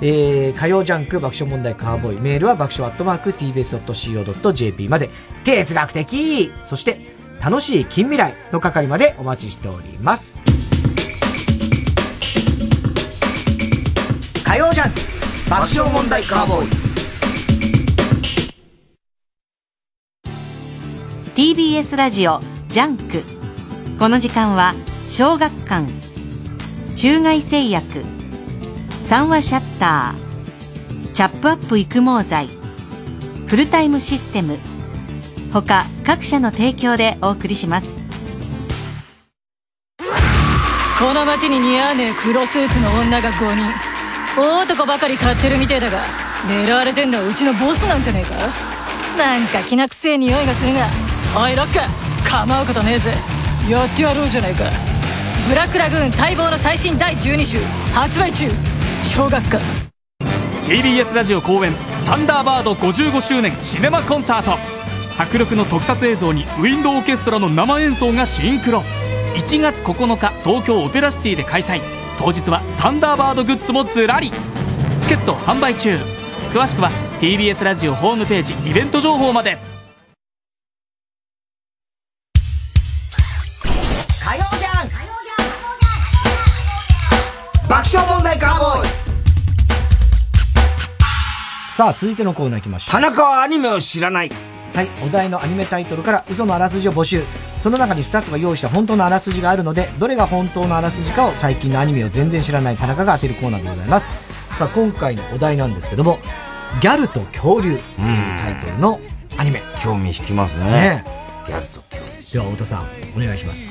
[0.00, 2.20] えー、火曜ジャンク爆笑問題カーボーイ。
[2.20, 5.10] メールは爆笑アットマーク tbs.co.jp まで。
[5.44, 10.40] 哲学的そして、楽しい近未来の係までお待ちしております。
[14.44, 15.00] 火曜ジャンク
[15.50, 16.70] 爆笑問題カーボーイ。
[21.34, 23.22] TBS ラジオ JUNK。
[24.00, 24.74] この時間は
[25.08, 25.86] 小学館。
[26.96, 28.04] 中外製薬。
[29.08, 31.12] 三和シャッター。
[31.12, 32.48] チャップアップ育毛剤。
[33.46, 34.58] フルタイムシステム。
[35.52, 37.96] 他各社の提供でお送りします。
[40.98, 43.72] この街に似合わねえ黒スーツの女が5人。
[44.36, 46.04] 大男ばかり買ってるみてえだが
[46.48, 48.50] 狙われてんのはうちのボスなんじゃねえか？
[49.16, 50.88] なんか気なくせえ匂いがするが。
[51.40, 51.78] おいロック
[52.28, 53.14] 構うことねえぜ。
[53.68, 54.64] やってやろうじゃないか。
[55.48, 57.58] ブラックラグーン待望の最新第12集
[57.92, 58.50] 発売中。
[59.02, 59.62] 小学館
[60.66, 64.58] TBS ラジオ公演サンダーバード55周年シネマコンサート。
[65.20, 68.82] 迫力の特撮映像にウィンドウオーケストラの生演奏がシンクロ。
[69.34, 71.80] 1月9日東京オペラシティで開催。
[72.18, 74.32] 当日はサンダーバードグッズもずらり。
[75.02, 75.96] チケット販売中。
[76.52, 76.90] 詳しくは
[77.20, 79.73] TBS ラジオホームページイベント情報まで。
[91.74, 92.92] さあ、続いてのコーナー行きましょう。
[92.92, 94.30] 田中はアニメを知らない。
[94.72, 97.24] はい、お題のアニメタイトルから嘘のあらすじを募集。
[97.60, 104.06] その中にスタッフが用意した本当のあらすじがあるので、どれが本当のあらすじかを最近のアニメを全然知らない田中が当てるコーナーでございます。
[104.56, 106.20] さあ、今回のお題なんですけども、
[106.80, 109.00] ギャルと恐竜というタイトルの
[109.36, 109.60] アニメ。
[109.82, 110.66] 興味引きますね。
[110.66, 111.04] ね
[111.48, 112.32] ギャルと恐竜。
[112.34, 113.68] では、太田さん、お願いします。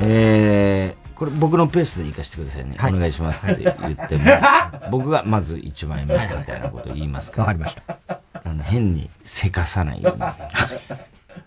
[0.00, 2.74] えー、これ僕のペースで行かせてくださいね。
[2.78, 4.24] はいお願いしますって言っても、
[4.90, 7.42] 僕がまず1枚目みたいなことを言いますから。
[7.42, 7.98] わかりました。
[8.44, 10.22] あの、変にせかさないように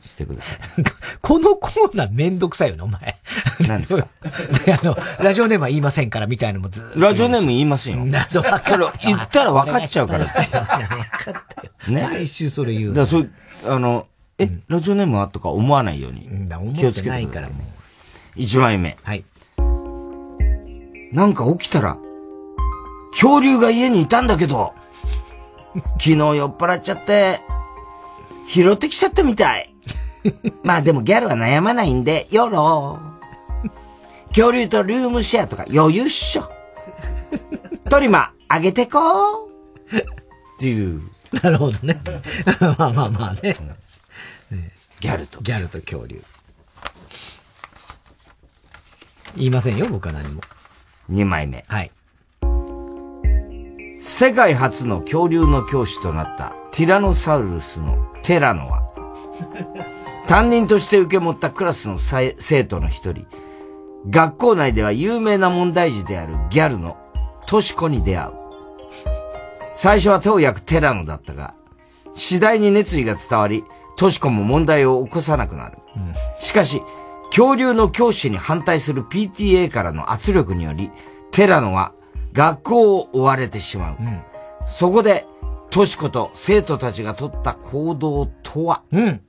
[0.04, 0.58] してください。
[1.22, 3.18] このコーナーめんどくさいよね、お前。
[3.66, 4.08] 何ですか？
[4.66, 7.96] で、 あの、ラジオネームは言いませんからみたいなのもずっとラジオネーム言いますよ。
[8.06, 10.26] 謎分か言ったら分かっちゃうから。
[10.26, 10.44] 分かっ
[11.24, 11.72] たよ。
[11.88, 12.04] ね。
[12.04, 13.32] 毎週それ言うだからそういう、
[13.74, 14.08] あの、
[14.38, 17.50] え、ラジオネームはとか思わないように思気をつけてないください。
[17.50, 17.64] からも
[18.36, 18.98] 1枚目。
[19.04, 19.24] はい。
[21.12, 21.98] なんか起きたら、
[23.12, 24.74] 恐竜が家にいたんだけど、
[26.00, 27.42] 昨日酔っ払っちゃって、
[28.48, 29.74] 拾ってきちゃったみたい。
[30.64, 33.00] まあでもギャルは悩まないんで、よろ。
[34.30, 36.50] 恐竜とルームシェアとか余裕っしょ。
[37.90, 39.50] トリマ、あげてこう。
[39.98, 40.04] っ
[40.60, 41.02] ていう。
[41.44, 42.02] なるほどね。
[42.78, 43.58] まあまあまあね。
[45.02, 45.42] ギャルと。
[45.42, 46.22] ギャルと恐竜。
[49.36, 50.42] 言いませんよ、僕は何も。
[51.12, 51.66] 2枚目。
[51.68, 51.92] はい。
[54.00, 58.82] 世界初の恐竜の教師となったティラノサウルスのテラノは、
[60.28, 63.28] 担任として受け持ったクラスの生生徒の一人、
[64.10, 66.98] 学校内では有名な問題児であるギャルの
[67.46, 68.32] トシコに出会う。
[69.76, 71.54] 最初は手を焼くテラノだったが、
[72.16, 73.64] 次第に熱意が伝わり、
[73.98, 75.78] トシコも問題を起こさなくなる。
[76.40, 76.82] しかし、
[77.32, 80.92] 恐竜の教師に反対する PTA からの圧力により、
[81.32, 81.94] テラノは
[82.34, 83.98] 学校を追われてしまう。
[84.68, 85.26] そこで、
[85.70, 89.22] としこと生徒たちが取った行動とは、うん。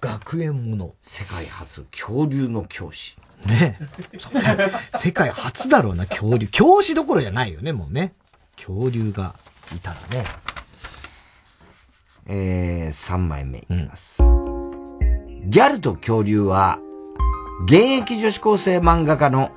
[0.00, 0.94] 学園もの。
[1.02, 3.18] 世界初恐竜の教師。
[3.46, 3.78] ね
[4.96, 6.48] 世界初だろうな、恐竜。
[6.48, 8.14] 教師どころじゃないよね、もうね。
[8.56, 9.34] 恐竜が
[9.76, 10.24] いたらね。
[12.26, 14.47] えー、3枚目いきます。
[15.48, 16.78] ギャルと恐竜は、
[17.64, 19.50] 現役女子高生漫画家の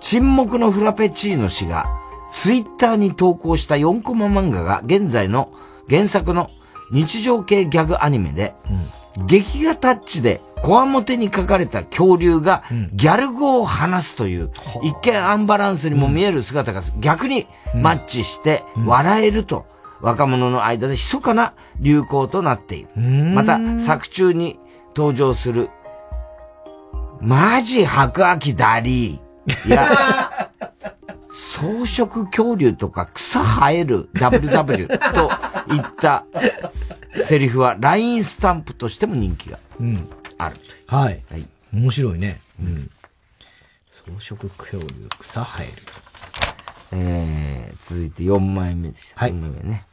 [0.00, 1.86] 沈黙のフラペチーノ氏が、
[2.32, 5.52] ツイッターに投稿した4コマ漫画が現在の
[5.88, 6.50] 原作の
[6.90, 8.56] 日常系ギャグアニメで、
[9.28, 14.50] 劇画タッチでコアモテに書かれた恐竜がギャル語を話すという、
[14.82, 17.46] 一見アンバランスにも見える姿が逆に
[17.76, 19.66] マッチして笑えると、
[20.00, 22.88] 若者の間で密かな流行となっている。
[23.00, 24.58] また、作中に
[24.94, 25.70] 登場する、
[27.20, 30.50] マジ白亜紀ダリーや、
[31.32, 35.30] 草食恐竜とか草生える WW と
[35.72, 36.26] いった
[37.24, 40.08] セリフは LINE スタンプとしても人気がうん。
[40.38, 40.70] あるという。
[40.88, 41.22] はい。
[41.30, 41.46] はい。
[41.72, 42.40] 面白いね。
[42.60, 42.90] うん。
[43.90, 45.72] 草食恐竜、草生える。
[46.94, 49.20] えー、続いて4枚目でした。
[49.20, 49.30] はい。
[49.30, 49.86] 4枚目ね。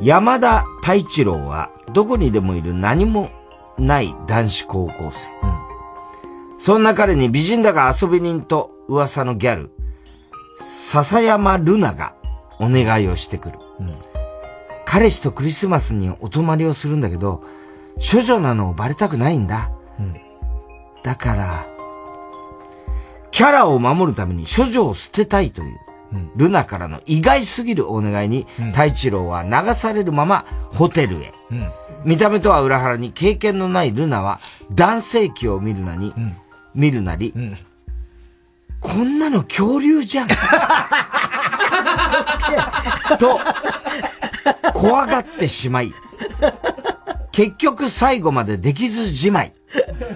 [0.00, 3.28] 山田太一郎はどこにでもいる何も
[3.76, 5.28] ない男子高校生。
[6.56, 9.70] そんな彼に美人だが遊び人と噂のギャル、
[10.62, 12.14] 笹山ルナが
[12.58, 13.58] お願いをしてくる。
[14.86, 17.44] 彼氏とクリスマスにお泊まりをするんだけど、
[17.96, 19.70] 処女なのをバレたくないんだ。
[21.02, 21.66] だから、
[23.30, 25.78] キャラを守るために処女を捨てたいという、
[26.36, 31.32] ルナからの意外すぎるお願いに、太一郎は流されるままホテルへ。
[31.50, 31.70] うん。
[32.04, 34.40] 見た目とは裏腹に経験のないルナは
[34.72, 36.14] 男性器を見るなに、
[36.74, 37.34] 見るなり、
[38.80, 40.28] こんなの恐竜じゃん。
[43.18, 43.40] と、
[44.72, 45.92] 怖がってしまい、
[47.38, 49.52] 結局最後までできずじまい。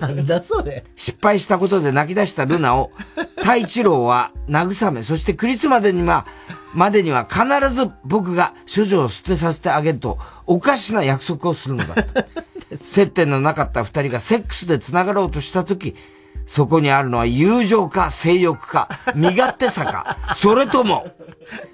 [0.01, 0.83] なんだそれ。
[0.97, 2.91] 失敗したことで泣き出したルナを、
[3.37, 6.27] 太一郎は慰め、そしてクリスマスには、
[6.75, 12.25] までには必ず僕が処女を捨てさせてあげると、おかしな約束をするのだった。
[12.77, 15.95] 接点のなかった二人がセックスで繋がろうとしたとき、
[16.53, 21.07] そこにあるのは友情か性欲か、身勝手さか、 それとも、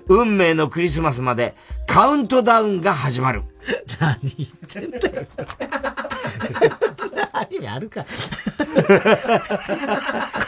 [0.07, 1.57] 運命のクリスマスまで
[1.89, 3.43] カウントダウンが始まる。
[3.99, 5.27] 何言ってんだよ。
[7.59, 8.05] 何あるか。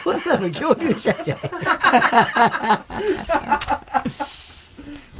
[0.01, 1.39] こんなの恐竜じゃんじゃん。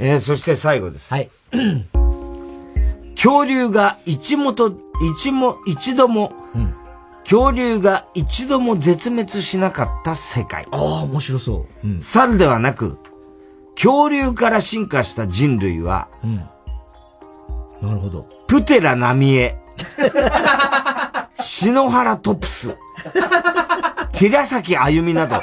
[0.00, 1.12] えー、そして最後です。
[1.12, 1.30] はい。
[3.14, 4.72] 恐竜が一もと、
[5.02, 6.32] 一も、一度も、
[7.24, 10.66] 恐竜が一度も絶滅しなかった世界。
[10.70, 11.86] ああ、面白そう。
[11.86, 12.02] うん。
[12.02, 12.98] 猿ではなく、
[13.74, 16.36] 恐竜から進化した人類は、うん。
[16.36, 18.26] なるほど。
[18.46, 19.58] プテラナミエ、
[21.40, 22.76] 篠原トプス、
[24.12, 25.42] 寺崎あゆみなど、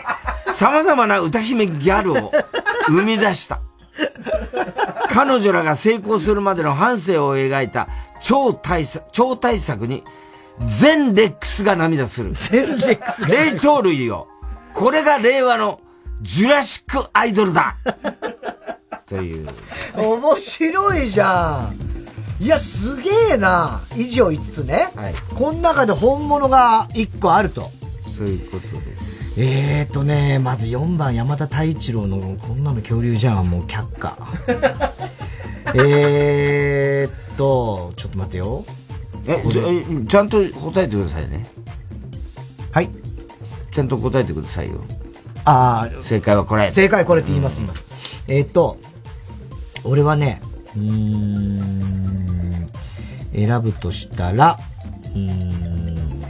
[0.51, 2.31] 様々な歌姫ギャルを
[2.87, 3.59] 生み出した。
[5.09, 7.87] 彼女らが成功するまでの半生を描いた
[8.21, 10.03] 超大作、超大作に、
[10.65, 12.33] 全レックスが涙する。
[12.33, 14.27] 全レックス霊長類よ。
[14.73, 15.81] これが令和の
[16.21, 17.75] ジュラシックアイドルだ
[19.05, 19.47] という。
[19.95, 22.43] 面白いじゃん。
[22.43, 23.81] いや、すげえな。
[23.95, 24.91] 以上5つね。
[24.95, 25.13] はい。
[25.35, 27.69] この中で本物が1個あると。
[28.09, 29.41] そういうことです。
[29.41, 34.17] えーとね、まず4番山田太一郎のこんなの恐竜じゃん、もう却下。
[35.75, 38.65] えーっと、ちょっと待ってよ。
[39.29, 41.45] え、ちょちゃんと答えてくださいね。
[42.71, 42.89] はい。
[43.71, 44.83] ちゃんと答えてくださいよ。
[45.45, 46.71] ああ、正解はこれ。
[46.71, 47.85] 正解これって言います、言います。
[48.27, 48.77] えーっと、
[49.83, 50.41] 俺はね、
[50.75, 52.69] うーん、
[53.33, 54.57] 選ぶとしたら、
[55.13, 56.23] うーん、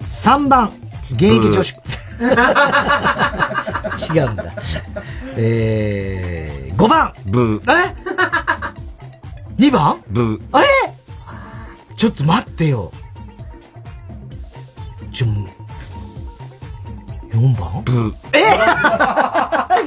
[0.00, 0.72] 3番、
[1.02, 1.76] 現役女子。
[4.14, 4.44] 違うんだ。
[5.36, 7.72] えー、5番ブー。
[7.72, 7.92] え
[9.58, 10.00] ?2 番？
[10.08, 10.40] ブー。
[10.88, 10.93] え？
[11.96, 12.92] ちょっと待ってよ。
[15.12, 15.26] ちょ、
[17.32, 17.82] 4番？
[17.84, 18.14] ブー。
[18.32, 18.40] え？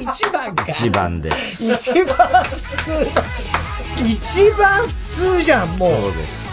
[0.00, 0.64] 一番か。
[0.68, 1.64] 一番です。
[1.72, 4.04] 一番普通。
[4.06, 5.90] 一番普通じゃん、もう。
[6.00, 6.48] そうです。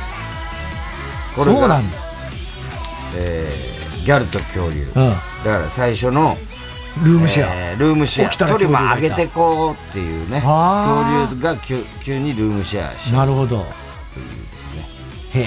[1.36, 1.98] そうなんだ。
[3.18, 4.91] えー、ギャルと恐竜。
[4.95, 5.10] うん
[5.44, 6.38] だから最初の、
[7.03, 8.30] ルームシェアえールームシェア。
[8.30, 10.41] トリマ恐竜がいた上げてこうっていうね。
[10.45, 13.65] あ恐竜が急急にルームシェアしなるほど。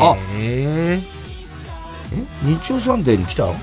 [0.01, 1.01] あえ
[2.43, 3.45] 日曜サンデーに来た？
[3.45, 3.55] の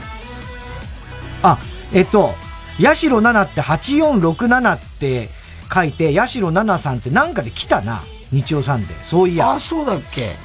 [1.44, 1.58] あ、
[1.94, 2.34] えっと、
[2.82, 5.30] 八代奈々って8467って
[5.74, 8.02] 書いて、八代奈々さんってなんかで来たな。
[8.32, 9.04] 日曜サンデー。
[9.04, 9.52] そういや。
[9.52, 10.36] あ、そうだっけ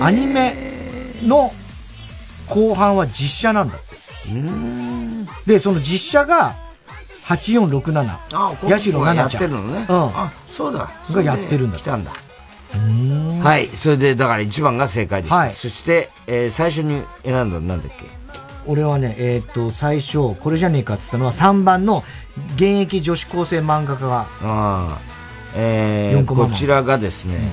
[0.00, 0.54] アニメ
[1.22, 1.52] の
[2.48, 3.96] 後半は実写なんだって。
[5.46, 6.56] で、その実写が
[7.26, 8.08] 8467。
[8.32, 9.42] あ、八代奈々ちゃん。
[9.42, 9.86] やってるのね。
[9.88, 10.04] うん。
[10.16, 10.90] あ、そうだ。
[11.10, 11.78] がやってるんだ。
[11.78, 12.12] 来たんだ。
[13.42, 13.68] はい。
[13.74, 15.36] それで、だから1番が正解でした。
[15.36, 18.06] はいそして、えー最初に選んだのなんだっけ？
[18.66, 22.04] 俺はね、えっ、と、最初、これじゃねえかって言ったのは3番の
[22.54, 24.98] 現役女子高生漫画家が、ああ。
[25.54, 27.52] えー、こちらがですね、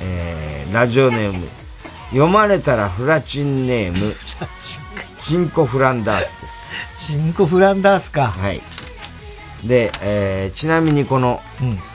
[0.00, 1.48] えー、ラジオネーム、
[2.12, 4.14] 読まれたらフラチンネーム、
[5.20, 7.06] チンコフランダースです。
[7.06, 8.26] チンコフランダースか。
[8.26, 8.60] はい。
[9.64, 11.92] で、えー、ちなみにこの、うんえー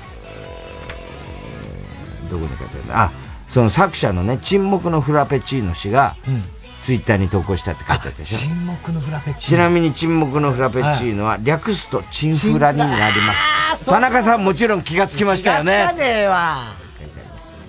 [2.30, 3.11] どこに書いてあるのあ、
[3.57, 6.43] その作者のね、沈黙のフラペチーノ氏が、うん
[6.79, 8.38] ツイッターに投稿したって書いてあったでしょ。
[8.38, 9.39] 沈黙のフラペチーノ。
[9.39, 13.34] ちなみに沈黙のフラペチーノは略すとチンフラになりま
[13.75, 13.88] す。
[13.88, 16.05] 田中さんもちろん気がつきましたよね気が。
[16.05, 16.57] ねえわ。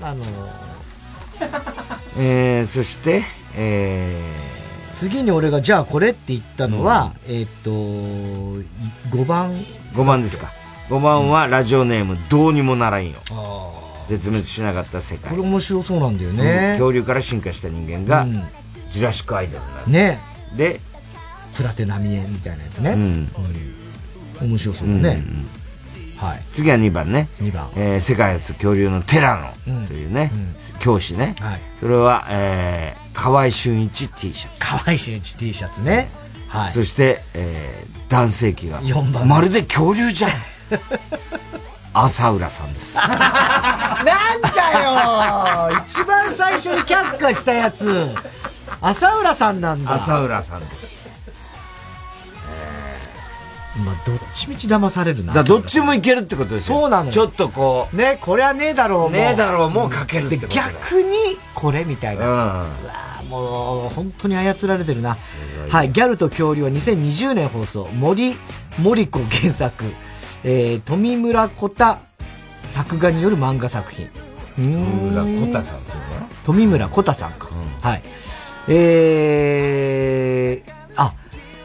[0.02, 0.24] あの、
[2.20, 3.24] えー、そして、
[3.56, 4.23] え
[4.93, 8.62] 次に俺がじゃあこれって言ったのは、えっ、と、5
[9.24, 9.52] 番。
[9.55, 10.52] ー、5番ですか。
[10.90, 13.88] 5番はラジオネームどうにもならんよ。
[14.09, 15.30] 絶滅しなかった世界。
[15.30, 16.70] これ面白そうなんだよね。
[16.72, 18.43] 恐竜から進化した人間が、うん
[18.90, 19.90] ジュラシックアイドルになる。
[19.93, 20.18] ね
[20.56, 20.80] で、
[21.55, 22.93] プラテナミエみたいなやつね。
[22.93, 23.28] うんうん
[24.48, 25.22] 面白そうだね。
[26.16, 26.43] はい。
[26.52, 27.28] 次は2番ね。
[27.43, 27.68] 2番。
[27.76, 30.32] えー世界初恐竜のテラうんノというね、
[30.78, 31.36] 教師ね。
[31.39, 34.64] はいそれは、えー、河合俊一 T シャツ。
[34.64, 36.09] 河合俊一 T シャツね。
[36.48, 36.72] はい。
[36.72, 40.30] そして、えー、男性器が、四番まるで恐竜じゃん。
[42.05, 42.97] 浅浦さんです。
[42.99, 48.15] なんだよ一番最初に却下したやつ、
[48.81, 49.95] 浅浦さんなんだ。
[49.95, 50.99] 浅浦さんです。
[53.85, 55.33] まあ、どっちみち騙されるな。
[55.33, 56.81] だどっちもいけるってことですよ。
[56.81, 57.97] そうなのよちょっとこう。
[57.97, 62.27] ね、これはねえだろう、ねえだろう、もうかけるってこと逆に、これみたいな。
[62.27, 62.66] うわ
[63.29, 65.16] もう、本当に操られてるな。
[65.69, 67.87] はい、ギャルと恐竜は2020年放送。
[67.93, 68.37] 森、
[68.79, 69.85] 森子原作。
[70.44, 71.97] えー、富村小太
[72.62, 74.09] 作画による漫画作品。
[74.56, 77.48] 富村小太さんっていうの富村小太さんか。
[77.82, 78.02] はい。
[78.69, 81.15] えー、あ、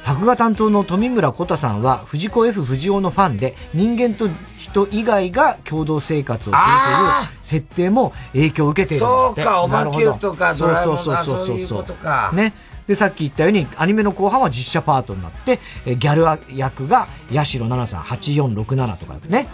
[0.01, 6.93] 作画担当の富村小太さんは藤子 F 不二雄のファンで人間と人以外が共同生活をするとい
[7.25, 12.53] う設定も影響を受けているそうかおまけとかなるほどドラえもんそうそうそうそうあそういうことかね。
[12.87, 16.23] で、さっき言ったように、アニメの後半は実写パートになって、えーギャル
[16.57, 19.47] 役が八代奈々さん8467とかね。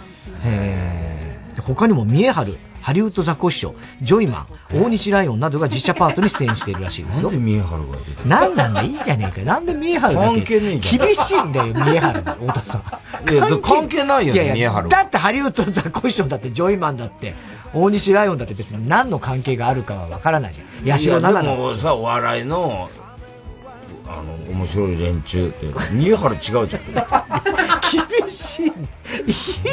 [0.44, 7.28] えーで他にも三重春、ハリウッドザコシショウ、ジョイマン、大西ライオンなどが実写パートに出演しているらしいですよ。
[7.30, 9.44] なんで三重春が出てなんなんだ、いいじゃねえか。
[9.44, 10.26] なんで三重春だけ？
[10.26, 10.60] 関係
[10.98, 12.82] 厳しいんだよ、三重春が、太田さん。
[13.32, 17.34] いや関係ないよねやや三重春はだってハリウッドザコシショウだって、ジョイマンだって、
[17.74, 20.88] 大西ライオンだって別に何の関係があるかはわからないじゃん。
[20.92, 21.74] 八代奈々の。
[21.76, 22.88] さ、お笑いの、
[24.18, 26.68] あの、面白い連中って、三重春違うじゃん。
[28.18, 28.66] 厳しい。
[28.66, 28.70] い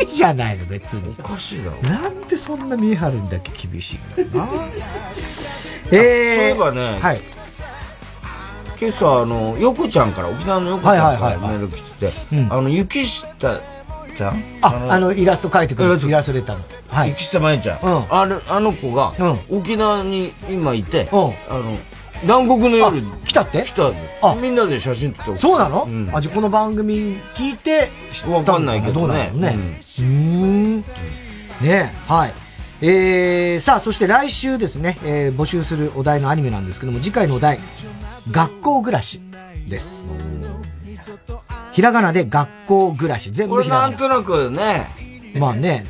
[0.04, 1.16] いじゃないの、別に。
[1.20, 1.82] おかしいだろ。
[1.82, 4.48] なんでそんな三重春にだけ厳しいんだよな。
[5.92, 7.22] えー、そういえばね、はい。
[8.80, 13.28] 今朝、あの、横ちゃんから、沖縄の横ちゃんからメール来てて、うんあの、雪下
[14.16, 14.44] ちゃん？
[14.62, 16.00] あ、あの、イラスト描いてくれる。
[16.08, 16.64] イラストレターの。
[16.90, 17.10] はい。
[17.10, 18.08] 雪下まゆちゃん。
[18.10, 19.14] あれ、あの子が、
[19.50, 21.78] 沖縄に今いて、あの、
[22.24, 23.64] 南国の夜、来たって？
[23.64, 23.92] 来た
[24.42, 27.90] みんなで写真撮ってそうなの、んあ、じゃあこの番組聞いて
[28.28, 29.58] わかんないけどねどうなの？
[29.58, 29.80] ね。
[30.00, 30.78] うーん。
[31.62, 32.34] ねはい。
[32.80, 37.60] えー、さあ、そして来週ですね、えー募集するお題のアニメなんですけども、次回のお題、
[38.30, 39.20] 学校暮らし
[39.68, 40.08] です。
[41.72, 43.32] ひらがなで学校暮らし。
[43.32, 43.90] 全これ部ひらがな。
[43.90, 44.88] なんとなくね、
[45.40, 45.86] まあね、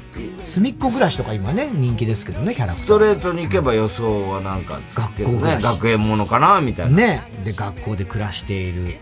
[0.46, 2.86] 隅っこ暮らしとか今ね、人気ですけどね、キャラクター。
[2.86, 6.96] ストレートに行けば予想はなんか学校学園ものかなみたいな。
[6.96, 7.24] ね。
[7.44, 8.98] で、学校で暮らしている。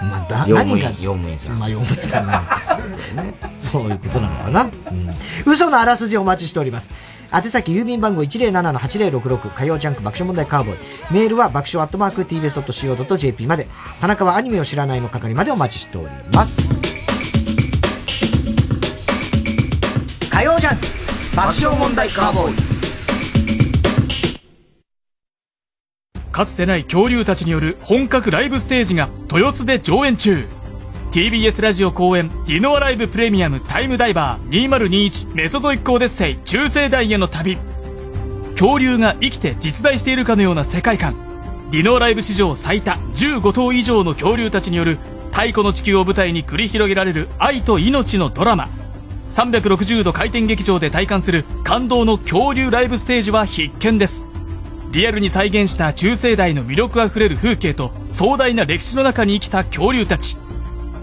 [0.00, 3.34] まあ、だ、何が、用務員さんまあ、用務員さんなんだね。
[3.60, 4.62] そういうことなのかな。
[4.62, 5.10] うん。
[5.44, 6.92] 嘘のあらすじお待ちしております。
[7.32, 10.78] 宛先郵便番号107-8066火曜ジャンク爆笑問題カーボーイ。
[11.12, 13.68] メールは爆笑アットマーク tbs.co.jp まで。
[14.00, 16.79] 田中はアニメを知らないの係までお待ちしております。
[20.40, 20.86] 火曜ジャンク
[21.36, 22.56] 爆笑問題カーボーイ。
[26.32, 30.48] かつてない恐竜たちによる本格ライブステージが豊洲で上演中。
[31.10, 37.58] TBS ラジオ公演ディノアライブプレミアムタイムダイバー2021メソゾイックオデッセイ中世代への旅。
[38.52, 41.16] 恐竜が生きて実在しているかのような世界観。
[41.70, 44.96] ディノアライブ史上最多15頭以上の恐竜たちによる
[45.32, 48.70] 太古の地球を舞台に繰り広げられる愛と命のドラマ。
[49.32, 54.26] 360度回転劇場で体感する感動の恐竜ライブステージは必見です。
[54.90, 60.36] リアルに再現した中生代の魅力あふれる風景と壮大な歴史の中に生きた恐竜たち。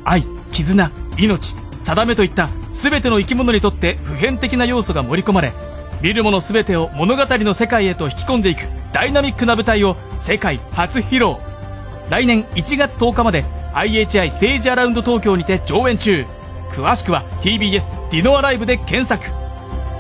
[0.04, 5.54] 愛絆命定めといった全ての生き物にとって普遍的な要素が盛り込まれ
[6.02, 8.60] 見るもの全てを物語の世界へと引き込んでいく
[8.94, 11.38] ダイナミックな舞台を世界初披露。
[12.10, 13.44] 来年1月10日まで
[13.74, 16.26] IHI ステージアラウンド東京にて上演中。
[16.72, 19.34] 詳しくは TBS ディノアライブで検索。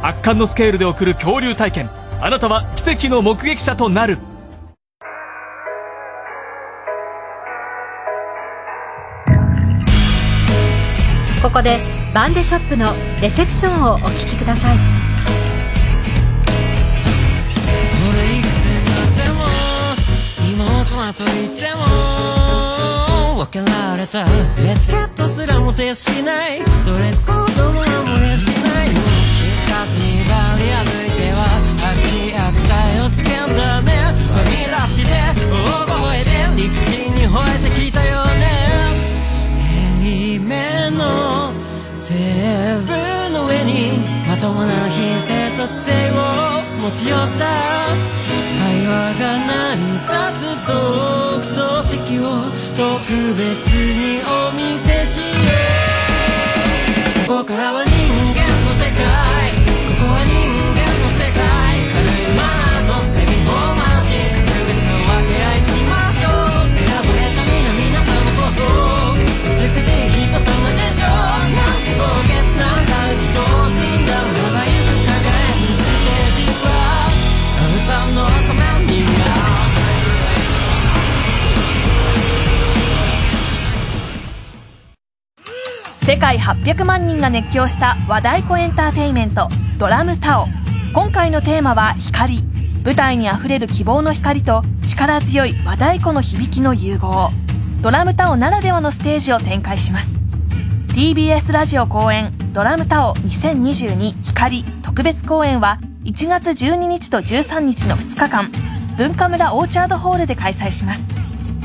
[0.01, 1.89] 圧巻のスケールで送る恐竜体験。
[2.21, 4.17] あなたは奇跡の目撃者となる。
[11.47, 11.79] ここで
[12.13, 12.91] バンデショップの
[13.21, 14.77] レセプションをお聞きください
[20.51, 22.46] 妹と言っても
[23.49, 23.65] けら
[23.95, 24.25] れた。
[24.25, 26.61] エチケットすらも徹しない。
[26.85, 27.87] ドレスコードも守
[28.21, 28.89] れしない。
[28.89, 31.45] 気づかずにバリ歩いては
[31.81, 33.91] 悪気悪態をつけんだね。
[34.31, 35.11] はみ出して
[35.51, 38.45] 大声で理不尽に吠えてきたよね。
[40.01, 41.53] 平面の
[42.05, 46.15] テーブルの上にまともな品性と知性を
[46.81, 47.45] 持ち寄った。
[48.87, 50.07] 会話が成り立
[50.39, 50.71] つ独
[51.53, 52.23] と席を
[52.77, 52.87] 特
[53.35, 55.25] 別にお見せしよ
[57.25, 57.27] う。
[57.27, 59.26] ここからは人間の世界。
[86.07, 90.45] 世界800万人が熱狂した和太鼓エンターテインメントドラムタオ。
[90.93, 92.43] 今回のテーマは光。
[92.85, 97.31] 舞台にあふれる希望の光と力強い和太鼓の響きの融合。
[97.81, 100.07] ドラムタオならではのステージを展開します。
[100.93, 108.49] TBS ラジオ公演ドラムタオ2022光特別公演は1月12日と13日の2日間
[108.95, 111.01] 文化村オーチャードホールで開催します。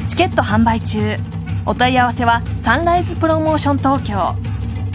[0.09, 1.17] チケット販売中。
[1.65, 4.35] お問い合わせはサンライズプロモーション東京。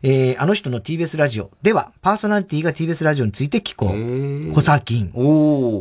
[0.03, 4.53] えー、あの人の TBS ラジオでは、パーソナリティが TBS ラジオについて聞こう。
[4.53, 5.11] 小沢金、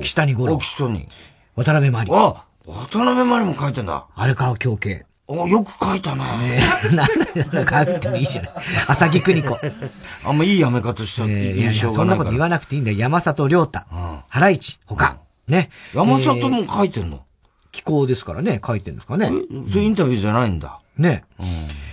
[0.03, 1.09] 岸谷五郎、岸谷、
[1.57, 2.11] 渡辺真理。
[2.13, 4.07] あ、渡辺真理も書いてんだ。
[4.15, 5.07] 荒川京慶。
[5.27, 6.25] お、よく書いたね。
[6.59, 6.61] ね
[6.93, 8.53] なんだ、書いてもいいじゃない。
[8.89, 9.59] 浅木邦子。
[10.25, 11.95] あんまいいやめ方したいやいや印象が。
[11.95, 12.99] そんなこと言わなくていいんだよ。
[12.99, 15.17] 山里亮太、ハライチ、他。
[15.49, 15.71] ね。
[15.95, 17.23] 山里も書いてんの？
[17.73, 19.31] 気候ですからね、書いてんですかね。
[19.71, 20.81] それインタビューじゃないんだ。
[21.01, 21.25] ね。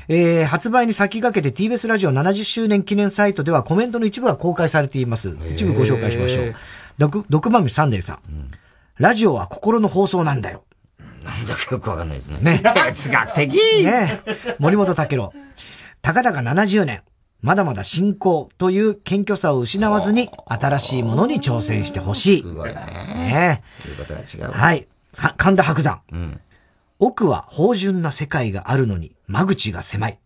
[0.09, 5.35] えー、発売に先駆けて TBS ラジオ70周年記念サイトではコメントの一部が公開されています。
[5.53, 6.55] 一部ご紹介しましょう。
[6.97, 8.21] 毒、毒まみサンデーさん,、
[8.97, 10.63] ラジオは心の放送なんだよ。
[11.23, 12.39] なんだかよくわかんないですね。
[12.41, 12.61] ね。
[12.63, 13.53] 哲学的
[13.83, 14.21] ね。
[14.59, 15.33] 森本武郎。
[16.01, 17.03] たかだか70年。
[17.41, 22.41] まだまだ進行という謙虚さを失わずに新しいものに挑戦してほしい。
[22.41, 22.75] すごいね。
[22.75, 24.51] ねということが違う。
[24.51, 24.87] はい。
[25.15, 26.01] か神田伯山。
[26.11, 26.41] うん。
[26.99, 30.19] 奥は芳醇な世界があるのに間口が狭い。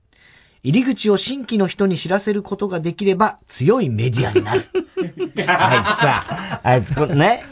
[0.64, 4.66] 入り口を新規の人に知らせることができれば強いメディアになる。
[5.48, 7.44] あいつさ、あいつこれね、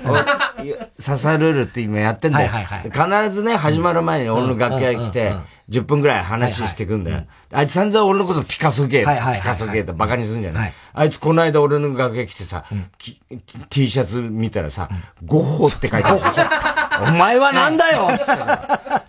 [1.04, 2.50] 刺さるるって今やってんだよ。
[2.50, 5.34] はいはい必ずね、始まる前に俺の楽屋に来て、
[5.70, 7.24] 10分くらい話してくんだよ。
[7.52, 12.66] あいつ散々俺のことピカソゲーはいはいはいはいピカソゲーってバカにするんじゃないあいつこの間俺の楽屋来てさ、
[12.98, 13.22] き
[13.70, 14.90] T シャツ見たらさ、
[15.26, 17.08] ゴッホって書いてある。
[17.08, 18.36] お前はなんだよつって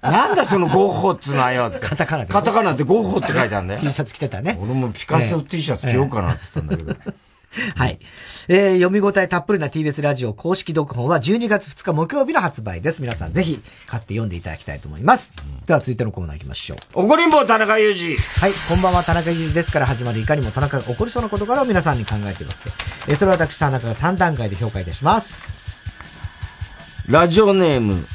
[0.02, 2.32] なんだそのゴッホっつうのはよカタカナで。
[2.32, 3.80] カタカナでゴッホって書いてあるんだよ。
[3.80, 4.58] T シャツ着てたね。
[4.62, 7.12] 俺もピカソ T シャツ着ようかなって言ったんだけど。
[7.74, 7.98] はい。
[8.48, 13.02] えー、読み応えたっぷりな TBS ラジオ公式読本は12月2日木曜日の発売です。
[13.02, 15.34] 皆さんぜひ買って読んでいただきたいと思います。
[15.66, 17.04] では続いてのコーナー行きましょう。
[17.04, 18.16] 怒りんぼ田中裕二。
[18.40, 22.70] はい、こんばんは田中裕二ですから始まるいかにも田中が起こりそうな事柄を皆さんに考えてもらって、
[23.08, 25.48] えー、それは私田中が3段階で評価いたします。
[27.08, 28.06] ラジオネーム、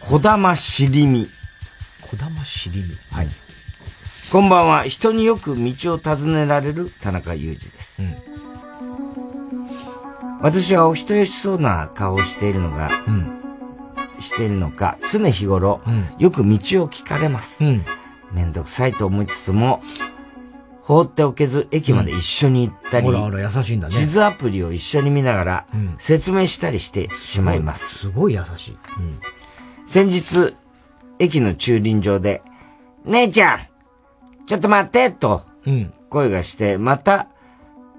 [0.00, 1.30] 小玉しりみ。
[2.02, 2.86] 小玉しりみ。
[3.10, 3.28] はい。
[4.30, 4.84] こんばんは。
[4.84, 7.79] 人によく道を尋ねられる田中裕二です。
[10.40, 12.90] 私はお人よしそうな顔をしているのが、
[14.20, 15.80] しているのか、常日頃、
[16.18, 16.48] よく道
[16.82, 17.62] を聞かれます。
[18.32, 19.82] めんどくさいと思いつつも、
[20.82, 23.94] 放っておけず駅まで一緒に行ったり、ほらほら優しいんだね。
[23.94, 25.66] 地図アプリを一緒に見ながら、
[25.98, 27.98] 説明したりしてしまいます。
[27.98, 28.78] すごい優しい。
[29.86, 30.56] 先日、
[31.18, 32.42] 駅の駐輪場で、
[33.04, 33.60] 姉ちゃん
[34.46, 35.42] ちょっと待ってと、
[36.08, 37.28] 声がして、また、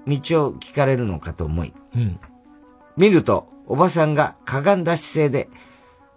[0.06, 2.18] 道を聞かれるのかと思い、うん。
[2.96, 5.48] 見ると、おばさんがかがんだ姿勢で、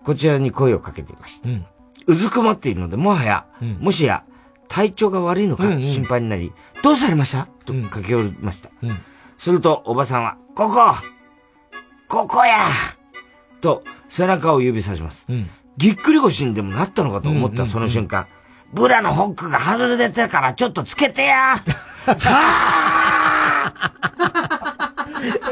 [0.03, 1.49] こちらに声をかけていました。
[1.49, 1.66] うん。
[2.07, 3.45] うずくまっているので、もはや、
[3.80, 4.24] もしや、
[4.68, 6.52] 体調が悪いのか心配になり、
[6.84, 7.48] どうされました？
[7.66, 8.70] と駆け寄りました。
[9.38, 10.94] すると、おばさんは、ここ！
[12.07, 12.70] ここや！
[13.62, 15.28] と、背中を指さします。
[15.78, 18.28] ぎっくり腰にでもなったのかと思ったその瞬間、
[18.74, 21.56] ブラのホックが外れてたからちょっとつけてや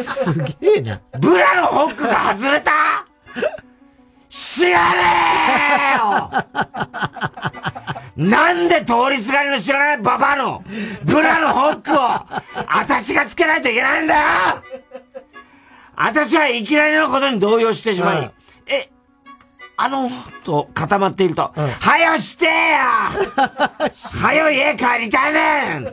[0.03, 1.01] すげえな。
[1.19, 3.05] ブラのホックが外れた？
[4.29, 4.97] 知らね
[5.95, 6.31] えよ！
[8.17, 10.63] なんで通りすがりの知らないババアの
[11.03, 11.99] ブラのホックを
[12.67, 14.21] 私がつけないといけないんだよ！
[15.95, 18.31] 私はいきなりのことに動揺してしまい、
[18.65, 18.89] え、
[19.77, 20.09] あの、
[20.43, 23.11] と固まっていると、はよしてや！
[24.21, 25.85] はよ家帰りたいねん！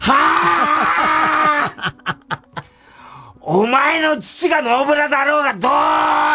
[0.00, 2.40] はあ
[3.48, 5.68] お前の父がノーブラだろうがど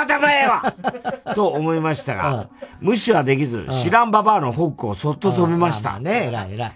[0.06, 0.74] うでもええわ
[1.36, 2.48] と思いましたが、
[2.80, 6.00] 無視はできず、知らんババアのホックをそっと止めました。
[6.00, 6.72] ね、偉い偉い。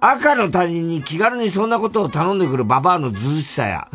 [0.00, 3.88] 赤の他人に気軽にそんなことを頼んでくるババアのずうしさや、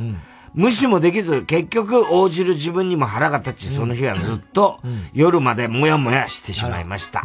[0.53, 4.81] 無視もできず、結局応じる自分にも腹が立ち、その日はずっと
[5.13, 7.23] 夜までもやもやしてしまいました。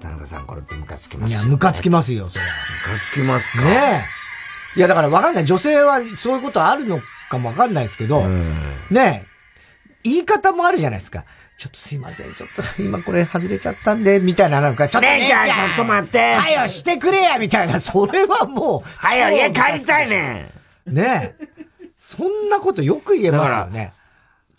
[0.00, 2.46] 田中さん、これってムカつきますよ、いや、ムカつきますよ、それは。
[2.90, 3.64] ムカつきますか？
[3.64, 4.06] ね
[4.76, 4.78] え。
[4.78, 5.44] いや、だからわかんない。
[5.44, 8.26] 女性はそういうことあるのかもわかんないですけど、
[8.90, 9.26] ねえ、
[10.04, 11.24] 言い方もあるじゃないですか。
[11.58, 18.88] ちょっとすいません、ちょっと今これ外れちゃったんで、みたいななんか、ちょっと姉ちゃんちょっと待ってはよしてくれやみたいな、それはもう。
[18.96, 20.50] はよ家帰りたいね
[20.88, 20.94] ん。
[20.94, 21.48] ねえ。
[21.98, 23.92] そんなことよく言えますよね。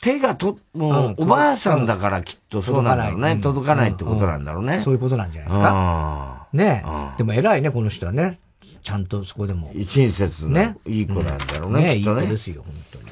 [0.01, 3.37] 手がと、もう、おばあさんだからきっとそうなんだろうね。
[3.37, 4.79] 届かないってことなんだろうね。
[4.79, 6.47] そういうことなんじゃないですか。
[6.51, 7.17] ねえ。
[7.17, 8.39] でも偉いね、この人はね。
[8.81, 9.71] ちゃんとそこでも。
[9.73, 12.21] 親切な、いい子なんだろうね、ねきっとね。
[12.21, 13.05] いい子ですよ、本当に。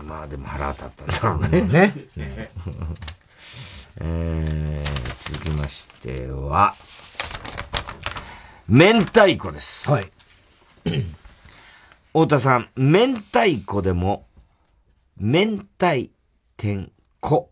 [0.00, 0.06] うん。
[0.06, 1.94] まあでも腹立ったんだろうね。
[2.16, 2.50] ね。
[4.00, 6.74] えー、続きましては、
[8.68, 9.90] 明太子です。
[9.90, 10.10] はい。
[12.12, 14.26] 太田さん、明太子でも、
[15.18, 16.10] 明太
[16.56, 17.50] 天子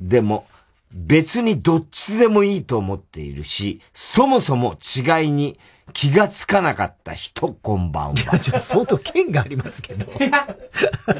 [0.00, 0.46] でも、
[0.92, 5.58] 別にどっちでもいいと思っているし、そもそも違いに
[5.94, 8.38] 気がつかなかった人、こんばんは。
[8.60, 10.06] 相当剣がありますけど。
[10.34, 10.46] あ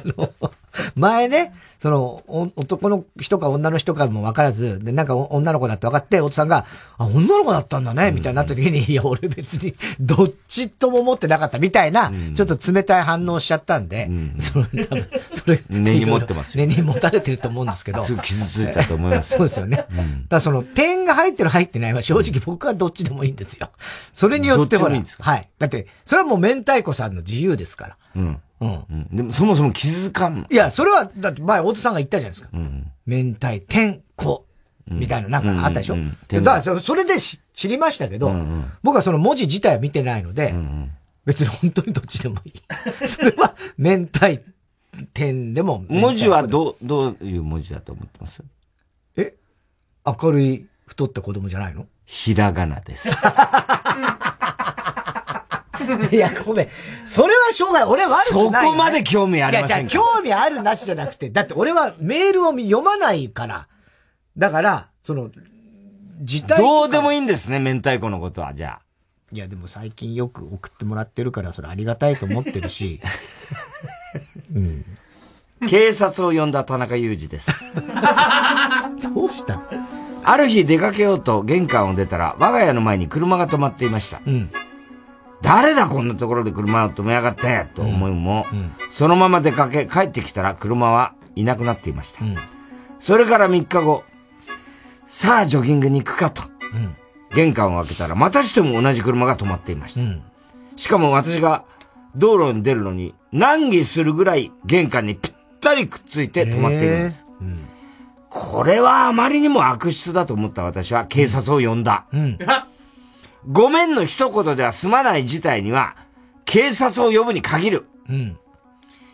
[0.04, 0.32] の、
[0.96, 6.64] 前ね、その、お男の人か女の人かも分からず、で、なんかお女の子だって分かって、お父さんが、
[6.98, 18.02] あ、女の子だったんだね、みたいになった時に、いや、俺別に、どっちとも思ってなかったみたいな、ちょっと冷たい反応しちゃったんで、その、多分、それ、 根に持ってます根に持たれてると思うんですけど。
[18.02, 19.30] すぐ傷ついたと思います。
[19.36, 19.86] そうですよね。
[20.28, 23.70] だその、点が入ってる入ってないは正直僕はどっちでもいいんですよ。
[24.12, 25.48] それによってほら、はい。
[25.58, 27.96] だって、それはもう明太子さんの自由ですから。
[28.16, 28.40] うん。
[28.60, 29.08] うん。
[29.12, 30.46] でもそもそも気づかん。
[30.50, 32.56] いや、それは、だって前、大戸さんが言ったじゃないですか。
[33.06, 34.46] 明太天子。
[34.86, 35.96] みたいな、なんかあったでしょ、
[36.28, 38.34] だからそ、それでし知りましたけど、
[38.82, 40.54] 僕はその文字自体は見てないので、
[41.24, 42.52] 別に本当にどっちでもいい。
[43.08, 44.40] それは、明太
[45.14, 45.84] 天でも。
[45.88, 48.42] 文字はどう、どういう文字だと思ってます？
[49.16, 49.34] え？
[50.06, 51.86] 明るい、太った子供じゃないの？
[52.04, 53.08] ひらがなです。
[56.12, 56.68] いや、ごめん。
[57.04, 57.88] それはしょうがない。
[57.88, 63.68] 俺は悪くない、そこまで興味ありませんかいや、じゃあ興味あるなしじゃなくて、だって俺はメールを読まないから。
[64.36, 65.30] だから、その、
[66.20, 68.80] 自体どうでもいいんですね、明太子のことは、じゃあ。
[69.32, 73.00] いや、でも最近よく送ってもらってるから、それありがたいと思ってるし。
[74.54, 74.84] うん。
[75.68, 77.74] 警察を呼んだ田中裕二です。
[79.14, 79.62] どうした？
[80.26, 84.20] ある日出かけようと玄関を出たら、我が家の前に車が止まっていました。
[84.26, 84.50] うん。
[85.44, 88.46] 誰だこんなところで車を止めやがってと思うも、
[88.90, 92.20] そのまま出かけ、帰ってきたら車はいなくなっていました。
[92.98, 94.04] それから3日後、
[95.06, 96.42] さあジョギングに行くかと。
[97.34, 100.00] 玄関を開けたら、またしても同じ車が止まっていました。
[100.76, 101.64] しかも私が
[102.16, 107.26] 道路に出るのに難儀するぐらい玄関にぴったりくっついて止まっているんです。
[108.30, 112.06] これはあまりにも悪質だと思った私は警察を呼んだ。
[113.48, 115.96] ごめんの一言では済まない事態には、
[116.44, 117.86] 警察を呼ぶに限る。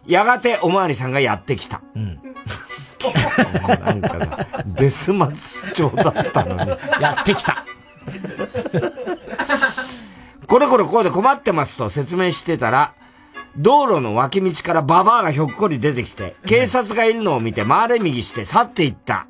[0.07, 1.83] やがておまわりさんがやってきた。
[3.85, 6.71] なんかが、デスマス調だったのに。
[7.01, 7.65] やってきた。
[10.47, 12.95] これこれこうで困ってますと説明してたら、
[13.57, 19.27] 道路の脇道からババアがひょっこり出てきて、警察がいるのを見て回れ右して去っていった。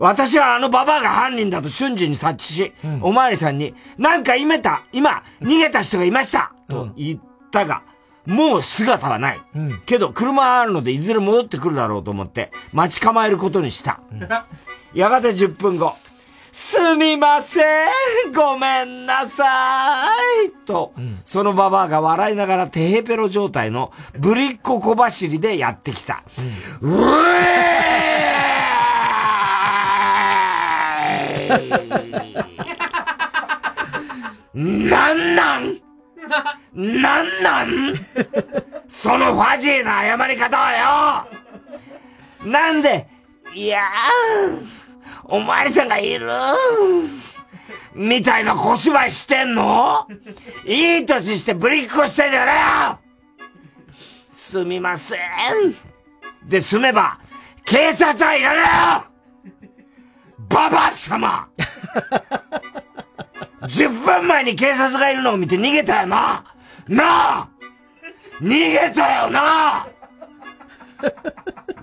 [0.00, 2.72] 私はあのババアが犯人だと瞬時に察知し、
[3.02, 6.52] おまわりさんに、なんか今た、今、逃げた人がいました！
[6.68, 7.20] と言っ
[7.52, 7.82] たが、
[8.26, 9.40] もう姿はない。
[9.84, 14.00] けど、車はあるのでいずれ戻ってくるだろうと思って、待ち構えることにした。
[14.94, 15.94] やがて10分後、
[16.50, 19.44] すみませんごめんなさ
[20.46, 20.94] いと、
[21.26, 26.22] そのババアが笑いながらテヘペロ状態のぶりっ子小走りでやってきた。
[26.80, 27.89] うえー
[34.54, 35.80] なんなん？
[36.74, 37.94] なんなん？
[38.86, 41.26] そのファジーな謝り方は
[42.44, 42.50] よ！
[42.50, 43.08] なんで、
[43.54, 44.66] いやー、
[45.24, 46.28] おまわりさんがいる？
[47.94, 50.06] みたいな小芝居してんの？
[50.64, 52.54] いい年してぶりっこしてんじゃねえ
[52.90, 52.98] よ！
[54.30, 55.18] すみません。
[56.48, 57.18] で済めば、
[57.64, 59.09] 警察はいらねえよ！
[60.50, 61.48] ババア様
[63.62, 66.44] !10 分前に警察がいるのを見て逃げたよな。
[66.88, 67.48] なあ。
[68.40, 69.86] 逃げたよな。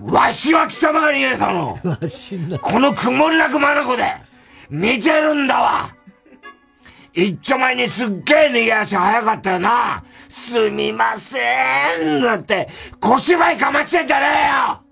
[0.00, 1.78] わしは貴様が逃げたの。
[2.60, 4.28] この曇りなく眼で。
[4.70, 5.88] 見てるんだわ。
[7.14, 10.04] 一丁前にすっげえ逃げ足早かったよな。
[10.28, 11.38] すみませ
[12.04, 12.20] ん。
[12.20, 12.68] なんて
[13.00, 14.82] 小芝居かましてんじゃねえよ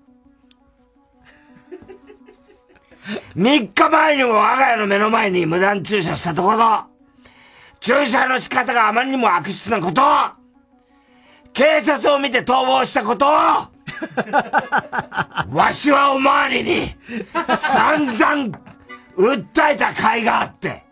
[3.35, 6.85] 3日前にも我が家の目の前に無断駐車したところ
[7.79, 10.01] 駐車の仕方があまりにも悪質なこと
[11.53, 13.25] 警察を見て逃亡したこと
[15.51, 16.95] わしはおまわりに
[17.33, 18.57] 散々
[19.17, 20.83] 訴えた甲斐があって、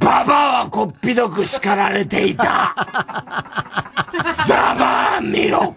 [0.00, 2.74] ババアはこっぴどく叱られていた。
[4.46, 5.74] ざまあ見ろ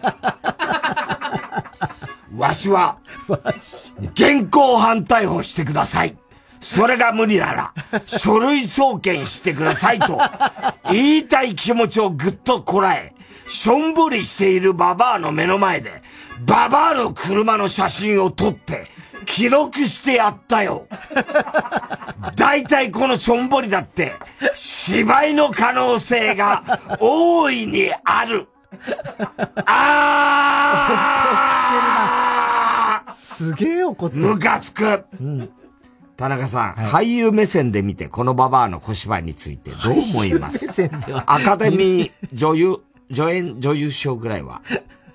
[2.36, 2.98] わしは、
[4.12, 6.16] 現行犯逮捕してください。
[6.60, 7.72] それが無理なら、
[8.06, 10.18] 書類送検してくださいと、
[10.90, 13.14] 言いたい気持ちをぐっとこらえ、
[13.46, 16.02] しょんぼりしているババアの目の前で、
[16.46, 18.86] ババアの車の写真を撮って、
[19.24, 20.86] 記録してやったよ。
[22.36, 24.12] 大体このしょんぼりだって、
[24.54, 26.62] 芝居の可能性が
[27.00, 28.48] 大いにある。
[29.66, 32.19] あー
[33.12, 34.22] すげえ怒ってる。
[34.22, 35.04] ムカつく。
[36.16, 40.74] 田中さん、俳優目線で見てこのババアの小芝居についてどう思いますか？
[41.26, 42.76] アカデミー女優、
[43.10, 44.60] 助演女優賞ぐらいは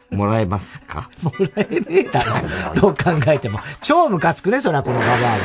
[0.09, 1.11] もらえますか？
[1.21, 2.35] もらえねえだろ。
[2.73, 3.59] どう考えても。
[3.81, 5.37] 超ムカつくね、そら、このババアは。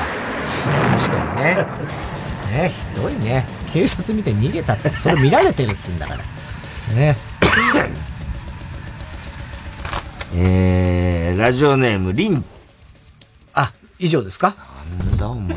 [0.98, 2.62] 確かにね。
[2.62, 3.46] ね、ひどいね。
[3.72, 6.94] 警察見て逃げたって、それ見られてるっつうんだから。
[6.94, 7.16] ね。
[10.34, 12.44] えー、ラジオネーム、リン。
[13.54, 14.54] あ、以上ですか？
[14.98, 15.56] なんだお前。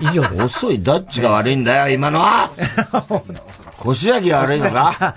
[0.00, 0.42] 以上です。
[0.42, 2.50] 遅い、どっちが悪いんだよ、今のは
[3.78, 5.14] 腰上げ悪いのか？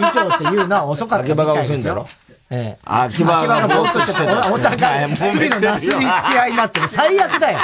[0.00, 1.46] 以上っていうのは遅かったみたいですよ。
[1.46, 2.08] 秋葉が遅いんだろ？
[2.50, 2.78] ええ。
[2.84, 6.08] 秋葉がぼーっとしてたお互い、罪のなすり付き
[6.38, 6.88] 合いになってる。
[6.88, 7.58] 最悪だよ。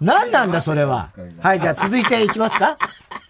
[0.00, 1.08] 何なんだ、それは。
[1.42, 2.76] はい、じゃあ続いていきますか？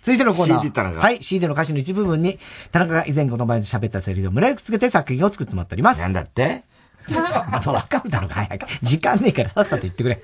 [0.08, 0.60] 続いてのコーナー。
[0.62, 2.38] CD 田中はい、CD の歌詞の一部分に、
[2.72, 6.00] 田中が以前この場で喋ったセリフを無理やりくっつけて作品を作ってもらっております。
[6.00, 6.64] なんだって？
[7.14, 8.66] わかるだろうが、早く。
[8.82, 10.22] 時間ねえからさっさと言ってくれ。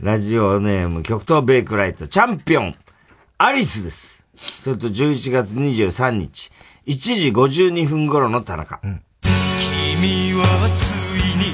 [0.00, 2.74] ラジオネーム、極東ベイクライト、チャンピオン、
[3.36, 4.24] アリスです。
[4.62, 6.50] それと11月23日、
[6.86, 8.80] 1時52分頃の田中。
[8.80, 10.80] 君はつ
[11.18, 11.44] いに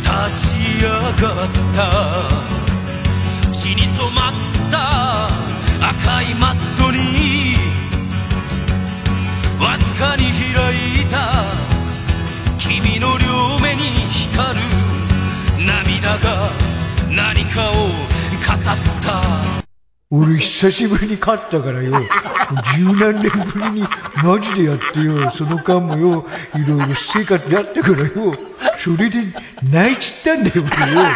[0.00, 0.08] 立
[0.40, 1.04] ち上が
[1.44, 1.48] っ
[3.44, 4.55] た血に染まった
[6.02, 7.56] 赤いマットに
[9.60, 11.44] わずかに開いた
[12.58, 14.64] 君の両目に光る
[15.66, 16.50] 涙が
[17.10, 18.64] 何かを語っ
[19.02, 19.22] た。
[20.10, 21.92] 俺久しぶりに勝ったからよ、
[22.76, 23.88] 十何年ぶりに
[24.22, 28.36] マジでやってよ、その間もよ、いろいろ生活だったからよ、
[28.78, 29.24] それで
[29.64, 31.08] 泣いちったんだよ、俺よ。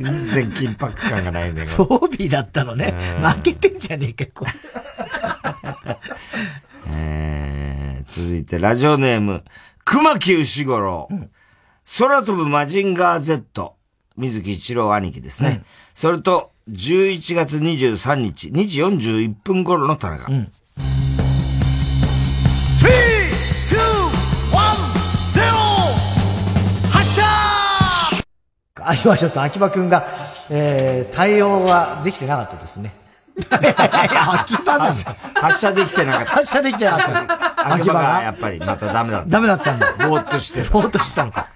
[0.00, 1.66] 全然緊迫感がないね。
[1.76, 2.94] フォービーだったのね。
[3.20, 4.52] 負けてんじゃねえか、これ。
[6.88, 9.44] えー、続いて、ラジオネーム、
[9.84, 11.08] 熊木牛五郎。
[11.98, 13.76] 空飛ぶマジンガー Z。
[14.16, 15.62] 水木一郎兄貴ですね。
[15.94, 20.24] それと、11月23日、2時41分頃の田中。
[20.24, 20.48] 3、
[20.78, 21.25] 2、
[28.86, 30.06] あ、今ちょっと秋葉くんが、
[30.50, 32.94] えー、対応はできてなかったですね。
[33.38, 33.74] いや
[34.40, 34.94] 秋葉が、
[35.34, 36.30] 発射できてなかった。
[36.30, 37.74] 発射できてなかった。
[37.74, 39.28] 秋葉がやっぱりまたダメだった。
[39.28, 39.92] ダメだったんだ。
[40.08, 40.70] ぼーっとしてる。
[40.70, 41.48] ぼーっとしたのか。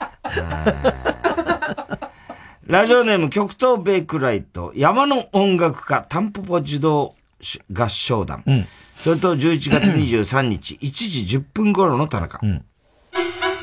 [2.66, 7.14] ラジオネーム極東ベイクライト、山の音楽家、タンポポ児童
[7.72, 8.42] 合唱団。
[8.46, 8.66] うん
[9.02, 12.38] それと11月23日、1時10分頃の田中。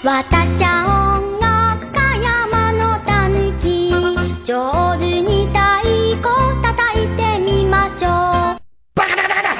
[0.03, 1.06] 私は
[4.47, 6.23] 上手に太鼓
[6.63, 8.09] 叩いてみましょう。
[8.95, 9.51] バカだカだカだ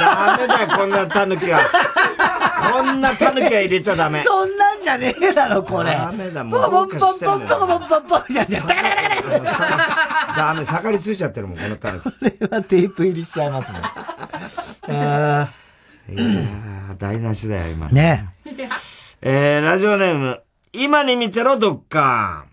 [0.00, 1.60] ダメだよこんなタヌキは。
[2.72, 4.24] こんなタヌキは入れちゃダメ。
[4.24, 5.92] そんなんじゃねえだろこれ。
[5.92, 6.60] ダメだもう。
[6.60, 8.58] ポンポンポンポンポンポンポンやダ
[10.52, 13.78] メだダりついちゃってるもんこのタヌキこれはテープ入りしちゃいますね
[14.88, 20.42] いやー台無しだよ今ねー、ラジオネーム、
[20.72, 22.46] 今に見てろ、どっか。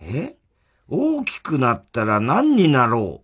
[0.00, 0.36] え？
[0.88, 3.22] 大きくなったら何になろ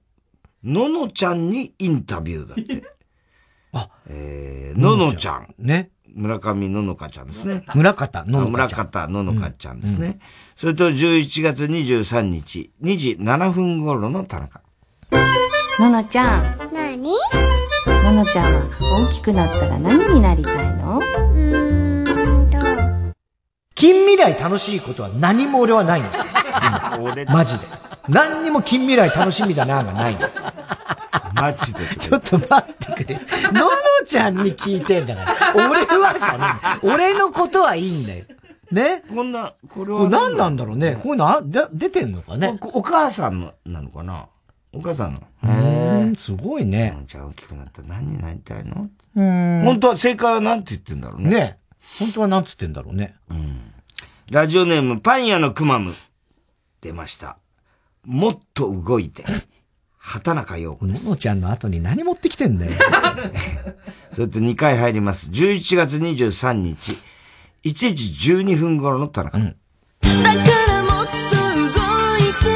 [0.64, 0.70] う？
[0.70, 2.82] ののちゃんにインタビューだって。
[3.74, 5.54] あ、えー、ののちゃん。
[5.59, 5.90] ね。
[6.14, 7.64] 村上ののかちゃんですね。
[7.74, 10.18] 村方ののかちゃん村方ののかちゃんですね。
[10.56, 14.62] それと11月23日、2時7分頃の田中。
[15.78, 17.12] ののちゃん、なに
[17.86, 21.00] ののちゃんは大きくなったら何になりたいの？
[23.82, 26.24] 近未来楽しいことは何も俺はないんですよ。
[27.00, 27.66] 俺マジで。
[28.09, 30.44] 何にも近未来楽しみだながないんですよ。
[31.34, 31.80] マジで。
[31.98, 33.16] ちょっと待ってくれ。
[33.50, 33.70] のの
[34.06, 35.68] ちゃんに聞いてんだから。
[35.68, 36.44] 俺はじゃね
[36.84, 36.94] え。
[36.94, 38.24] 俺のことはいいんだよ。
[38.70, 39.02] ね？
[39.12, 41.00] こんな、これはこれ何なんだろうね。
[41.02, 42.56] こういうのあ、だ出てんのかね？
[42.62, 44.28] おお母さんのなのかな？
[44.72, 45.22] お母さんの？
[45.42, 46.96] うーん、すごいね。
[47.09, 48.88] じゃあ大きくなったら何になりたいの？
[49.16, 51.30] うん本当は正解は何て言ってんだろうね。
[51.30, 51.59] ね
[51.98, 53.16] 本当は何つってんだろうね。
[54.31, 55.94] ラジオネームパン屋のくまむ。
[56.81, 57.39] 出ました。
[58.05, 59.24] もっと動いて。
[59.98, 61.05] 畑中陽子です。
[61.05, 62.73] ののちゃんの後に何持ってきてんだよ。
[64.10, 65.28] それと2回入ります。
[65.31, 66.98] 11月23日、
[67.64, 69.39] 1時12分頃の田中。
[69.39, 69.52] だか
[70.66, 71.70] らもっと動い
[72.35, 72.48] て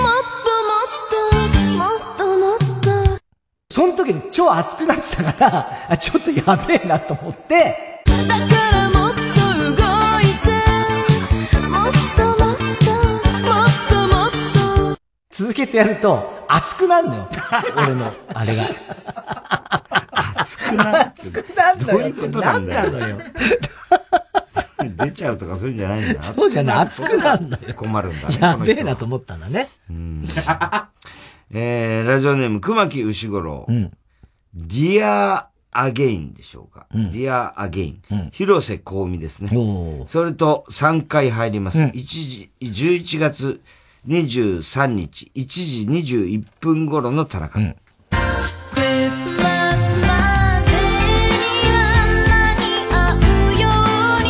[0.00, 3.22] もっともっともっともっと
[3.70, 7.91] その時に超熱くなってたから、あちょっとやべえなと思って、
[15.42, 17.28] 続けてやると、熱くなるのよ。
[17.76, 18.62] 俺の、あれが。
[20.36, 21.98] 熱くなる熱くなるのよ。
[21.98, 23.18] どういうことなんだよよ。
[25.04, 26.22] 出ちゃうとかそういうんじゃないんだな。
[26.22, 27.74] そうじゃない熱くなるのよ。
[27.74, 28.38] 困るんだね。
[28.40, 29.68] やべえなと思ったんだね。
[31.50, 33.66] えー、ラジオネーム、熊木牛五郎。
[33.68, 33.88] DEAR
[34.64, 36.86] again でしょうか。
[36.92, 38.02] DEAR again。
[38.30, 39.50] 広瀬香美ですね。
[40.06, 41.80] それと3回入ります。
[41.80, 43.60] うん1時、11月
[44.08, 47.60] 23日、1時21分頃の田中。
[47.60, 47.78] クリス
[49.40, 50.72] マスまで
[51.38, 51.78] には
[52.26, 53.22] 間に合う
[53.60, 53.70] よ
[54.18, 54.28] うに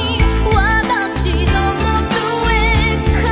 [0.52, 2.52] 私の元へ
[3.06, 3.24] 帰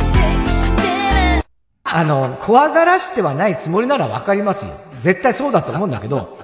[0.00, 0.16] って
[0.48, 1.44] きてね
[1.84, 4.72] あの、怖がらしてはないつもりならわかりますよ。
[5.00, 6.43] 絶対そうだと思うんだけど、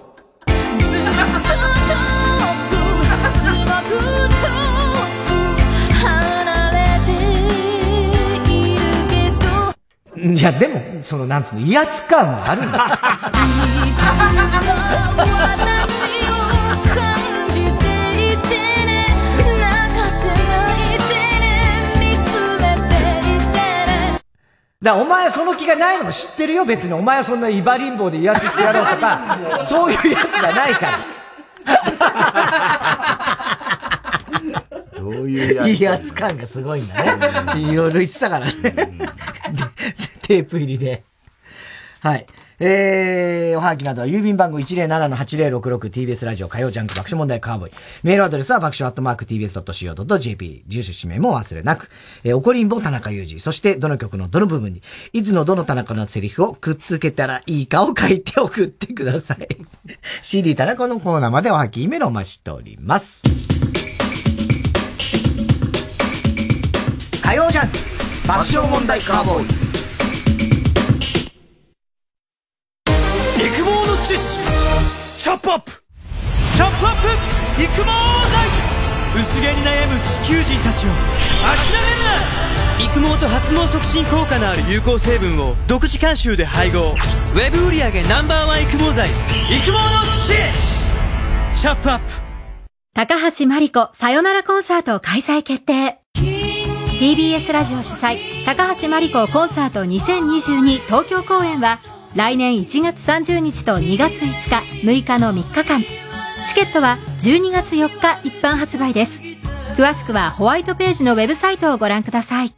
[10.22, 12.78] いや、でも、その、なんつうの、威圧感はあるんだ。
[12.78, 16.36] いつも私を
[16.94, 17.16] 感
[17.48, 18.52] じていて
[18.84, 18.90] ね
[19.40, 19.64] 泣
[19.96, 21.08] かせないで
[21.40, 21.48] ね
[21.96, 22.28] 見つ
[22.60, 22.92] めて
[23.34, 24.20] いてね
[24.82, 26.92] だからお前その気がないのも知ってるよ、別に。
[26.92, 30.98] お前はそんなイバリンボで威圧してやろうとか、 そういうやつじゃないから。
[34.98, 37.60] どういうやつ威圧感がすごいんだね。
[37.62, 38.52] いろいろ言ってたからね。
[40.30, 41.02] テープ入りで。
[41.98, 42.24] はい。
[42.60, 47.72] えー、おはがきなどは郵便番号 107-8066TBS ラジオ火曜ジャンク爆笑問題カーボーイ。
[48.04, 50.64] メールアドレスは爆笑アットマーク TBS.CO.JP。
[50.68, 51.90] 住所氏名も忘れなく。
[52.22, 53.40] えー、怒りんぼ田中裕二。
[53.40, 54.82] そして、どの曲のどの部分に、
[55.12, 59.48] いつのどの田中のセリフをくっつけたらいいかを書いて送ってください。
[60.22, 63.24] CD 田中のコーナーまでおはきメールをお待ちしております。
[67.20, 67.78] 火曜ジャンク
[68.28, 69.69] 爆笑問題カーボーイ。
[73.40, 74.44] 育毛の知識
[75.18, 75.72] チョップアップ。
[75.72, 76.94] チョップアッ
[77.56, 77.90] プ育毛剤。
[79.18, 80.90] 薄毛に悩む地球人たちを。
[81.40, 82.84] 諦めるな。
[82.84, 86.94] 育毛と発毛促進効果のある有効成分を独自監修で配合。
[87.34, 89.08] ウェブ売上 Ｎｏ.1 育毛剤。
[89.08, 89.78] 育毛の
[90.20, 90.34] 知
[91.54, 92.04] 識チョップアップ。
[92.92, 95.98] 高橋真理子さよならコンサート開催決定。
[97.00, 101.78] TBS ラジオ主催高橋真理子コンサート2022東京公演は
[102.16, 105.84] 来年1月30日と2月5日6日の3日間。
[106.48, 109.20] チケットは12月4日一般発売です。
[109.76, 112.52] 詳しくはホワイトページのウェブサイトをご覧ください。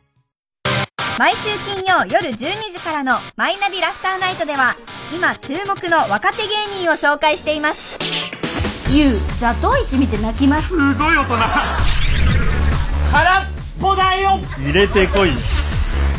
[1.19, 2.37] 毎週金曜夜12
[2.73, 4.75] 時からの「マイナビラフターナイト」では
[5.15, 7.99] 今注目の若手芸人を紹介しています。
[8.91, 10.69] ゆう座頭市見て泣きます。
[10.69, 11.37] すごい大人。
[13.13, 13.45] 空っ
[13.79, 14.41] ぽだよ。
[14.59, 15.31] 入れてこい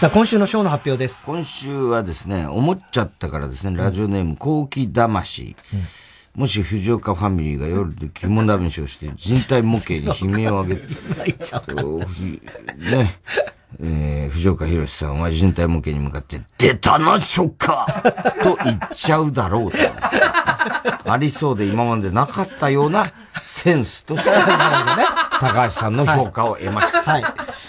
[0.00, 1.26] さあ、今週のショーの発表です。
[1.26, 5.54] 今週はですね、思っちゃったからですね、ラジオネーム、後期魂。
[6.34, 10.86] もし藤岡ファミリーが夜で肝試しをして人体模型に悲鳴を上げて、
[12.96, 13.14] ね、
[13.78, 19.78] えー、藤岡弘さんは人体模型に向かって、出たな、ショッカーと言っちゃうだろうと。
[21.10, 23.04] ありそうで今までなかったような
[23.42, 24.30] センスとして、
[25.40, 27.02] 高橋さんの評価を得ました。
[27.02, 27.24] はい。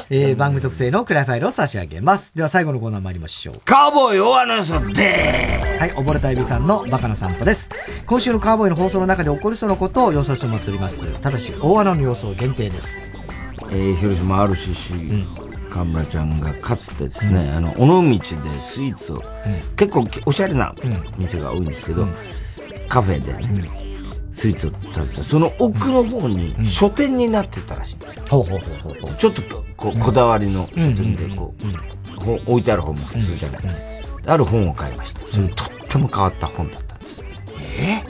[0.09, 2.33] えー、番組特製のクライファイルを差し上げます。
[2.35, 3.61] では最後のコーナー参りましょう。
[3.63, 7.69] カーボーイ大穴のさではい、溺れたエビさんのバカな散歩です。
[8.05, 11.07] 今週のカーボーイの放送の中で起こりそうなことを予想してもらっております。
[11.21, 12.99] ただし、大穴の予想限定です。
[13.69, 19.23] えー、広島 RCC、河村ちゃんがかつてですね、あの、尾道でスイーツを、
[19.77, 20.75] 結構おしゃれな
[21.17, 22.05] 店が多いんですけど、
[22.89, 23.69] カフェでね、
[24.33, 25.23] スイーツを食べてた。
[25.23, 28.23] その奥の方に書店になってたらしいんですよ。
[28.29, 29.15] ほうほうほうほうほう。
[29.15, 29.41] ちょっと
[29.77, 31.55] こう、こだわりの書店で、こ
[32.19, 33.61] う、本置いてある本も普通じゃない。
[34.27, 35.21] ある本を買いました。
[35.31, 37.23] それとっても変わった本だったんです。
[37.77, 38.03] え？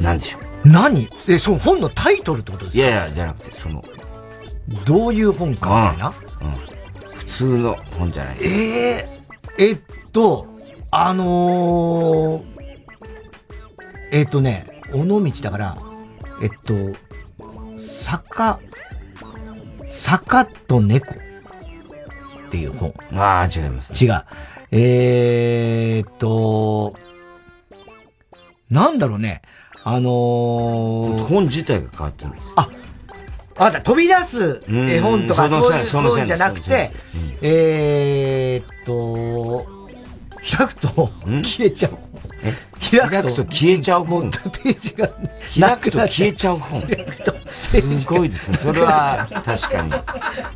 [0.00, 0.42] なんでしょう。
[0.64, 1.08] 何？
[1.28, 2.82] え、その本のタイトルってことですか？
[2.84, 3.84] いやいや、じゃなくて、その、
[4.84, 8.36] どういう本かみたいな、うん、普通の本じゃない。
[8.40, 9.78] ええー、えっ
[10.12, 10.46] と、
[10.90, 12.42] あのー、
[14.12, 15.78] えっとね、尾道だから、
[16.42, 16.74] えっと、
[17.78, 18.58] 坂、
[19.86, 22.94] 坂と猫っていう本。
[23.14, 24.24] ああ、違います、違う。
[24.70, 26.94] えー、っと、
[28.70, 29.42] なんだろうね。
[29.84, 32.46] あのー、本自体が変わってるんです。
[32.56, 32.68] あ、
[33.62, 36.90] あだ、飛び出す絵本とかうんそういう、そういうんじゃなくて、
[37.40, 39.66] えーっと、
[40.56, 41.10] 開くと
[41.42, 41.98] 消えちゃう。
[42.80, 44.30] 開くと消えちゃう本。
[44.30, 45.08] ページが
[45.58, 46.82] 開くと消えちゃう本。
[47.46, 48.58] すごいですね。
[48.58, 49.92] それは確かに。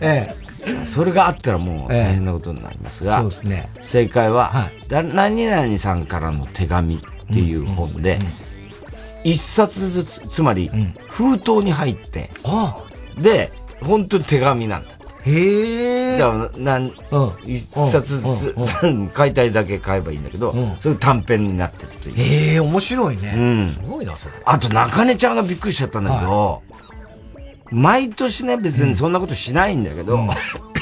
[0.00, 0.34] え
[0.64, 0.86] え。
[0.86, 3.70] それがあったらもう大変なことになりますが、そうですね。
[3.82, 6.98] 正解は、だ何々さんからの手紙っ
[7.32, 8.18] ていう本で、
[9.22, 10.70] 一冊ずつ、つまり、
[11.08, 12.30] 封筒に入って、
[13.16, 13.52] で、
[13.82, 14.96] 本当に手紙なんだ。
[15.26, 16.18] へえ。
[16.18, 16.92] だから、なん、
[17.44, 18.54] 一冊ずつ、
[19.12, 22.14] 解体だけ買えばいいんだけど、それ短編になってるという。
[22.16, 23.34] へえ、面白いね。
[23.36, 23.68] うん。
[23.72, 24.32] すごいな、それ。
[24.44, 26.62] あと、中根ちゃんがびっくりしちゃったんだけど、
[27.70, 30.20] 毎年ね、別にそんなことしないんだけど、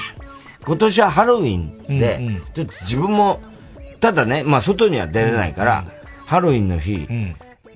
[0.67, 3.41] 今年はハロウィンで、ちょっと自分も、
[4.01, 5.85] ただね、まあ外には出れないから、
[6.27, 7.07] ハロウィンの日、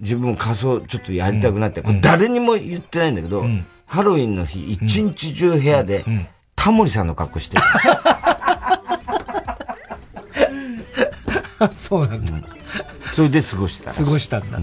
[0.01, 3.47] 自分も仮装ちょっとやりたくなって、これ誰にも言ってないんだけど、
[3.89, 6.05] ハロウィンの日、一日中部屋で、
[6.55, 7.63] タモリさんの格好してる。
[11.77, 12.33] そうなんだ。
[13.15, 13.93] それで過ごした。
[13.93, 14.59] 過ごしたんだ。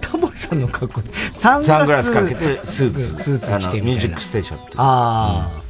[0.00, 1.12] タモリさんの格好で。
[1.32, 3.16] サングラスかけて、スーツ。
[3.22, 4.72] スーツ着てミュージックステーションって。
[4.76, 5.60] あ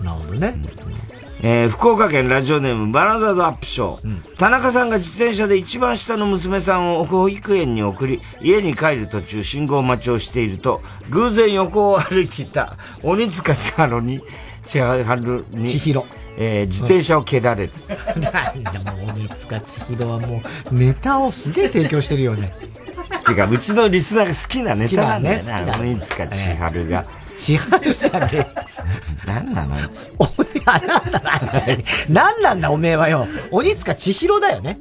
[0.00, 0.54] あ、なるほどね。
[1.44, 14.22] えー福岡県ラジオネームバナザードアップショー、田中さんが自転車で一番下の娘さんを保育園に送り、家に帰る途中信号待ちをしていると、偶然横を歩いていた鬼塚千春に、
[14.66, 16.04] 千春に、千尋。
[16.38, 17.72] えー自転車を蹴られる。
[18.20, 22.54] なんだもう、鬼塚千尋はもう、ネタをすげえ提供してるよね。
[23.26, 27.04] てか、うちのリスナーが好きなネタなんだよね鬼塚千春が。
[27.36, 28.46] 千春じゃねえ。
[29.26, 30.12] 何なのあいつ。
[32.12, 33.26] 何なんだおめえはよ。
[33.50, 34.80] 鬼塚千尋だよね。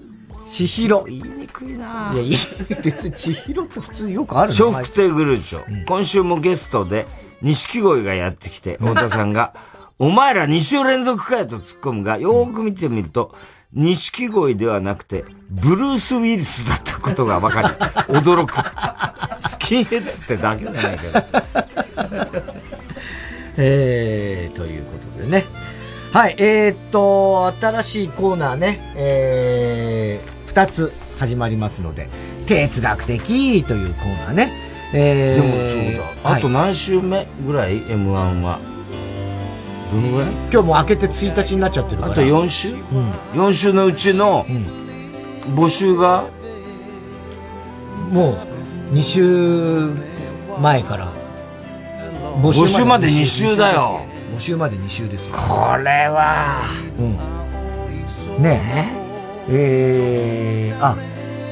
[0.52, 1.04] 千尋。
[1.06, 2.36] 言いにくいないや、いい
[2.84, 7.08] 別に千尋って普通よくある笑福亭グルーチョ、今週もゲストで、
[7.42, 9.54] 錦鯉がやってきて、太田さんが、
[9.98, 13.34] お前ら2週連続かよと突っ込むが、よーく見てみると、
[13.74, 17.68] 錦鯉ではなくて、ブルース・ウィリスだったことが分かり、
[18.16, 18.54] 驚く。
[19.48, 21.14] スキンヘッズってだけじゃないけど。
[23.58, 25.46] えー、ということでね。
[26.14, 32.10] はい、えー、っと、新しいコーナーね、えー、二つ始まりますので、
[32.48, 34.52] 哲学的というコーナーね。
[34.94, 35.46] えでー、
[35.96, 36.32] もそうだ。
[36.32, 38.60] あと何週目ぐらい ?M1 は。
[39.94, 40.30] どのぐらい？
[40.52, 42.14] 今日も明けて1日になっちゃってるから。
[42.14, 42.70] あと4週？
[42.70, 43.12] うん。
[43.34, 44.46] 4週のうちの、
[45.56, 46.26] 募集が、
[48.12, 48.38] も
[48.92, 49.94] う、2週
[50.60, 51.21] 前から。
[52.40, 54.06] 募集まで2週だよ。
[54.36, 55.32] 募集まで2週です。
[55.32, 55.38] こ
[55.78, 56.62] れは、
[56.98, 57.04] う
[58.40, 58.44] ん。
[58.44, 58.62] ね
[59.50, 60.72] え。
[60.74, 60.98] えー、あ、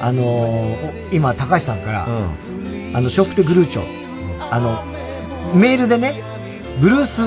[0.02, 2.08] あのーお今、高橋さんから、
[2.94, 3.84] あの、ショックテグルーチョ、
[4.52, 4.84] あの、
[5.54, 6.22] メールでね、
[6.80, 7.26] ブルース・ウ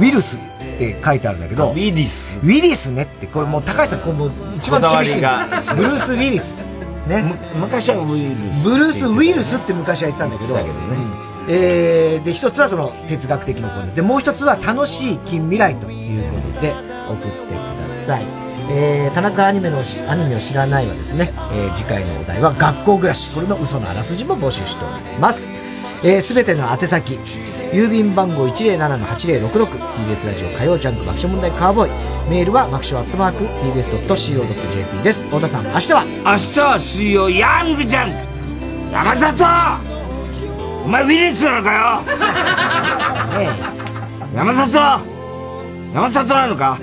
[0.00, 0.40] ィルスっ
[0.78, 2.38] て書いてあるんだけど、ウィリス。
[2.42, 6.66] ウィリスねって、これもう高橋さん、こうもう一番厳しいブルース・ウィリス。
[7.06, 7.24] ね。
[7.54, 8.68] 昔はウィルス。
[8.68, 10.62] ブルース・ウィルスって昔は言ってたんだけど、ね
[11.26, 13.94] うんえー、で、一つはその哲学的なコーナー。
[13.94, 16.72] で、もう一つは楽しい近未来ということで
[17.08, 17.58] 送ってく
[17.90, 18.22] ださい。
[18.70, 19.76] えー、田中アニメの、
[20.08, 23.34] アニメを知らないはですね、えー、次回のお題は学校暮らし。
[23.34, 25.52] これの嘘のあらすじも募集しております。
[26.02, 27.18] えー、べての宛先、
[27.72, 32.30] 郵便番号107-8066、TBS ラジオ火曜ジャンク爆笑問題カーボーイ。
[32.30, 35.24] メールは爆笑アットマーク TBS.CO.JP です。
[35.24, 36.04] 太田さん、明日は？
[36.24, 38.16] 明日は水曜ヤングジャンク
[38.92, 39.91] 山里
[40.84, 42.02] お前ウィリスなのかよ？
[44.34, 45.00] 山里？
[45.94, 46.78] 山里なのか？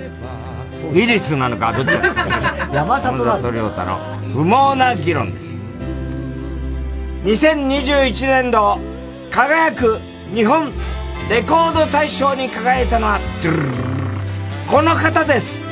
[0.90, 1.72] ウィリスなのか？
[1.72, 1.88] どっち？
[1.92, 2.00] だ
[2.72, 3.98] 山里だ山里亮太の
[4.32, 5.60] 不毛な議論です。
[7.24, 8.78] 2021年度
[9.30, 9.98] 輝く
[10.34, 10.72] 日本
[11.28, 13.20] レコード大賞に輝いたのは
[14.66, 15.62] この方です。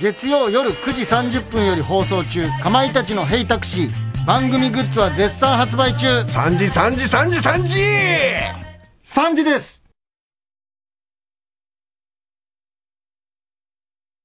[0.00, 3.92] 月曜夜9時30分より放送中かまいたちの「ヘイタクシー」
[4.24, 6.06] 番組グッズは絶賛発売中。
[6.22, 7.78] 3時3時3時3時。
[9.04, 9.81] 3時です